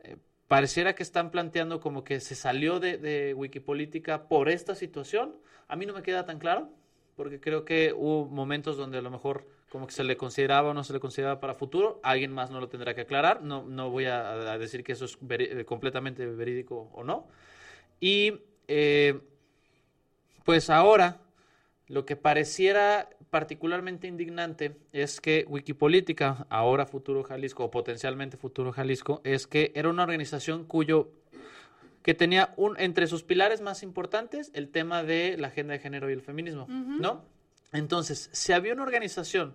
eh, 0.00 0.16
pareciera 0.46 0.94
que 0.94 1.02
están 1.02 1.30
planteando 1.30 1.80
como 1.80 2.04
que 2.04 2.20
se 2.20 2.34
salió 2.34 2.80
de, 2.80 3.34
Wikipolítica 3.36 4.28
por 4.28 4.48
esta 4.48 4.74
situación. 4.74 5.36
A 5.68 5.76
mí 5.76 5.86
no 5.86 5.92
me 5.92 6.02
queda 6.02 6.24
tan 6.24 6.38
claro, 6.38 6.70
porque 7.16 7.40
creo 7.40 7.64
que 7.64 7.92
hubo 7.92 8.26
momentos 8.26 8.76
donde 8.76 8.98
a 8.98 9.02
lo 9.02 9.10
mejor 9.10 9.46
como 9.68 9.86
que 9.86 9.92
se 9.92 10.04
le 10.04 10.16
consideraba 10.16 10.70
o 10.70 10.74
no 10.74 10.82
se 10.82 10.92
le 10.92 11.00
consideraba 11.00 11.40
para 11.40 11.54
futuro. 11.54 12.00
Alguien 12.02 12.32
más 12.32 12.50
no 12.50 12.60
lo 12.60 12.68
tendrá 12.68 12.94
que 12.94 13.02
aclarar. 13.02 13.42
No, 13.42 13.64
no 13.64 13.90
voy 13.90 14.06
a, 14.06 14.56
decir 14.58 14.82
que 14.82 14.92
eso 14.92 15.04
es 15.04 15.18
eh, 15.30 15.64
completamente 15.64 16.26
verídico 16.26 16.90
o 16.94 17.04
no. 17.04 17.28
Y 18.00 18.40
eh, 18.66 19.20
pues 20.44 20.70
ahora 20.70 21.20
lo 21.88 22.06
que 22.06 22.16
pareciera 22.16 23.10
particularmente 23.30 24.06
indignante 24.06 24.76
es 24.92 25.20
que 25.20 25.44
Wikipolítica, 25.48 26.46
ahora 26.48 26.86
Futuro 26.86 27.22
Jalisco 27.22 27.64
o 27.64 27.70
potencialmente 27.70 28.36
Futuro 28.36 28.72
Jalisco, 28.72 29.20
es 29.24 29.46
que 29.46 29.72
era 29.74 29.88
una 29.88 30.02
organización 30.02 30.64
cuyo 30.64 31.10
que 32.02 32.14
tenía 32.14 32.54
un 32.56 32.78
entre 32.80 33.06
sus 33.06 33.22
pilares 33.22 33.60
más 33.60 33.82
importantes 33.82 34.50
el 34.54 34.70
tema 34.70 35.02
de 35.02 35.36
la 35.36 35.48
agenda 35.48 35.74
de 35.74 35.80
género 35.80 36.08
y 36.08 36.14
el 36.14 36.22
feminismo, 36.22 36.66
¿no? 36.68 37.24
Entonces, 37.72 38.30
si 38.32 38.52
había 38.52 38.72
una 38.72 38.84
organización 38.84 39.54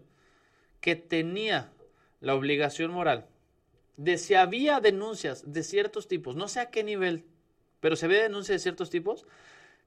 que 0.80 0.96
tenía 0.96 1.72
la 2.20 2.36
obligación 2.36 2.92
moral 2.92 3.26
de 3.98 4.18
si 4.18 4.36
había 4.36 4.80
denuncias 4.80 5.52
de 5.52 5.64
ciertos 5.64 6.08
tipos, 6.08 6.36
no 6.36 6.48
sé 6.48 6.60
a 6.60 6.70
qué 6.70 6.84
nivel, 6.84 7.26
pero 7.80 7.96
si 7.96 8.06
había 8.06 8.22
denuncias 8.22 8.56
de 8.56 8.64
ciertos 8.64 8.90
tipos, 8.90 9.26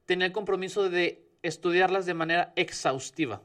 tenía 0.06 0.26
el 0.26 0.32
compromiso 0.32 0.88
de 0.88 1.24
estudiarlas 1.42 2.06
de 2.06 2.14
manera 2.14 2.52
exhaustiva, 2.56 3.42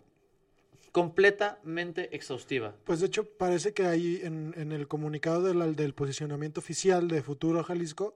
completamente 0.91 2.15
exhaustiva. 2.15 2.75
Pues 2.83 2.99
de 2.99 3.07
hecho 3.07 3.25
parece 3.25 3.73
que 3.73 3.85
ahí 3.85 4.19
en, 4.23 4.53
en 4.57 4.71
el 4.71 4.87
comunicado 4.87 5.41
del, 5.41 5.75
del 5.75 5.93
posicionamiento 5.93 6.59
oficial 6.59 7.07
de 7.07 7.21
Futuro 7.21 7.63
Jalisco 7.63 8.15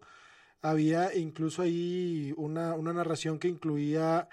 había 0.61 1.15
incluso 1.15 1.61
ahí 1.61 2.33
una, 2.37 2.73
una 2.73 2.93
narración 2.93 3.39
que 3.39 3.47
incluía 3.47 4.27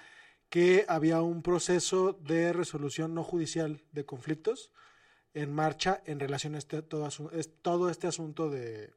que 0.49 0.85
había 0.89 1.23
un 1.23 1.43
proceso 1.43 2.13
de 2.13 2.53
resolución 2.53 3.15
no 3.15 3.25
judicial 3.25 3.81
de 3.93 4.05
conflictos 4.05 4.71
en 5.35 5.53
marcha 5.53 6.03
en 6.05 6.21
relación 6.21 6.55
a 6.55 6.59
este, 6.59 6.83
todo, 6.83 7.09
todo 7.63 7.89
este 7.89 8.07
asunto 8.07 8.51
de, 8.51 8.93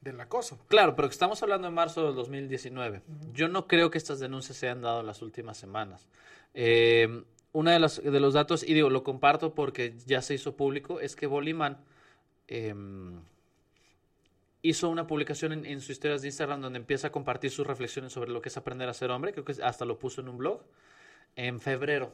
del 0.00 0.20
acoso. 0.20 0.58
Claro, 0.68 0.96
pero 0.96 1.08
que 1.08 1.12
estamos 1.12 1.42
hablando 1.42 1.68
de 1.68 1.74
marzo 1.74 2.06
del 2.06 2.14
2019. 2.14 3.02
Yo 3.32 3.48
no 3.48 3.66
creo 3.66 3.90
que 3.90 3.98
estas 3.98 4.20
denuncias 4.20 4.56
se 4.56 4.68
hayan 4.68 4.80
dado 4.80 5.00
en 5.00 5.06
las 5.06 5.20
últimas 5.20 5.58
semanas. 5.58 6.08
Eh, 6.54 7.24
uno 7.56 7.70
de 7.70 7.78
los, 7.78 8.02
de 8.02 8.20
los 8.20 8.34
datos, 8.34 8.62
y 8.62 8.74
digo, 8.74 8.90
lo 8.90 9.02
comparto 9.02 9.54
porque 9.54 9.94
ya 10.04 10.20
se 10.20 10.34
hizo 10.34 10.56
público, 10.56 11.00
es 11.00 11.16
que 11.16 11.26
Bolimán 11.26 11.78
em, 12.48 13.22
hizo 14.60 14.90
una 14.90 15.06
publicación 15.06 15.54
en, 15.54 15.64
en 15.64 15.80
sus 15.80 15.88
historias 15.88 16.20
de 16.20 16.28
Instagram 16.28 16.60
donde 16.60 16.78
empieza 16.78 17.06
a 17.06 17.12
compartir 17.12 17.50
sus 17.50 17.66
reflexiones 17.66 18.12
sobre 18.12 18.30
lo 18.30 18.42
que 18.42 18.50
es 18.50 18.56
aprender 18.58 18.90
a 18.90 18.92
ser 18.92 19.10
hombre. 19.10 19.32
Creo 19.32 19.46
que 19.46 19.54
hasta 19.62 19.86
lo 19.86 19.98
puso 19.98 20.20
en 20.20 20.28
un 20.28 20.36
blog 20.36 20.64
en 21.34 21.58
febrero, 21.58 22.12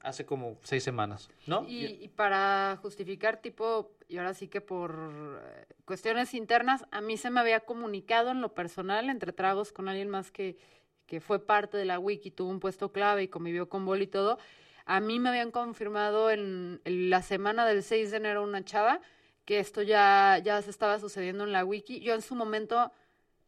hace 0.00 0.26
como 0.26 0.58
seis 0.62 0.84
semanas, 0.84 1.30
¿no? 1.46 1.64
Y, 1.66 1.86
y 1.86 2.08
para 2.08 2.78
justificar, 2.82 3.40
tipo, 3.40 3.90
y 4.06 4.18
ahora 4.18 4.34
sí 4.34 4.48
que 4.48 4.60
por 4.60 5.40
eh, 5.42 5.64
cuestiones 5.86 6.34
internas, 6.34 6.84
a 6.90 7.00
mí 7.00 7.16
se 7.16 7.30
me 7.30 7.40
había 7.40 7.60
comunicado 7.60 8.32
en 8.32 8.42
lo 8.42 8.52
personal, 8.52 9.08
entre 9.08 9.32
tragos, 9.32 9.72
con 9.72 9.88
alguien 9.88 10.10
más 10.10 10.30
que, 10.30 10.58
que 11.06 11.22
fue 11.22 11.38
parte 11.38 11.78
de 11.78 11.86
la 11.86 11.98
wiki, 11.98 12.30
tuvo 12.30 12.50
un 12.50 12.60
puesto 12.60 12.92
clave 12.92 13.22
y 13.22 13.28
convivió 13.28 13.70
con 13.70 13.86
Bol 13.86 14.02
y 14.02 14.08
todo. 14.08 14.38
A 14.86 15.00
mí 15.00 15.18
me 15.18 15.30
habían 15.30 15.50
confirmado 15.50 16.30
en, 16.30 16.80
en 16.84 17.10
la 17.10 17.22
semana 17.22 17.66
del 17.66 17.82
6 17.82 18.10
de 18.10 18.16
enero 18.16 18.42
una 18.42 18.64
chava 18.64 19.00
que 19.44 19.58
esto 19.58 19.82
ya, 19.82 20.40
ya 20.42 20.60
se 20.62 20.70
estaba 20.70 20.98
sucediendo 20.98 21.44
en 21.44 21.52
la 21.52 21.64
wiki. 21.64 22.00
Yo 22.00 22.14
en 22.14 22.22
su 22.22 22.34
momento, 22.34 22.92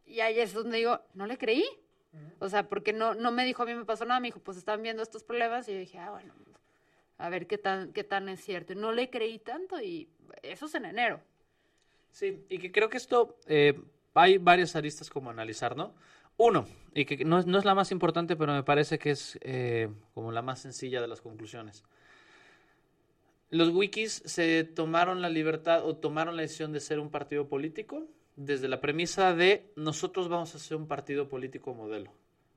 y 0.05 0.19
ahí 0.19 0.39
es 0.39 0.53
donde 0.53 0.77
digo, 0.77 1.01
no 1.13 1.25
le 1.25 1.37
creí. 1.37 1.65
O 2.39 2.49
sea, 2.49 2.67
porque 2.67 2.93
no, 2.93 3.13
no 3.13 3.31
me 3.31 3.45
dijo, 3.45 3.61
a 3.61 3.65
mí 3.65 3.75
me 3.75 3.85
pasó 3.85 4.05
nada, 4.05 4.19
me 4.19 4.29
dijo, 4.29 4.39
pues 4.39 4.57
están 4.57 4.81
viendo 4.81 5.03
estos 5.03 5.23
problemas. 5.23 5.67
Y 5.67 5.73
yo 5.73 5.79
dije, 5.79 5.99
ah, 5.99 6.11
bueno, 6.11 6.33
a 7.17 7.29
ver 7.29 7.47
qué 7.47 7.57
tan, 7.57 7.93
qué 7.93 8.03
tan 8.03 8.29
es 8.29 8.43
cierto. 8.43 8.73
Y 8.73 8.75
no 8.75 8.91
le 8.91 9.09
creí 9.09 9.39
tanto 9.39 9.79
y 9.81 10.09
eso 10.41 10.65
es 10.65 10.75
en 10.75 10.85
enero. 10.85 11.21
Sí, 12.11 12.45
y 12.49 12.57
que 12.57 12.71
creo 12.71 12.89
que 12.89 12.97
esto 12.97 13.37
eh, 13.45 13.79
hay 14.13 14.37
varias 14.37 14.75
aristas 14.75 15.09
como 15.09 15.29
analizar, 15.29 15.75
¿no? 15.75 15.93
Uno, 16.37 16.65
y 16.93 17.05
que 17.05 17.25
no, 17.25 17.39
es- 17.39 17.45
no 17.45 17.57
es 17.57 17.65
la 17.65 17.75
más 17.75 17.91
importante, 17.91 18.35
pero 18.35 18.53
me 18.53 18.63
parece 18.63 18.99
que 18.99 19.11
es 19.11 19.37
eh, 19.41 19.89
como 20.13 20.31
la 20.31 20.41
más 20.41 20.59
sencilla 20.59 21.01
de 21.01 21.07
las 21.07 21.21
conclusiones. 21.21 21.83
Los 23.49 23.69
wikis 23.69 24.23
se 24.25 24.63
tomaron 24.65 25.21
la 25.21 25.29
libertad 25.29 25.85
o 25.85 25.95
tomaron 25.95 26.35
la 26.35 26.41
decisión 26.41 26.73
de 26.73 26.79
ser 26.79 26.99
un 26.99 27.09
partido 27.09 27.47
político 27.47 28.05
desde 28.35 28.67
la 28.67 28.81
premisa 28.81 29.33
de 29.33 29.71
nosotros 29.75 30.27
vamos 30.29 30.53
a 30.53 30.59
ser 30.59 30.77
un 30.77 30.87
partido 30.87 31.27
político 31.27 31.73
modelo. 31.73 32.11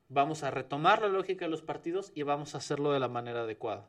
Vamos 0.08 0.42
a 0.42 0.50
retomar 0.50 1.00
la 1.00 1.08
lógica 1.08 1.44
de 1.46 1.50
los 1.50 1.62
partidos 1.62 2.12
y 2.14 2.22
vamos 2.24 2.54
a 2.54 2.58
hacerlo 2.58 2.92
de 2.92 3.00
la 3.00 3.08
manera 3.08 3.42
adecuada. 3.42 3.86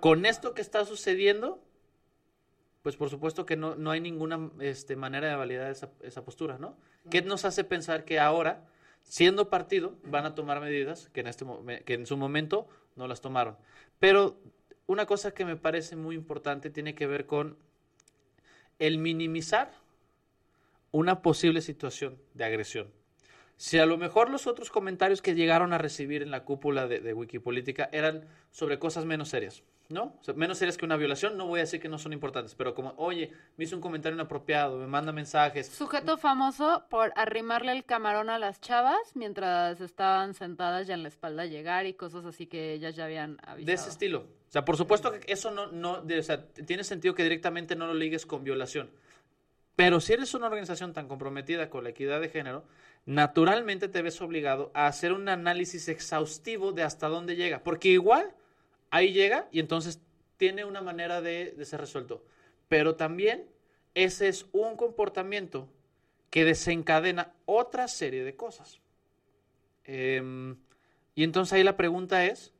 Con 0.00 0.24
esto 0.24 0.54
que 0.54 0.62
está 0.62 0.84
sucediendo, 0.86 1.62
pues 2.82 2.96
por 2.96 3.10
supuesto 3.10 3.44
que 3.44 3.56
no, 3.56 3.74
no 3.76 3.90
hay 3.90 4.00
ninguna 4.00 4.50
este, 4.60 4.96
manera 4.96 5.28
de 5.28 5.36
validar 5.36 5.70
esa, 5.70 5.90
esa 6.02 6.24
postura, 6.24 6.56
¿no? 6.58 6.76
¿Qué 7.10 7.20
nos 7.20 7.44
hace 7.44 7.62
pensar 7.62 8.04
que 8.06 8.18
ahora, 8.18 8.64
siendo 9.02 9.48
partido, 9.48 9.96
van 10.04 10.26
a 10.26 10.34
tomar 10.34 10.60
medidas 10.60 11.08
que 11.12 11.20
en, 11.20 11.26
este, 11.26 11.44
que 11.84 11.94
en 11.94 12.06
su 12.06 12.16
momento 12.16 12.68
no 12.96 13.08
las 13.08 13.20
tomaron? 13.20 13.56
Pero 13.98 14.36
una 14.86 15.06
cosa 15.06 15.32
que 15.32 15.44
me 15.44 15.56
parece 15.56 15.96
muy 15.96 16.14
importante 16.16 16.70
tiene 16.70 16.94
que 16.94 17.06
ver 17.06 17.26
con 17.26 17.56
el 18.78 18.98
minimizar 18.98 19.72
una 20.92 21.22
posible 21.22 21.60
situación 21.60 22.18
de 22.34 22.44
agresión. 22.44 22.88
Si 23.56 23.78
a 23.78 23.86
lo 23.86 23.98
mejor 23.98 24.30
los 24.30 24.46
otros 24.46 24.70
comentarios 24.70 25.20
que 25.20 25.34
llegaron 25.34 25.72
a 25.72 25.78
recibir 25.78 26.22
en 26.22 26.30
la 26.30 26.44
cúpula 26.44 26.88
de, 26.88 27.00
de 27.00 27.12
Wikipolítica 27.12 27.90
eran 27.92 28.26
sobre 28.50 28.78
cosas 28.78 29.04
menos 29.04 29.28
serias, 29.28 29.62
¿no? 29.90 30.14
O 30.20 30.24
sea, 30.24 30.34
menos 30.34 30.56
serias 30.58 30.76
que 30.76 30.84
una 30.84 30.96
violación, 30.96 31.36
no 31.36 31.46
voy 31.46 31.58
a 31.60 31.62
decir 31.64 31.80
que 31.80 31.88
no 31.88 31.98
son 31.98 32.12
importantes, 32.12 32.54
pero 32.54 32.74
como, 32.74 32.94
oye, 32.96 33.32
me 33.56 33.64
hizo 33.64 33.74
un 33.76 33.82
comentario 33.82 34.14
inapropiado, 34.14 34.78
me 34.78 34.86
manda 34.86 35.12
mensajes. 35.12 35.66
Sujeto 35.66 36.16
famoso 36.16 36.84
por 36.88 37.12
arrimarle 37.16 37.72
el 37.72 37.84
camarón 37.84 38.30
a 38.30 38.38
las 38.38 38.60
chavas 38.60 38.98
mientras 39.14 39.80
estaban 39.80 40.32
sentadas 40.34 40.86
ya 40.86 40.94
en 40.94 41.02
la 41.02 41.08
espalda 41.08 41.42
a 41.42 41.46
llegar 41.46 41.86
y 41.86 41.94
cosas 41.94 42.24
así 42.24 42.46
que 42.46 42.72
ellas 42.72 42.94
ya 42.96 43.04
habían 43.04 43.38
avisado. 43.42 43.66
De 43.66 43.72
ese 43.72 43.88
estilo. 43.90 44.20
O 44.20 44.52
sea, 44.52 44.64
por 44.64 44.76
supuesto 44.76 45.12
que 45.12 45.32
eso 45.32 45.50
no, 45.50 45.66
no 45.72 46.00
de- 46.02 46.20
o 46.20 46.22
sea, 46.22 46.46
tiene 46.46 46.84
sentido 46.84 47.14
que 47.14 47.22
directamente 47.24 47.74
no 47.76 47.86
lo 47.86 47.94
ligues 47.94 48.26
con 48.26 48.44
violación. 48.44 48.90
Pero 49.76 50.00
si 50.00 50.12
eres 50.12 50.34
una 50.34 50.46
organización 50.46 50.92
tan 50.92 51.08
comprometida 51.08 51.70
con 51.70 51.84
la 51.84 51.90
equidad 51.90 52.20
de 52.20 52.28
género, 52.28 52.64
naturalmente 53.06 53.88
te 53.88 54.02
ves 54.02 54.20
obligado 54.20 54.70
a 54.74 54.86
hacer 54.86 55.12
un 55.12 55.28
análisis 55.28 55.88
exhaustivo 55.88 56.72
de 56.72 56.82
hasta 56.82 57.08
dónde 57.08 57.34
llega. 57.36 57.60
Porque 57.62 57.88
igual 57.88 58.30
ahí 58.90 59.12
llega 59.12 59.48
y 59.52 59.60
entonces 59.60 60.00
tiene 60.36 60.64
una 60.64 60.80
manera 60.82 61.20
de, 61.20 61.52
de 61.52 61.64
ser 61.64 61.80
resuelto. 61.80 62.24
Pero 62.68 62.94
también 62.96 63.46
ese 63.94 64.28
es 64.28 64.46
un 64.52 64.76
comportamiento 64.76 65.68
que 66.30 66.44
desencadena 66.44 67.32
otra 67.44 67.88
serie 67.88 68.24
de 68.24 68.36
cosas. 68.36 68.80
Em, 69.84 70.56
y 71.14 71.24
entonces 71.24 71.52
ahí 71.54 71.64
la 71.64 71.76
pregunta 71.76 72.24
es, 72.24 72.52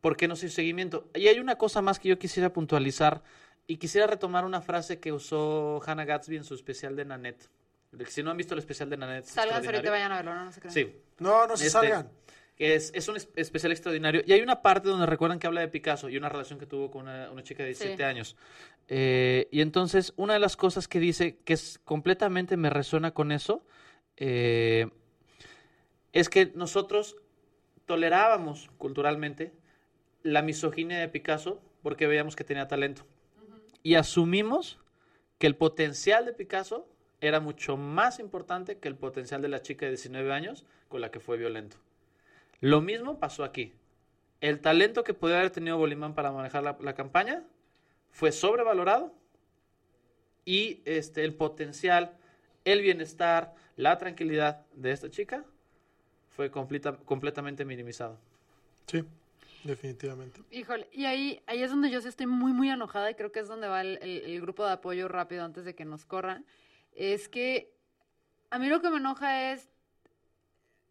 ¿por 0.00 0.16
qué 0.16 0.26
no 0.28 0.36
se 0.36 0.46
hizo 0.46 0.56
seguimiento? 0.56 1.08
Y 1.14 1.28
hay 1.28 1.38
una 1.38 1.56
cosa 1.56 1.82
más 1.82 1.98
que 1.98 2.08
yo 2.08 2.18
quisiera 2.18 2.52
puntualizar 2.52 3.22
y 3.66 3.76
quisiera 3.76 4.06
retomar 4.06 4.44
una 4.44 4.60
frase 4.60 4.98
que 5.00 5.12
usó 5.12 5.80
Hannah 5.86 6.04
Gatsby 6.04 6.36
en 6.36 6.44
su 6.44 6.54
especial 6.54 6.96
de 6.96 7.04
Nanette. 7.04 7.48
Si 8.08 8.22
no 8.22 8.30
han 8.30 8.36
visto 8.36 8.54
el 8.54 8.58
especial 8.58 8.90
de 8.90 8.96
Nanette, 8.96 9.26
Salgan 9.26 9.64
ahorita 9.64 9.90
vayan 9.90 10.12
a 10.12 10.16
verlo, 10.16 10.34
no, 10.34 10.44
no 10.44 10.52
se 10.52 10.60
crean. 10.60 10.74
Sí, 10.74 10.94
No, 11.18 11.46
no 11.46 11.56
se 11.56 11.66
Este, 11.66 11.78
salgan. 11.78 12.10
Que 12.56 12.74
es, 12.74 12.90
es 12.94 13.06
un 13.08 13.16
es- 13.16 13.28
especial 13.36 13.70
extraordinario. 13.72 14.22
Y 14.26 14.32
hay 14.32 14.40
una 14.40 14.62
parte 14.62 14.88
donde 14.88 15.06
recuerdan 15.06 15.38
que 15.38 15.46
habla 15.46 15.60
de 15.60 15.68
Picasso 15.68 16.08
y 16.08 16.16
una 16.16 16.28
relación 16.28 16.58
que 16.58 16.66
tuvo 16.66 16.90
con 16.90 17.02
una, 17.02 17.30
una 17.30 17.42
chica 17.42 17.62
de 17.62 17.68
17 17.70 17.96
Sí. 17.98 18.02
años. 18.02 18.36
Eh, 18.88 19.48
y 19.50 19.60
entonces, 19.60 20.12
una 20.16 20.32
de 20.34 20.38
las 20.40 20.56
cosas 20.56 20.88
que 20.88 20.98
dice 21.00 21.36
que 21.44 21.52
es 21.52 21.78
completamente 21.84 22.56
me 22.56 22.70
resuena 22.70 23.12
con 23.12 23.30
eso, 23.32 23.62
eh, 24.16 24.88
es 26.12 26.28
que 26.28 26.52
nosotros 26.54 27.16
tolerábamos 27.84 28.70
culturalmente 28.78 29.52
la 30.22 30.42
misoginia 30.42 30.98
de 30.98 31.08
Picasso 31.08 31.60
porque 31.82 32.06
veíamos 32.06 32.34
que 32.36 32.44
tenía 32.44 32.66
talento. 32.68 33.06
y 33.82 33.94
asumimos 33.94 34.80
que 35.38 35.46
el 35.46 35.54
potencial 35.54 36.24
de 36.26 36.32
Picasso 36.32 36.88
era 37.20 37.38
mucho 37.38 37.76
más 37.76 38.18
importante 38.18 38.78
que 38.78 38.88
el 38.88 38.96
potencial 38.96 39.40
de 39.42 39.48
la 39.48 39.62
chica 39.62 39.84
de 39.86 39.92
19 39.92 40.32
años 40.32 40.64
con 40.88 41.00
la 41.00 41.10
que 41.12 41.20
fue 41.20 41.36
violento. 41.36 41.76
Lo 42.60 42.80
mismo 42.80 43.18
pasó 43.18 43.44
aquí. 43.44 43.72
El 44.40 44.60
talento 44.60 45.04
que 45.04 45.14
podía 45.14 45.38
haber 45.38 45.50
tenido 45.50 45.78
Bolimán 45.78 46.14
para 46.14 46.30
manejar 46.32 46.62
la, 46.62 46.76
la 46.80 46.94
campaña 46.94 47.42
fue 48.10 48.32
sobrevalorado 48.32 49.14
y 50.44 50.82
este, 50.84 51.24
el 51.24 51.34
potencial, 51.34 52.16
el 52.64 52.80
bienestar, 52.82 53.54
la 53.76 53.98
tranquilidad 53.98 54.64
de 54.74 54.92
esta 54.92 55.10
chica 55.10 55.44
fue 56.30 56.50
completa- 56.50 56.96
completamente 57.04 57.64
minimizado. 57.64 58.18
Sí, 58.86 59.02
definitivamente. 59.64 60.40
Híjole, 60.50 60.88
y 60.92 61.06
ahí, 61.06 61.42
ahí 61.46 61.62
es 61.62 61.70
donde 61.70 61.90
yo 61.90 62.00
sí 62.00 62.08
estoy 62.08 62.26
muy, 62.26 62.52
muy 62.52 62.68
enojada 62.70 63.10
y 63.10 63.14
creo 63.14 63.32
que 63.32 63.40
es 63.40 63.48
donde 63.48 63.68
va 63.68 63.80
el, 63.80 63.98
el- 64.02 64.24
el 64.24 64.40
grupo 64.40 64.64
de 64.64 64.72
apoyo 64.72 65.08
rápido 65.08 65.44
antes 65.44 65.64
de 65.64 65.74
que 65.74 65.84
nos 65.84 66.04
corran. 66.06 66.46
Es 66.92 67.28
que 67.28 67.72
a 68.50 68.58
mí 68.58 68.68
lo 68.68 68.80
que 68.80 68.90
me 68.90 68.98
enoja 68.98 69.52
es 69.52 69.68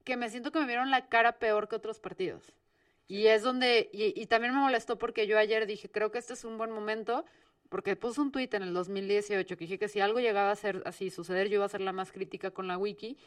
que 0.05 0.15
me 0.15 0.29
siento 0.29 0.51
que 0.51 0.59
me 0.59 0.67
vieron 0.67 0.91
la 0.91 1.07
cara 1.07 1.39
peor 1.39 1.67
que 1.67 1.75
otros 1.75 1.99
partidos. 1.99 2.53
Y 3.07 3.27
es 3.27 3.43
donde, 3.43 3.89
y, 3.91 4.19
y 4.19 4.25
también 4.27 4.53
me 4.53 4.61
molestó 4.61 4.97
porque 4.97 5.27
yo 5.27 5.37
ayer 5.37 5.67
dije, 5.67 5.89
creo 5.89 6.11
que 6.11 6.19
este 6.19 6.33
es 6.33 6.45
un 6.45 6.57
buen 6.57 6.71
momento, 6.71 7.25
porque 7.69 7.95
puse 7.95 8.21
un 8.21 8.31
tuit 8.31 8.53
en 8.53 8.63
el 8.63 8.73
2018 8.73 9.57
que 9.57 9.65
dije 9.65 9.77
que 9.77 9.87
si 9.87 9.99
algo 9.99 10.19
llegaba 10.19 10.51
a 10.51 10.55
ser 10.55 10.81
así, 10.85 11.09
suceder, 11.09 11.49
yo 11.49 11.55
iba 11.55 11.65
a 11.65 11.69
ser 11.69 11.81
la 11.81 11.91
más 11.91 12.11
crítica 12.11 12.51
con 12.51 12.67
la 12.67 12.77
wiki. 12.77 13.17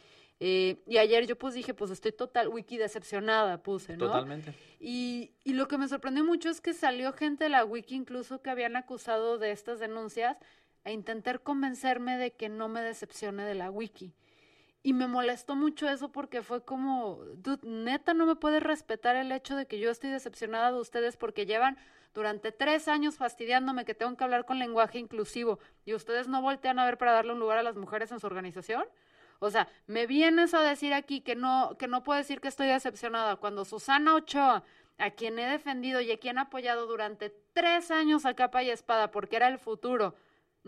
Eh, 0.41 0.77
y 0.87 0.99
ayer 0.99 1.27
yo 1.27 1.37
pues 1.37 1.55
dije, 1.55 1.75
pues 1.75 1.91
estoy 1.91 2.13
total 2.13 2.49
wiki 2.49 2.79
decepcionada, 2.79 3.61
puse, 3.61 3.97
¿no? 3.97 4.07
Totalmente. 4.07 4.55
Y, 4.79 5.33
y 5.43 5.55
lo 5.55 5.67
que 5.67 5.79
me 5.79 5.89
sorprendió 5.89 6.25
mucho 6.25 6.49
es 6.49 6.61
que 6.61 6.75
salió 6.75 7.13
gente 7.13 7.45
de 7.45 7.51
la 7.51 7.65
wiki 7.65 7.97
incluso 7.97 8.41
que 8.41 8.51
habían 8.51 8.77
acusado 8.77 9.39
de 9.39 9.51
estas 9.51 9.81
denuncias 9.81 10.37
a 10.85 10.93
intentar 10.93 11.41
convencerme 11.43 12.17
de 12.19 12.33
que 12.33 12.49
no 12.49 12.69
me 12.69 12.83
decepcione 12.83 13.45
de 13.45 13.55
la 13.55 13.71
wiki. 13.71 14.15
Y 14.83 14.93
me 14.93 15.09
molestó 15.09 15.57
mucho 15.57 15.89
eso 15.89 16.13
porque 16.13 16.43
fue 16.43 16.65
como, 16.65 17.21
neta 17.63 18.15
no 18.15 18.27
me 18.27 18.37
puede 18.37 18.61
respetar 18.61 19.17
el 19.17 19.33
hecho 19.33 19.57
de 19.57 19.67
que 19.67 19.81
yo 19.81 19.91
estoy 19.91 20.11
decepcionada 20.11 20.71
de 20.71 20.79
ustedes 20.79 21.17
porque 21.17 21.47
llevan 21.47 21.77
durante 22.15 22.53
tres 22.53 22.89
años 22.89 23.17
fastidiándome 23.17 23.85
que 23.85 23.95
tengo 23.95 24.17
que 24.17 24.25
hablar 24.25 24.45
con 24.45 24.59
lenguaje 24.59 24.99
inclusivo 24.99 25.59
y 25.85 25.95
ustedes 25.95 26.29
no 26.29 26.43
voltean 26.43 26.79
a 26.79 26.85
ver 26.85 26.97
para 26.97 27.13
darle 27.13 27.33
un 27.33 27.41
lugar 27.41 27.59
a 27.59 27.63
las 27.63 27.77
mujeres 27.77 28.13
en 28.13 28.21
su 28.21 28.27
organización. 28.27 28.85
O 29.41 29.51
sea, 29.51 29.69
me 29.87 30.07
vienes 30.07 30.55
a 30.55 30.61
decir 30.63 30.93
aquí 30.95 31.21
que 31.21 31.37
no, 31.37 31.77
que 31.79 31.87
no 31.87 32.03
puedo 32.03 32.19
decir 32.19 32.41
que 32.41 32.49
estoy 32.49 32.69
decepcionada 32.69 33.37
cuando 33.37 33.65
Susana 33.65 34.15
Ochoa, 34.15 34.65
a 34.99 35.11
quien 35.11 35.39
he 35.39 35.49
defendido 35.49 36.01
y 36.01 36.11
a 36.11 36.19
quien 36.19 36.39
he 36.39 36.41
apoyado 36.41 36.87
durante 36.87 37.31
tres 37.53 37.91
años 37.93 38.27
a 38.27 38.35
capa 38.35 38.65
y 38.65 38.71
espada 38.71 39.13
porque 39.13 39.37
era 39.37 39.47
el 39.47 39.59
futuro, 39.59 40.17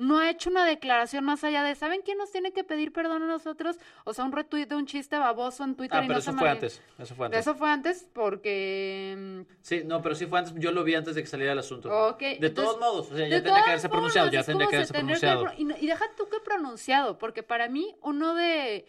no 0.00 0.18
ha 0.18 0.30
hecho 0.30 0.50
una 0.50 0.64
declaración 0.64 1.24
más 1.24 1.44
allá 1.44 1.62
de, 1.62 1.74
¿saben 1.74 2.00
quién 2.04 2.18
nos 2.18 2.32
tiene 2.32 2.52
que 2.52 2.64
pedir 2.64 2.92
perdón 2.92 3.22
a 3.22 3.26
nosotros? 3.26 3.78
O 4.04 4.12
sea, 4.14 4.24
un 4.24 4.32
retweet 4.32 4.66
de 4.66 4.74
un 4.76 4.86
chiste 4.86 5.16
baboso 5.18 5.62
en 5.64 5.74
Twitter 5.76 5.98
Ah, 5.98 6.04
y 6.04 6.06
pero 6.08 6.14
no 6.14 6.18
eso 6.20 6.30
se 6.32 6.36
fue 6.38 6.46
mal- 6.48 6.56
antes. 6.56 6.82
Eso 6.98 7.14
fue 7.14 7.26
antes. 7.26 7.40
Eso 7.40 7.54
fue 7.54 7.70
antes 7.70 8.08
porque... 8.12 9.14
mm, 9.16 9.40
Sí, 9.60 9.82
no, 9.84 10.02
pero 10.02 10.14
sí 10.14 10.26
fue 10.26 10.38
antes. 10.38 10.54
Yo 10.56 10.72
lo 10.72 10.82
vi 10.84 10.94
antes 10.94 11.14
de 11.14 11.22
que 11.22 11.28
saliera 11.28 11.52
el 11.52 11.58
asunto. 11.58 11.88
Ok, 12.08 12.20
de 12.20 12.28
entonces, 12.34 12.54
todos 12.54 12.80
modos, 12.80 13.12
o 13.12 13.16
sea, 13.16 13.28
ya 13.28 13.36
tendría 13.42 13.62
que 13.62 13.70
haberse 13.70 13.88
pronunciado, 13.88 14.30
ya 14.30 14.42
tendría 14.42 14.66
que 14.68 14.70
se 14.72 14.76
haberse 14.76 14.92
que 14.92 14.98
pronunciado. 14.98 15.42
pro- 15.44 15.52
y, 15.56 15.84
y 15.84 15.86
deja 15.86 16.04
tú 16.16 16.28
que 16.28 16.40
pronunciado, 16.40 17.18
porque 17.18 17.42
para 17.42 17.68
mí, 17.68 17.94
uno 18.02 18.34
de. 18.34 18.86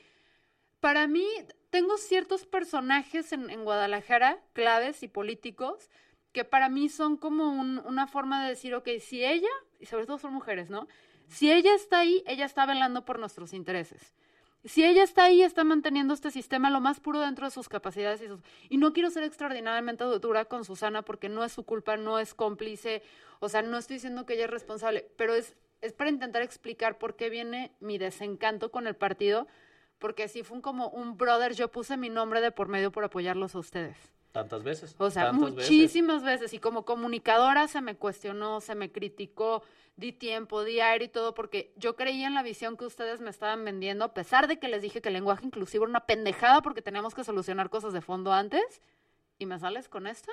Para 0.80 1.08
mí, 1.08 1.28
tengo 1.70 1.98
ciertos 1.98 2.46
personajes 2.46 3.32
en, 3.34 3.50
en 3.50 3.64
Guadalajara, 3.64 4.40
claves 4.54 5.04
y 5.04 5.08
políticos, 5.08 5.90
que 6.32 6.46
para 6.46 6.70
mí 6.70 6.90
son 6.90 7.18
como 7.18 7.50
un- 7.50 7.80
una 7.86 8.08
forma 8.08 8.44
de 8.44 8.50
decir, 8.50 8.74
ok, 8.76 8.88
si 9.00 9.24
ella, 9.24 9.50
y 9.80 9.86
sobre 9.86 10.06
todo 10.06 10.18
son 10.18 10.34
mujeres, 10.34 10.70
¿no? 10.70 10.88
Si 11.28 11.52
ella 11.52 11.74
está 11.76 12.00
ahí, 12.00 12.24
ella 12.28 12.46
está 12.46 12.66
velando 12.66 13.06
por 13.06 13.20
nuestros 13.20 13.54
intereses. 13.54 14.14
Si 14.64 14.84
ella 14.86 15.04
está 15.04 15.24
ahí, 15.24 15.42
está 15.42 15.64
manteniendo 15.64 16.14
este 16.14 16.30
sistema 16.30 16.70
lo 16.70 16.82
más 16.82 17.00
puro 17.00 17.20
dentro 17.20 17.46
de 17.46 17.52
sus 17.52 17.68
capacidades 17.68 18.22
y 18.22 18.28
sus... 18.28 18.42
Y 18.70 18.78
no 18.78 18.94
quiero 18.94 19.10
ser 19.10 19.24
extraordinariamente 19.24 20.04
dura 20.04 20.46
con 20.46 20.66
Susana 20.66 21.02
porque 21.02 21.30
no 21.30 21.44
es 21.44 21.52
su 21.52 21.64
culpa, 21.64 21.98
no 21.98 22.20
es 22.20 22.34
cómplice, 22.36 23.02
o 23.40 23.50
sea, 23.50 23.64
no 23.64 23.78
estoy 23.78 23.96
diciendo 23.96 24.26
que 24.26 24.36
ella 24.36 24.46
es 24.46 24.52
responsable, 24.52 25.10
pero 25.18 25.34
es, 25.34 25.56
para 25.98 26.12
intentar 26.12 26.44
explicar 26.44 27.00
por 27.00 27.16
qué 27.16 27.30
viene 27.32 27.72
mi 27.80 27.98
desencanto 27.98 28.70
con 28.70 28.86
el 28.86 28.96
partido, 28.96 29.48
porque 29.98 30.28
si 30.28 30.44
fue 30.44 30.62
como 30.62 30.90
un 30.90 31.18
brother, 31.18 31.54
yo 31.54 31.72
puse 31.72 31.98
mi 31.98 32.10
nombre 32.10 32.40
de 32.40 32.52
por 32.52 32.68
medio 32.68 32.92
por 32.92 33.04
apoyarlos 33.04 33.56
a 33.56 33.60
ustedes. 33.60 33.98
Tantas 34.32 34.64
veces. 34.64 34.96
O 34.98 35.10
sea, 35.10 35.32
tantas 35.32 35.56
veces. 35.56 35.72
muchísimas 35.72 36.24
veces. 36.24 36.54
Y 36.54 36.60
como 36.60 36.86
comunicadora 36.86 37.68
se 37.68 37.82
me 37.82 37.96
cuestionó, 37.96 38.62
se 38.62 38.76
me 38.76 38.92
criticó, 38.92 39.62
di 39.98 40.14
tiempo, 40.14 40.64
di 40.64 40.80
aire 40.80 41.06
y 41.06 41.10
todo, 41.10 41.34
porque 41.34 41.74
yo 41.76 41.96
creía 41.96 42.28
en 42.28 42.34
la 42.34 42.44
visión 42.44 42.78
que 42.78 42.86
ustedes 42.86 43.20
me 43.20 43.30
estaban 43.30 43.64
vendiendo, 43.66 44.06
a 44.06 44.14
pesar 44.14 44.48
de 44.48 44.58
que 44.58 44.70
les 44.70 44.82
dije 44.82 45.02
que 45.02 45.10
el 45.10 45.14
lenguaje 45.14 45.46
inclusivo 45.46 45.84
era 45.84 45.90
una 45.90 46.06
pendejada 46.06 46.62
porque 46.62 46.82
teníamos 46.82 47.14
que 47.14 47.24
solucionar 47.26 47.70
cosas 47.70 47.92
de 47.94 48.02
fondo 48.02 48.32
antes. 48.32 48.82
Y 49.38 49.46
me 49.46 49.60
sales 49.60 49.90
con 49.90 50.08
esta. 50.08 50.32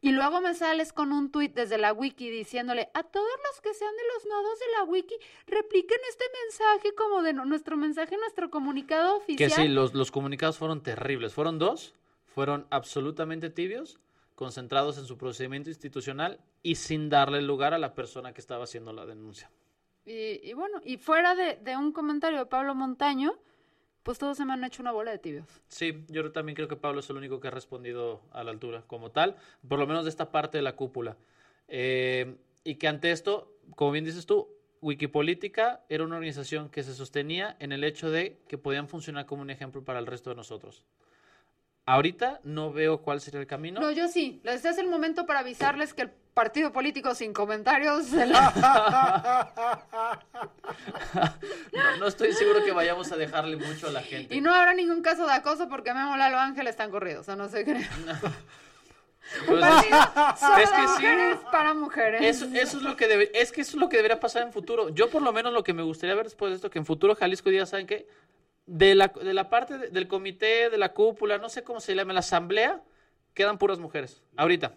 Y 0.00 0.12
luego 0.12 0.42
me 0.42 0.52
sales 0.54 0.92
con 0.92 1.12
un 1.12 1.30
tuit 1.30 1.54
desde 1.54 1.78
la 1.78 1.94
wiki 1.94 2.28
diciéndole 2.28 2.90
a 2.92 3.04
todos 3.04 3.26
los 3.48 3.60
que 3.62 3.72
sean 3.72 3.92
de 3.96 4.02
los 4.14 4.26
nodos 4.26 4.58
de 4.58 4.64
la 4.76 4.84
wiki, 4.84 5.14
repliquen 5.46 5.98
este 6.10 6.24
mensaje 6.42 6.94
como 6.94 7.22
de 7.22 7.32
nu- 7.32 7.46
nuestro 7.46 7.78
mensaje, 7.78 8.18
nuestro 8.18 8.50
comunicado 8.50 9.18
Que 9.20 9.32
oficial. 9.46 9.52
sí, 9.52 9.68
los, 9.68 9.94
los 9.94 10.10
comunicados 10.10 10.58
fueron 10.58 10.82
terribles. 10.82 11.32
Fueron 11.32 11.58
dos, 11.58 11.94
fueron 12.34 12.66
absolutamente 12.70 13.48
tibios, 13.48 14.00
concentrados 14.34 14.98
en 14.98 15.06
su 15.06 15.16
procedimiento 15.16 15.70
institucional 15.70 16.40
y 16.64 16.74
sin 16.74 17.08
darle 17.08 17.40
lugar 17.42 17.74
a 17.74 17.78
la 17.78 17.94
persona 17.94 18.34
que 18.34 18.40
estaba 18.40 18.64
haciendo 18.64 18.92
la 18.92 19.06
denuncia. 19.06 19.52
Y, 20.04 20.40
y 20.42 20.52
bueno, 20.52 20.80
y 20.84 20.96
fuera 20.96 21.36
de, 21.36 21.56
de 21.62 21.76
un 21.76 21.92
comentario 21.92 22.40
de 22.40 22.46
Pablo 22.46 22.74
Montaño, 22.74 23.38
pues 24.02 24.18
todos 24.18 24.36
se 24.36 24.44
me 24.44 24.52
han 24.52 24.64
hecho 24.64 24.82
una 24.82 24.90
bola 24.90 25.12
de 25.12 25.18
tibios. 25.18 25.46
Sí, 25.68 26.04
yo 26.08 26.32
también 26.32 26.56
creo 26.56 26.66
que 26.66 26.74
Pablo 26.74 26.98
es 26.98 27.08
el 27.08 27.16
único 27.16 27.38
que 27.38 27.46
ha 27.48 27.52
respondido 27.52 28.20
a 28.32 28.42
la 28.42 28.50
altura 28.50 28.82
como 28.88 29.12
tal, 29.12 29.36
por 29.68 29.78
lo 29.78 29.86
menos 29.86 30.02
de 30.02 30.10
esta 30.10 30.32
parte 30.32 30.58
de 30.58 30.62
la 30.62 30.74
cúpula. 30.74 31.16
Eh, 31.68 32.36
y 32.64 32.74
que 32.74 32.88
ante 32.88 33.12
esto, 33.12 33.56
como 33.76 33.92
bien 33.92 34.04
dices 34.04 34.26
tú, 34.26 34.48
Wikipolítica 34.82 35.84
era 35.88 36.02
una 36.02 36.16
organización 36.16 36.68
que 36.68 36.82
se 36.82 36.94
sostenía 36.94 37.56
en 37.60 37.70
el 37.70 37.84
hecho 37.84 38.10
de 38.10 38.40
que 38.48 38.58
podían 38.58 38.88
funcionar 38.88 39.24
como 39.24 39.42
un 39.42 39.50
ejemplo 39.50 39.84
para 39.84 40.00
el 40.00 40.06
resto 40.06 40.30
de 40.30 40.36
nosotros. 40.36 40.82
Ahorita 41.86 42.40
no 42.44 42.72
veo 42.72 43.02
cuál 43.02 43.20
sería 43.20 43.40
el 43.40 43.46
camino. 43.46 43.78
No, 43.80 43.90
yo 43.90 44.08
sí. 44.08 44.40
Este 44.44 44.70
es 44.70 44.78
el 44.78 44.88
momento 44.88 45.26
para 45.26 45.40
avisarles 45.40 45.92
que 45.92 46.02
el 46.02 46.10
partido 46.10 46.72
político 46.72 47.14
sin 47.14 47.32
comentarios 47.34 48.10
la- 48.10 49.52
No, 51.72 51.96
no 51.98 52.06
estoy 52.06 52.32
seguro 52.32 52.64
que 52.64 52.72
vayamos 52.72 53.12
a 53.12 53.16
dejarle 53.16 53.56
mucho 53.56 53.88
a 53.88 53.90
la 53.92 54.00
gente. 54.02 54.34
Y 54.34 54.40
no 54.40 54.54
habrá 54.54 54.72
ningún 54.74 55.02
caso 55.02 55.26
de 55.26 55.32
acoso 55.32 55.68
porque 55.68 55.92
Memo 55.92 56.16
Lalo 56.16 56.38
Ángel 56.38 56.66
están 56.68 56.90
corridos. 56.90 57.20
O 57.20 57.24
sea, 57.24 57.36
no 57.36 57.48
sé 57.48 57.64
qué. 57.64 57.76
Pues, 59.46 59.64
es 59.64 60.70
que 60.70 60.76
sí. 60.82 60.92
mujeres 60.92 61.38
para 61.50 61.72
mujeres. 61.72 62.20
Eso, 62.22 62.44
eso 62.54 62.76
es 62.76 62.82
lo 62.82 62.94
que 62.94 63.08
debe, 63.08 63.30
es 63.34 63.52
que 63.52 63.62
eso 63.62 63.70
es 63.78 63.80
lo 63.80 63.88
que 63.88 63.96
debería 63.96 64.20
pasar 64.20 64.42
en 64.42 64.52
futuro. 64.52 64.90
Yo 64.90 65.08
por 65.08 65.22
lo 65.22 65.32
menos 65.32 65.54
lo 65.54 65.64
que 65.64 65.72
me 65.72 65.82
gustaría 65.82 66.14
ver 66.14 66.24
después 66.24 66.50
de 66.50 66.56
esto, 66.56 66.68
que 66.68 66.78
en 66.78 66.84
futuro 66.84 67.14
Jalisco 67.16 67.48
diga, 67.48 67.64
¿saben 67.64 67.86
qué? 67.86 68.06
De 68.66 68.94
la, 68.94 69.08
de 69.08 69.34
la 69.34 69.50
parte 69.50 69.76
de- 69.76 69.88
del 69.90 70.08
comité, 70.08 70.70
de 70.70 70.78
la 70.78 70.94
cúpula, 70.94 71.38
no 71.38 71.48
sé 71.48 71.62
cómo 71.64 71.80
se 71.80 71.94
llama, 71.94 72.12
la 72.14 72.20
asamblea, 72.20 72.82
quedan 73.34 73.58
puras 73.58 73.78
mujeres. 73.78 74.22
Ahorita. 74.36 74.74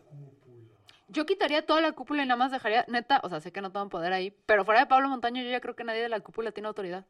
Yo 1.10 1.26
quitaría 1.26 1.66
toda 1.66 1.80
la 1.80 1.94
cúpula 1.94 2.24
y 2.24 2.26
nada 2.26 2.38
más 2.38 2.52
dejaría, 2.52 2.84
neta, 2.90 3.22
o 3.24 3.30
sea, 3.30 3.40
sé 3.40 3.54
que 3.54 3.62
no 3.62 3.72
toman 3.72 3.88
poder 3.90 4.12
ahí, 4.12 4.32
pero 4.46 4.66
fuera 4.66 4.82
de 4.82 4.88
Pablo 4.88 5.08
Montaño 5.08 5.42
yo 5.42 5.50
ya 5.50 5.62
creo 5.62 5.76
que 5.76 5.86
nadie 5.86 6.02
de 6.02 6.10
la 6.10 6.20
cúpula 6.20 6.52
tiene 6.52 6.68
autoridad. 6.68 7.06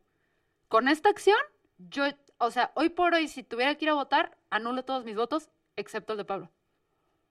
Con 0.67 0.87
esta 0.87 1.09
acción, 1.09 1.37
yo, 1.79 2.03
o 2.37 2.51
sea, 2.51 2.71
hoy 2.75 2.89
por 2.89 3.15
hoy, 3.15 3.27
si 3.27 3.41
tuviera 3.41 3.73
que 3.73 3.85
ir 3.85 3.89
a 3.89 3.95
votar, 3.95 4.37
anulo 4.51 4.85
todos 4.85 5.03
mis 5.03 5.15
votos, 5.15 5.49
excepto 5.77 6.13
el 6.13 6.17
de 6.17 6.25
Pablo. 6.25 6.51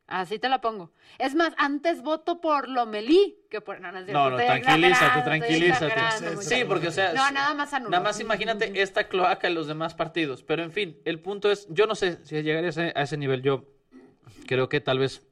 Así 0.09 0.39
te 0.39 0.49
la 0.49 0.61
pongo. 0.61 0.93
Es 1.19 1.35
más, 1.35 1.53
antes 1.59 2.01
voto 2.01 2.41
por 2.41 2.69
Lomelí 2.69 3.39
que 3.51 3.61
por... 3.61 3.81
No, 3.81 3.91
no, 3.91 3.99
es 3.99 4.07
No, 4.07 4.31
no, 4.31 4.37
tranquilízate, 4.37 5.23
tranquilízate. 5.23 6.37
Sí, 6.43 6.65
porque 6.65 6.89
o 6.89 6.93
sea... 6.93 7.13
No, 7.13 7.29
nada 7.33 7.55
más 7.55 7.73
anulo. 7.75 7.91
Nada 7.91 8.05
más 8.05 8.21
imagínate 8.21 8.81
esta 8.81 9.09
cloaca 9.09 9.49
en 9.49 9.55
los 9.55 9.67
demás 9.67 9.95
partidos. 9.95 10.45
Pero 10.45 10.63
en 10.63 10.71
fin, 10.71 11.01
el 11.05 11.19
punto 11.19 11.51
es, 11.51 11.67
yo 11.71 11.87
no 11.89 11.97
sé 11.97 12.25
si 12.25 12.41
llegaría 12.43 12.69
a 12.69 12.71
ese, 12.71 12.93
a 12.95 13.03
ese 13.03 13.17
nivel. 13.17 13.43
Yo 13.43 13.65
creo 14.47 14.69
que 14.69 14.81
tal 14.81 15.01
vez 15.01 15.27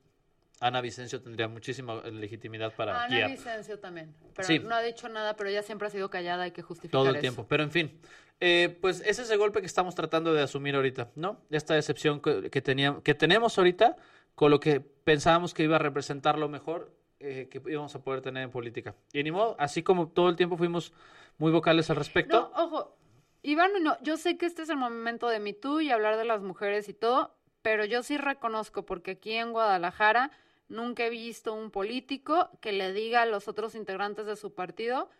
Ana 0.59 0.81
Vicencio 0.81 1.23
tendría 1.23 1.47
muchísima 1.47 1.95
legitimidad 2.07 2.73
para 2.75 3.05
Ana 3.05 3.15
guiar 3.15 3.31
Vicencio 3.31 3.79
también. 3.79 4.13
Pero 4.35 4.49
Sí. 4.49 4.59
no 4.59 4.75
ha 4.75 4.83
dicho 4.83 5.09
nada, 5.09 5.37
pero 5.37 5.51
ella 5.51 5.63
siempre 5.63 5.87
ha 5.87 5.91
sido 5.93 6.11
callada, 6.11 6.45
hay 6.45 6.51
que 6.51 6.63
justificar 6.63 6.99
todo 6.99 7.11
el 7.11 7.17
eso. 7.17 7.21
tiempo. 7.21 7.47
Pero 7.49 7.63
en 7.63 7.71
fin, 7.71 8.01
eh, 8.41 8.77
pues 8.81 9.03
ese 9.07 9.23
es 9.23 9.31
el 9.31 9.39
golpe 9.39 9.61
que 9.61 9.67
estamos 9.67 9.95
tratando 9.95 10.35
de 10.35 10.43
asumir 10.43 10.75
ahorita, 10.75 11.11
¿no? 11.15 11.41
Esta 11.51 11.75
decepción 11.75 12.21
que, 12.21 12.51
que, 12.51 12.61
tenía- 12.61 12.97
que 13.05 13.15
tenemos 13.15 13.57
ahorita 13.59 13.97
con 14.35 14.51
lo 14.51 14.61
que 14.61 14.81
pensábamos 14.81 15.55
que 15.55 15.65
iba 15.65 15.77
a 15.77 15.81
representar 15.81 16.39
lo 16.39 16.49
mejor 16.49 16.93
eh, 17.21 17.49
que 17.51 17.63
íbamos 17.71 17.95
a 17.95 18.03
poder 18.03 18.21
tener 18.21 18.43
en 18.43 18.51
política. 18.51 18.95
Y 19.13 19.23
ni 19.23 19.31
modo, 19.31 19.57
así 19.59 19.83
como 19.83 20.09
todo 20.09 20.29
el 20.29 20.37
tiempo 20.37 20.57
fuimos 20.57 20.93
muy 21.39 21.53
vocales 21.53 21.91
al 21.91 21.97
respecto. 21.97 22.51
No, 22.55 22.65
ojo, 22.65 22.97
Iván, 23.43 23.71
no, 23.83 23.97
yo 24.03 24.17
sé 24.17 24.37
que 24.37 24.47
este 24.47 24.63
es 24.63 24.69
el 24.69 24.77
momento 24.77 25.29
de 25.29 25.41
Me 25.41 25.53
Too 25.53 25.81
y 25.81 25.91
hablar 25.91 26.17
de 26.17 26.25
las 26.25 26.43
mujeres 26.43 26.89
y 26.89 26.95
todo, 26.95 27.35
pero 27.63 27.85
yo 27.85 28.03
sí 28.03 28.17
reconozco, 28.17 28.85
porque 28.85 29.13
aquí 29.13 29.33
en 29.33 29.53
Guadalajara 29.53 30.31
Nunca 30.69 31.05
he 31.05 31.11
visto 31.11 31.53
un 31.53 31.71
político 31.71 32.51
que 32.61 32.73
le 32.73 32.93
diga 32.93 33.23
a 33.23 33.27
los 33.27 33.49
otros 33.49 33.75
integrantes 33.75 34.27
de 34.27 34.37
su 34.37 34.55
partido, 34.55 35.11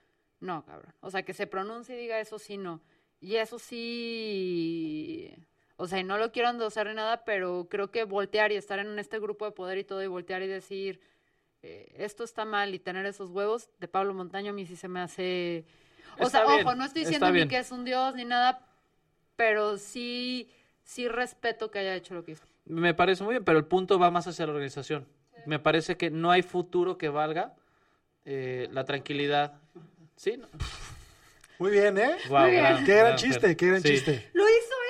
no, 0.41 0.65
cabrón. 0.65 0.95
O 1.01 1.11
sea, 1.11 1.23
que 1.23 1.35
se 1.35 1.47
pronuncie 1.47 1.97
y 1.97 2.01
diga 2.01 2.19
eso 2.19 2.39
sí, 2.39 2.57
no. 2.57 2.81
Y 3.21 3.37
eso 3.37 3.59
sí, 3.59 5.35
o 5.85 5.89
sea, 5.89 6.01
y 6.01 6.05
no 6.05 6.19
lo 6.19 6.33
quiero 6.33 6.51
endosar 6.51 6.87
ni 6.89 6.95
nada, 6.95 7.25
pero 7.25 7.67
creo 7.71 7.91
que 7.91 8.05
voltear 8.05 8.53
y 8.53 8.57
estar 8.57 8.79
en 8.79 8.99
este 8.99 9.19
grupo 9.19 9.45
de 9.45 9.53
poder 9.53 9.79
y 9.79 9.85
todo, 9.85 10.03
y 10.03 10.07
voltear 10.07 10.43
y 10.43 10.47
decir, 10.47 11.01
eh, 11.63 11.95
esto 11.99 12.25
está 12.25 12.45
mal 12.45 12.75
y 12.75 12.79
tener 12.79 13.07
esos 13.07 13.31
huevos, 13.31 13.69
de 13.81 13.89
Pablo 13.89 14.13
Montaño 14.15 14.51
a 14.51 14.53
mí 14.55 14.67
sí 14.67 14.77
se 14.77 14.89
me 14.89 15.01
hace... 15.01 15.65
O 16.19 16.27
Está 16.27 16.45
sea, 16.45 16.47
bien, 16.55 16.67
ojo, 16.67 16.75
no 16.77 16.85
estoy 16.85 17.03
diciendo 17.05 17.31
ni 17.33 17.49
que 17.49 17.59
es 17.59 17.71
un 17.73 17.85
dios 17.85 18.15
ni 18.15 18.25
nada, 18.25 18.61
pero 19.37 19.79
sí, 19.79 20.51
sí 20.85 21.09
respeto 21.09 21.71
que 21.71 21.81
haya 21.81 21.95
hecho 21.97 22.15
lo 22.15 22.25
que 22.25 22.33
hizo. 22.33 22.45
Me 22.67 22.95
parece 22.95 23.25
muy 23.25 23.35
bien, 23.35 23.45
pero 23.45 23.59
el 23.59 23.65
punto 23.65 23.99
va 23.99 24.11
más 24.11 24.27
hacia 24.27 24.47
la 24.47 24.53
organización. 24.53 25.07
Me 25.47 25.59
parece 25.59 25.97
que 25.97 26.11
no 26.11 26.31
hay 26.31 26.43
futuro 26.43 26.97
que 26.99 27.09
valga 27.09 27.55
eh, 28.25 28.69
la 28.71 28.85
tranquilidad. 28.85 29.55
¿Sí? 30.17 30.37
no? 30.37 30.47
Muy 31.59 31.73
bien, 31.73 31.99
¿eh? 31.99 32.17
Guau, 32.29 32.49
bien. 32.49 32.63
gran- 32.63 32.85
Qué 32.85 32.93
gran 32.95 33.07
gran 33.07 33.17
chiste, 33.17 33.57
qué 33.57 33.67
gran 33.67 33.83
Sí. 33.83 33.89
chiste. 33.89 34.31
Lo 34.33 34.45
hizo 34.45 34.55
él, 34.55 34.59
¿por 34.63 34.63
qué 34.77 34.84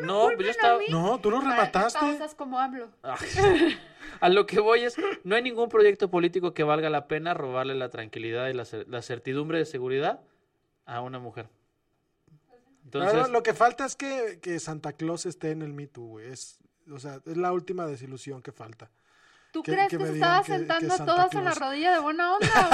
me 0.00 0.06
No, 0.06 0.24
pues 0.34 0.38
yo 0.46 0.50
estaba- 0.50 0.74
a 0.74 0.78
mí? 0.78 0.84
No, 0.90 1.18
tú 1.20 1.30
lo 1.30 1.40
remataste. 1.40 1.98
pausas 1.98 2.34
como 2.34 2.58
hablo. 2.58 2.88
A 4.20 4.28
lo 4.28 4.46
que 4.46 4.58
voy 4.60 4.84
es, 4.84 4.96
no 5.24 5.36
hay 5.36 5.42
ningún 5.42 5.68
proyecto 5.68 6.10
político 6.10 6.54
que 6.54 6.62
valga 6.64 6.88
la 6.90 7.06
pena 7.08 7.34
robarle 7.34 7.74
la 7.74 7.88
tranquilidad 7.90 8.48
y 8.48 8.54
la, 8.54 8.64
la 8.86 9.02
certidumbre 9.02 9.58
de 9.58 9.64
seguridad 9.66 10.20
a 10.86 11.00
una 11.02 11.18
mujer. 11.18 11.48
Entonces, 12.84 13.12
Ahora, 13.14 13.28
lo 13.28 13.42
que 13.42 13.52
falta 13.54 13.84
es 13.84 13.96
que, 13.96 14.38
que 14.40 14.58
Santa 14.60 14.92
Claus 14.94 15.26
esté 15.26 15.50
en 15.50 15.62
el 15.62 15.74
Me 15.74 15.86
Too, 15.88 16.04
güey. 16.06 16.28
Es, 16.30 16.58
o 16.90 16.98
sea, 16.98 17.20
es 17.26 17.36
la 17.36 17.52
última 17.52 17.86
desilusión 17.86 18.40
que 18.40 18.50
falta. 18.50 18.90
¿Tú 19.52 19.62
Que- 19.62 19.72
crees 19.72 19.88
que 19.88 19.98
que, 19.98 20.04
me 20.04 20.08
se 20.10 20.14
estaba 20.14 20.40
que- 20.42 20.52
que 20.52 20.58
sentando 20.58 20.94
a 20.94 21.04
todas 21.04 21.34
en 21.34 21.44
la 21.44 21.50
rodilla 21.54 21.92
de 21.92 21.98
buena 22.00 22.32
onda, 22.34 22.68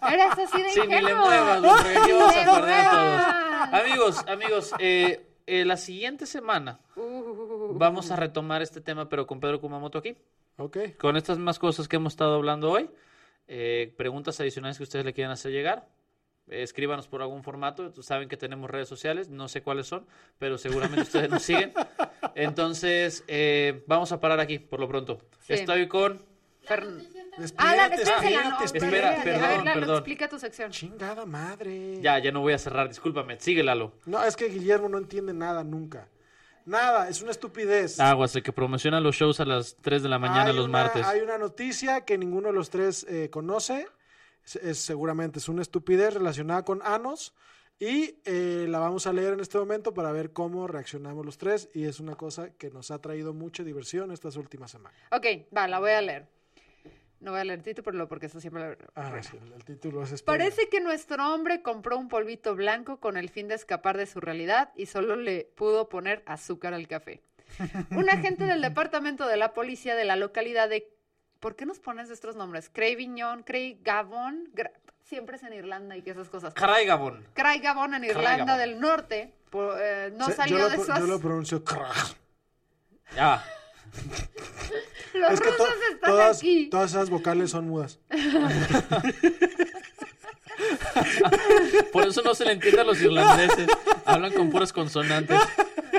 güey? 0.00 0.12
Eres 0.14 0.32
así 0.38 0.62
de 0.62 0.70
sí, 0.70 0.80
ni 0.80 0.86
le 0.88 1.00
ingenuo. 1.00 1.26
muevas, 1.26 1.60
güey, 1.60 1.96
a 1.96 2.44
todos. 2.44 2.60
muevas. 2.62 3.72
Amigos, 3.72 4.24
amigos, 4.28 4.72
eh, 4.78 5.25
eh, 5.46 5.64
la 5.64 5.76
siguiente 5.76 6.26
semana 6.26 6.80
Uh, 6.96 7.72
vamos 7.76 8.10
a 8.10 8.16
retomar 8.16 8.62
este 8.62 8.80
tema, 8.80 9.08
pero 9.08 9.26
con 9.26 9.38
Pedro 9.40 9.60
Kumamoto 9.60 9.98
aquí. 9.98 10.16
Ok. 10.58 10.78
Con 10.98 11.16
estas 11.16 11.38
más 11.38 11.58
cosas 11.58 11.86
que 11.88 11.96
hemos 11.96 12.14
estado 12.14 12.34
hablando 12.34 12.70
hoy, 12.70 12.88
eh, 13.48 13.92
preguntas 13.96 14.40
adicionales 14.40 14.76
que 14.78 14.84
ustedes 14.84 15.04
le 15.04 15.12
quieran 15.12 15.32
hacer 15.32 15.52
llegar, 15.52 15.86
eh, 16.48 16.62
escríbanos 16.62 17.06
por 17.08 17.20
algún 17.22 17.42
formato. 17.42 17.92
Saben 18.02 18.28
que 18.28 18.36
tenemos 18.36 18.70
redes 18.70 18.88
sociales, 18.88 19.28
no 19.28 19.48
sé 19.48 19.62
cuáles 19.62 19.86
son, 19.86 20.06
pero 20.38 20.56
seguramente 20.58 21.02
ustedes 21.02 21.28
nos 21.30 21.42
siguen. 21.42 21.72
Entonces, 22.34 23.24
eh, 23.28 23.84
vamos 23.86 24.12
a 24.12 24.20
parar 24.20 24.40
aquí 24.40 24.58
por 24.58 24.80
lo 24.80 24.88
pronto. 24.88 25.18
Sí. 25.40 25.52
Estoy 25.54 25.86
con. 25.88 26.22
Fern- 26.66 27.06
Espérate, 27.38 27.56
Ah, 27.58 27.76
la 27.76 27.94
espérate, 28.64 28.64
espérate. 28.64 29.06
A 29.20 29.22
perdón, 29.22 29.40
ver, 29.42 29.64
Lalo, 29.64 29.80
perdón. 29.80 29.96
explica 29.96 30.28
tu 30.28 30.38
sección. 30.38 30.70
Chingada 30.70 31.26
madre. 31.26 32.00
Ya, 32.00 32.18
ya 32.18 32.32
no 32.32 32.40
voy 32.40 32.52
a 32.54 32.58
cerrar, 32.58 32.88
discúlpame. 32.88 33.38
Sigue, 33.40 33.62
Lalo. 33.62 33.92
No, 34.06 34.24
es 34.24 34.36
que 34.36 34.46
Guillermo 34.48 34.88
no 34.88 34.98
entiende 34.98 35.32
nada 35.34 35.62
nunca. 35.64 36.08
Nada, 36.64 37.08
es 37.08 37.22
una 37.22 37.30
estupidez. 37.30 38.00
Aguas, 38.00 38.34
el 38.34 38.42
que 38.42 38.52
promociona 38.52 39.00
los 39.00 39.14
shows 39.14 39.38
a 39.40 39.44
las 39.44 39.76
3 39.76 40.02
de 40.02 40.08
la 40.08 40.18
mañana 40.18 40.46
Hay 40.50 40.56
los 40.56 40.64
una- 40.64 40.72
martes. 40.82 41.06
Hay 41.06 41.20
una 41.20 41.38
noticia 41.38 42.04
que 42.04 42.18
ninguno 42.18 42.48
de 42.48 42.54
los 42.54 42.70
tres 42.70 43.06
eh, 43.08 43.30
conoce. 43.30 43.86
Es, 44.44 44.56
es- 44.56 44.78
seguramente 44.78 45.38
es 45.38 45.48
una 45.48 45.62
estupidez 45.62 46.14
relacionada 46.14 46.64
con 46.64 46.80
Anos. 46.82 47.34
Y 47.78 48.16
eh, 48.24 48.66
la 48.70 48.78
vamos 48.78 49.06
a 49.06 49.12
leer 49.12 49.34
en 49.34 49.40
este 49.40 49.58
momento 49.58 49.92
para 49.92 50.10
ver 50.10 50.32
cómo 50.32 50.66
reaccionamos 50.66 51.24
los 51.26 51.36
tres. 51.38 51.68
Y 51.74 51.84
es 51.84 52.00
una 52.00 52.16
cosa 52.16 52.50
que 52.56 52.70
nos 52.70 52.90
ha 52.90 52.98
traído 53.00 53.32
mucha 53.34 53.62
diversión 53.62 54.10
estas 54.10 54.36
últimas 54.36 54.70
semanas. 54.70 54.98
Ok, 55.12 55.26
va, 55.56 55.68
la 55.68 55.78
voy 55.78 55.90
a 55.92 56.00
leer. 56.00 56.26
No 57.20 57.30
voy 57.30 57.40
a 57.40 57.44
leer 57.44 57.60
el 57.60 57.64
título 57.64 58.08
porque 58.08 58.26
eso 58.26 58.40
siempre 58.40 58.70
lo 58.70 58.76
Ah, 58.94 59.10
sí, 59.22 59.38
el, 59.54 59.64
título 59.64 60.02
es. 60.02 60.22
Parece 60.22 60.68
que 60.68 60.80
nuestro 60.80 61.32
hombre 61.32 61.62
compró 61.62 61.96
un 61.96 62.08
polvito 62.08 62.54
blanco 62.54 63.00
con 63.00 63.16
el 63.16 63.30
fin 63.30 63.48
de 63.48 63.54
escapar 63.54 63.96
de 63.96 64.06
su 64.06 64.20
realidad 64.20 64.70
y 64.76 64.86
solo 64.86 65.16
le 65.16 65.50
pudo 65.56 65.88
poner 65.88 66.22
azúcar 66.26 66.74
al 66.74 66.86
café. 66.88 67.22
Un 67.92 68.10
agente 68.10 68.44
del 68.44 68.60
departamento 68.60 69.26
de 69.26 69.36
la 69.36 69.54
policía 69.54 69.94
de 69.94 70.04
la 70.04 70.16
localidad 70.16 70.68
de... 70.68 70.88
¿Por 71.40 71.56
qué 71.56 71.64
nos 71.64 71.78
pones 71.78 72.10
estos 72.10 72.36
nombres? 72.36 72.68
Craigavon, 72.70 73.42
Craigavon, 73.44 74.52
Gra- 74.52 74.72
siempre 75.04 75.36
es 75.36 75.42
en 75.42 75.52
Irlanda 75.52 75.96
y 75.96 76.02
que 76.02 76.10
esas 76.10 76.28
cosas. 76.28 76.52
Caray, 76.54 76.86
Gabón. 76.86 77.26
Craigavon 77.34 77.94
en 77.94 78.04
Irlanda 78.04 78.30
Craigavon. 78.44 78.58
del 78.58 78.80
Norte 78.80 79.32
por- 79.50 79.78
eh, 79.80 80.10
no 80.14 80.26
Sí, 80.26 80.32
salió 80.32 80.58
yo, 80.58 80.64
lo, 80.64 80.70
de 80.70 80.76
sus... 80.76 80.86
yo 80.88 81.06
lo 81.06 81.20
pronuncio 81.20 81.62
crack. 81.64 82.16
Ya. 83.14 83.42
Los 85.14 85.32
Es 85.32 85.40
que 85.40 85.50
to- 85.52 85.66
están 85.66 86.00
todas, 86.10 86.38
aquí. 86.38 86.68
todas 86.70 86.90
esas 86.90 87.10
vocales 87.10 87.50
son 87.50 87.68
mudas. 87.68 87.98
Por 91.92 92.06
eso 92.06 92.22
no 92.22 92.34
se 92.34 92.44
le 92.44 92.52
entiende 92.52 92.80
a 92.80 92.84
los 92.84 93.00
irlandeses. 93.00 93.68
Hablan 94.04 94.32
con 94.32 94.50
puras 94.50 94.72
consonantes. 94.72 95.38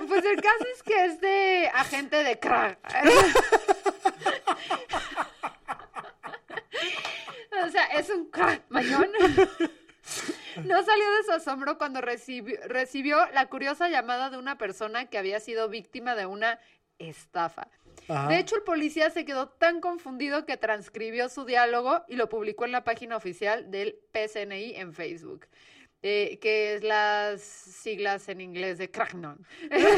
Pues 0.08 0.26
el 0.26 0.42
caso 0.42 0.66
es 0.76 0.84
que 0.84 1.06
este 1.06 1.68
agente 1.70 2.24
de 2.24 2.40
crack. 2.40 2.80
o 7.66 7.70
sea, 7.70 7.86
es 7.88 8.10
un 8.10 8.30
crack, 8.30 8.64
mañón. 8.70 9.10
No 10.64 10.84
salió 10.84 11.12
de 11.18 11.24
su 11.26 11.32
asombro 11.34 11.78
cuando 11.78 12.02
recibió, 12.02 12.58
recibió 12.68 13.18
la 13.34 13.48
curiosa 13.48 13.90
llamada 13.90 14.30
de 14.30 14.38
una 14.38 14.58
persona 14.58 15.06
que 15.10 15.18
había 15.18 15.40
sido 15.40 15.70
víctima 15.70 16.16
de 16.16 16.26
una 16.26 16.60
estafa. 16.98 17.68
De 18.08 18.40
hecho, 18.40 18.56
el 18.56 18.64
policía 18.64 19.10
se 19.10 19.26
quedó 19.26 19.50
tan 19.50 19.82
confundido 19.82 20.46
que 20.46 20.56
transcribió 20.56 21.28
su 21.28 21.44
diálogo 21.44 22.04
y 22.08 22.16
lo 22.16 22.30
publicó 22.30 22.64
en 22.64 22.72
la 22.72 22.86
página 22.86 23.18
oficial 23.18 23.70
del 23.70 24.00
PSNI 24.14 24.76
en 24.76 24.94
Facebook, 24.94 25.48
eh, 26.02 26.40
que 26.40 26.76
es 26.76 26.84
las 26.84 27.42
siglas 27.42 28.30
en 28.30 28.40
inglés 28.40 28.78
de 28.78 28.90
Cracknon. 28.90 29.46
He 29.70 29.80
sido 29.80 29.98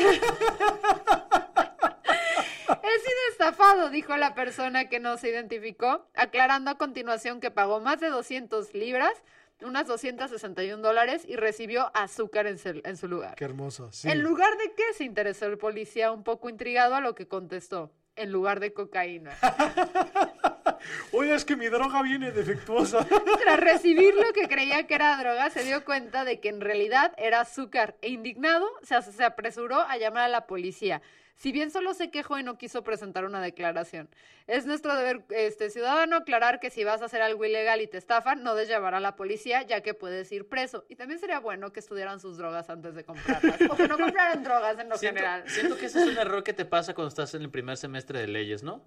estafado, 3.32 3.91
dijo 3.91 4.18
la 4.18 4.34
persona 4.34 4.89
que 4.89 4.99
no 4.99 5.18
se 5.18 5.30
identificó, 5.30 6.10
aclarando 6.16 6.72
a 6.72 6.80
continuación 6.80 7.39
que 7.39 7.51
pagó 7.51 7.80
más 7.80 7.99
de 7.99 8.10
200 8.10 8.74
libras, 8.74 9.14
unas 9.62 9.88
261 9.88 10.82
dólares, 10.82 11.24
y 11.28 11.36
recibió 11.36 11.91
azúcar 11.93 12.47
en, 12.47 12.57
su- 12.57 12.82
en 12.84 12.97
su 12.97 13.07
lugar. 13.07 13.36
Qué 13.36 13.45
hermoso. 13.45 13.91
Sí. 13.91 14.10
¿En 14.10 14.22
lugar 14.22 14.57
de 14.57 14.74
qué? 14.76 14.84
Se 14.95 15.03
interesó 15.03 15.45
el 15.47 15.57
policía 15.57 16.12
un 16.12 16.24
poco 16.24 16.49
intrigado 16.49 16.95
a 16.95 17.01
lo 17.01 17.16
que 17.16 17.28
contestó. 17.28 17.91
En 18.16 18.32
lugar 18.34 18.60
de 18.60 18.74
cocaína. 18.74 19.32
Oye, 21.12 21.34
es 21.34 21.45
que 21.45 21.55
mi 21.55 21.68
droga 21.68 22.01
viene 22.01 22.32
defectuosa. 22.32 23.05
Tras 23.43 23.60
recibir 23.60 24.14
lo 24.16 24.32
que 24.34 24.47
creía 24.47 24.88
que 24.88 24.95
era 24.95 25.18
droga, 25.18 25.49
se 25.49 25.64
dio 25.64 25.84
cuenta 25.84 26.24
de 26.26 26.39
que 26.39 26.49
en 26.49 26.62
realidad 26.62 27.14
era 27.18 27.41
azúcar 27.41 27.95
e 28.01 28.10
indignado 28.10 28.66
se, 28.84 29.01
se 29.01 29.24
apresuró 29.24 29.80
a 29.82 29.97
llamar 29.97 30.24
a 30.24 30.30
la 30.30 30.47
policía. 30.47 31.01
Si 31.40 31.54
bien 31.54 31.72
solo 31.72 31.94
se 31.94 32.12
quejó 32.12 32.38
y 32.38 32.44
no 32.44 32.58
quiso 32.58 32.84
presentar 32.84 33.24
una 33.24 33.42
declaración. 33.42 34.10
Es 34.46 34.66
nuestro 34.66 34.94
deber 34.98 35.24
este, 35.30 35.70
ciudadano 35.70 36.18
aclarar 36.18 36.60
que 36.60 36.70
si 36.70 36.84
vas 36.84 37.02
a 37.02 37.06
hacer 37.06 37.22
algo 37.22 37.46
ilegal 37.46 37.80
y 37.80 37.88
te 37.88 37.98
estafan, 37.98 38.44
no 38.44 38.56
debes 38.56 38.68
llamar 38.68 38.94
a 38.94 39.00
la 39.00 39.16
policía 39.16 39.62
ya 39.62 39.80
que 39.80 39.94
puedes 39.94 40.30
ir 40.34 40.50
preso. 40.50 40.84
Y 40.90 40.98
también 40.98 41.18
sería 41.18 41.40
bueno 41.40 41.72
que 41.72 41.80
estudiaran 41.80 42.20
sus 42.20 42.38
drogas 42.38 42.70
antes 42.70 42.94
de 42.94 43.06
comprarlas. 43.06 43.56
O 43.70 43.78
que 43.78 43.88
no 43.88 43.98
compraran 43.98 44.44
drogas 44.44 44.78
en 44.80 44.90
lo 44.90 44.98
Siento, 44.98 45.22
general. 45.22 45.50
siento 45.50 45.78
que 45.78 45.86
ese 45.86 46.00
es 46.00 46.08
un 46.10 46.18
error 46.18 46.44
que 46.44 46.52
te 46.52 46.66
pasa 46.66 46.94
cuando 46.94 47.08
estás 47.08 47.34
en 47.34 47.44
el 47.44 47.50
primer 47.50 47.78
semestre 47.78 48.20
de 48.20 48.28
leyes, 48.28 48.62
¿no? 48.62 48.84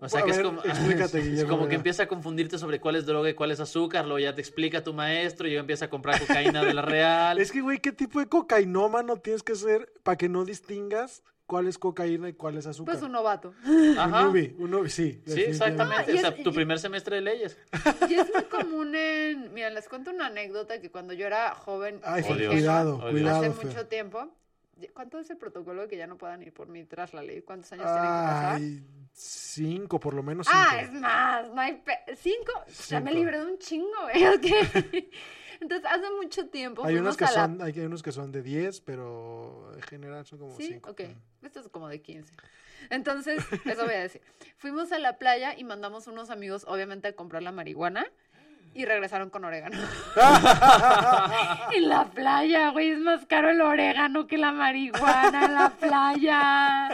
O 0.00 0.08
sea, 0.10 0.20
A 0.20 0.24
que 0.24 0.32
es 0.32 0.40
como, 0.40 0.62
explícate, 0.64 1.18
es 1.32 1.44
como 1.46 1.66
que 1.66 1.76
empieza 1.76 2.02
a 2.02 2.08
confundirte 2.08 2.58
sobre 2.58 2.78
cuál 2.78 2.96
es 2.96 3.06
droga 3.06 3.30
y 3.30 3.34
cuál 3.34 3.52
es 3.52 3.60
azúcar, 3.60 4.04
luego 4.04 4.18
ya 4.18 4.34
te 4.34 4.42
explica 4.42 4.84
tu 4.84 4.92
maestro 4.92 5.48
y 5.48 5.52
yo 5.52 5.60
empieza 5.60 5.86
a 5.86 5.88
comprar 5.88 6.20
cocaína 6.20 6.62
de 6.62 6.74
la 6.74 6.82
real. 6.82 7.38
Es 7.40 7.50
que, 7.52 7.62
güey, 7.62 7.78
¿qué 7.78 7.92
tipo 7.92 8.20
de 8.20 8.26
cocainómano 8.26 9.16
tienes 9.16 9.42
que 9.42 9.54
ser 9.54 9.90
para 10.02 10.18
que 10.18 10.28
no 10.28 10.44
distingas 10.44 11.22
cuál 11.46 11.68
es 11.68 11.78
cocaína 11.78 12.28
y 12.28 12.32
cuál 12.34 12.56
es 12.58 12.66
azúcar? 12.66 12.94
Pues 12.94 13.04
un 13.04 13.12
novato. 13.12 13.54
Un 13.64 13.98
Ajá. 13.98 14.22
newbie, 14.24 14.54
un 14.58 14.70
newbie, 14.70 14.90
sí. 14.90 15.22
Sí, 15.26 15.42
exactamente. 15.42 16.04
Ah, 16.10 16.12
y 16.12 16.16
o 16.18 16.20
sea, 16.20 16.30
es- 16.30 16.42
tu 16.42 16.50
y- 16.50 16.54
primer 16.54 16.78
semestre 16.78 17.16
de 17.16 17.22
leyes. 17.22 17.56
Y 18.08 18.14
es 18.14 18.26
muy 18.34 18.44
común 18.44 18.94
en... 18.94 19.52
Mira, 19.54 19.70
les 19.70 19.88
cuento 19.88 20.10
una 20.10 20.26
anécdota 20.26 20.80
que 20.80 20.90
cuando 20.90 21.12
yo 21.12 21.26
era 21.26 21.54
joven... 21.54 22.00
Ay, 22.04 22.24
Oh, 22.28 22.34
Dios. 22.34 22.52
cuidado, 22.52 23.00
Oh, 23.04 23.10
cuidado, 23.10 23.38
hace 23.44 23.52
Fer. 23.52 23.66
mucho 23.66 23.86
tiempo. 23.86 24.28
¿Cuánto 24.92 25.18
es 25.18 25.30
el 25.30 25.38
protocolo 25.38 25.82
de 25.82 25.88
que 25.88 25.96
ya 25.96 26.06
no 26.06 26.18
puedan 26.18 26.42
ir 26.42 26.52
por 26.52 26.68
mí 26.68 26.84
tras 26.84 27.14
la 27.14 27.22
ley? 27.22 27.40
¿Cuántos 27.40 27.72
años 27.72 27.84
tienen 27.86 28.02
que 28.02 28.08
pasar? 28.08 28.54
Ay, 28.56 28.82
cinco, 29.12 29.98
por 29.98 30.12
lo 30.12 30.22
menos 30.22 30.46
cinco. 30.46 30.58
Ah, 30.62 30.80
es 30.82 30.92
más, 30.92 31.48
no 31.50 31.60
hay 31.62 31.76
pe- 31.76 32.14
¿Cinco? 32.16 32.52
Ya 32.88 33.00
me 33.00 33.10
libré 33.14 33.38
de 33.38 33.46
un 33.46 33.58
chingo, 33.58 33.88
güey. 34.02 34.26
ok. 34.34 35.06
Entonces, 35.60 35.88
hace 35.90 36.10
mucho 36.20 36.48
tiempo 36.48 36.84
hay 36.84 36.96
unos 36.96 37.16
que 37.16 37.24
la... 37.24 37.30
son, 37.30 37.62
hay 37.62 37.78
unos 37.80 38.02
que 38.02 38.12
son 38.12 38.32
de 38.32 38.42
10, 38.42 38.80
pero 38.82 39.72
en 39.74 39.82
general 39.82 40.24
son 40.26 40.38
como 40.38 40.56
Sí, 40.56 40.68
cinco. 40.68 40.90
ok. 40.90 41.00
Esto 41.42 41.60
es 41.60 41.68
como 41.68 41.88
de 41.88 42.00
15. 42.02 42.32
Entonces, 42.90 43.44
eso 43.64 43.84
voy 43.84 43.94
a 43.94 44.00
decir. 44.00 44.20
Fuimos 44.58 44.92
a 44.92 44.98
la 44.98 45.18
playa 45.18 45.56
y 45.58 45.64
mandamos 45.64 46.06
unos 46.06 46.30
amigos, 46.30 46.64
obviamente, 46.68 47.08
a 47.08 47.16
comprar 47.16 47.42
la 47.42 47.52
marihuana. 47.52 48.06
Y 48.76 48.84
regresaron 48.84 49.30
con 49.30 49.44
orégano. 49.44 49.78
en 51.72 51.88
la 51.88 52.04
playa, 52.04 52.70
güey, 52.70 52.90
es 52.90 52.98
más 52.98 53.24
caro 53.26 53.50
el 53.50 53.60
orégano 53.60 54.26
que 54.26 54.36
la 54.36 54.52
marihuana 54.52 55.46
en 55.46 55.54
la 55.54 55.70
playa. 55.70 56.88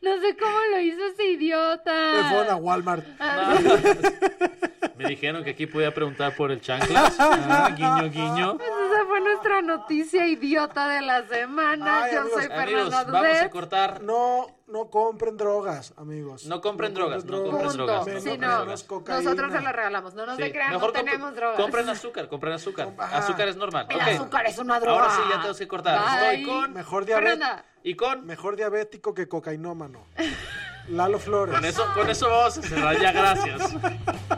No 0.00 0.20
sé 0.20 0.36
cómo 0.36 0.56
lo 0.70 0.80
hizo 0.80 1.04
ese 1.12 1.32
idiota. 1.32 2.12
Me 2.14 2.28
fueron 2.30 2.50
a 2.50 2.56
Walmart. 2.56 3.04
Me 4.96 5.08
dijeron 5.08 5.44
que 5.44 5.50
aquí 5.50 5.66
podía 5.66 5.92
preguntar 5.94 6.34
por 6.34 6.50
el 6.50 6.60
chanclas. 6.60 7.16
Ah, 7.50 7.70
guiño, 7.74 8.10
guiño. 8.10 8.56
Pues 8.56 8.68
esa 8.68 9.04
fue 9.06 9.20
nuestra 9.20 9.62
noticia 9.62 10.26
idiota 10.26 10.88
de 10.88 11.02
la 11.02 11.26
semana. 11.26 12.04
Ay, 12.04 12.12
Yo 12.12 12.20
amigos, 12.20 12.42
soy 12.42 12.52
Amigos, 12.52 12.82
Fernanda 12.84 13.12
vamos 13.12 13.38
a 13.42 13.50
cortar. 13.50 14.02
No, 14.02 14.57
no 14.68 14.90
compren 14.90 15.36
drogas, 15.36 15.92
amigos. 15.96 16.46
No 16.46 16.60
compren 16.60 16.94
drogas, 16.94 17.24
no 17.24 17.42
compren 17.42 17.66
Punto. 17.68 17.76
drogas, 17.86 18.06
no 18.06 18.20
Sí, 18.20 18.28
compren 18.30 18.40
no, 18.40 18.48
drogas. 18.64 18.86
nosotros 19.24 19.52
se 19.52 19.60
la 19.60 19.72
regalamos. 19.72 20.14
No 20.14 20.26
nos 20.26 20.36
Sí, 20.36 20.50
crean, 20.52 20.72
no 20.72 20.78
mejor 20.78 20.92
tenemos 20.92 21.34
drogas. 21.34 21.60
compren 21.60 21.88
azúcar, 21.88 22.28
compren 22.28 22.52
azúcar. 22.54 22.88
Ajá. 22.98 23.18
Azúcar 23.18 23.48
es 23.48 23.56
normal. 23.56 23.86
El 23.90 24.00
azúcar 24.00 24.46
es 24.46 24.58
una 24.58 24.78
droga. 24.80 25.00
Ahora 25.02 25.10
sí, 25.14 25.20
ya 25.28 25.36
tenemos 25.36 25.58
que 25.58 25.68
cortar. 25.68 25.98
Bye. 26.00 26.34
Estoy 26.40 26.44
con. 26.44 26.72
Mejor 26.74 27.04
diabético, 27.04 27.46
Y 27.82 27.94
con. 27.96 28.26
mejor 28.26 28.56
diabético 28.56 29.14
que 29.14 29.28
cocainómano. 29.28 30.04
Lalo 30.90 31.18
Flores. 31.18 31.54
Con 31.54 31.64
eso, 31.66 31.84
con 31.94 32.08
eso 32.08 32.28
vamos 32.30 32.58
a 32.58 32.62
cerrar 32.62 32.98
ya, 32.98 33.12
gracias. 33.12 33.74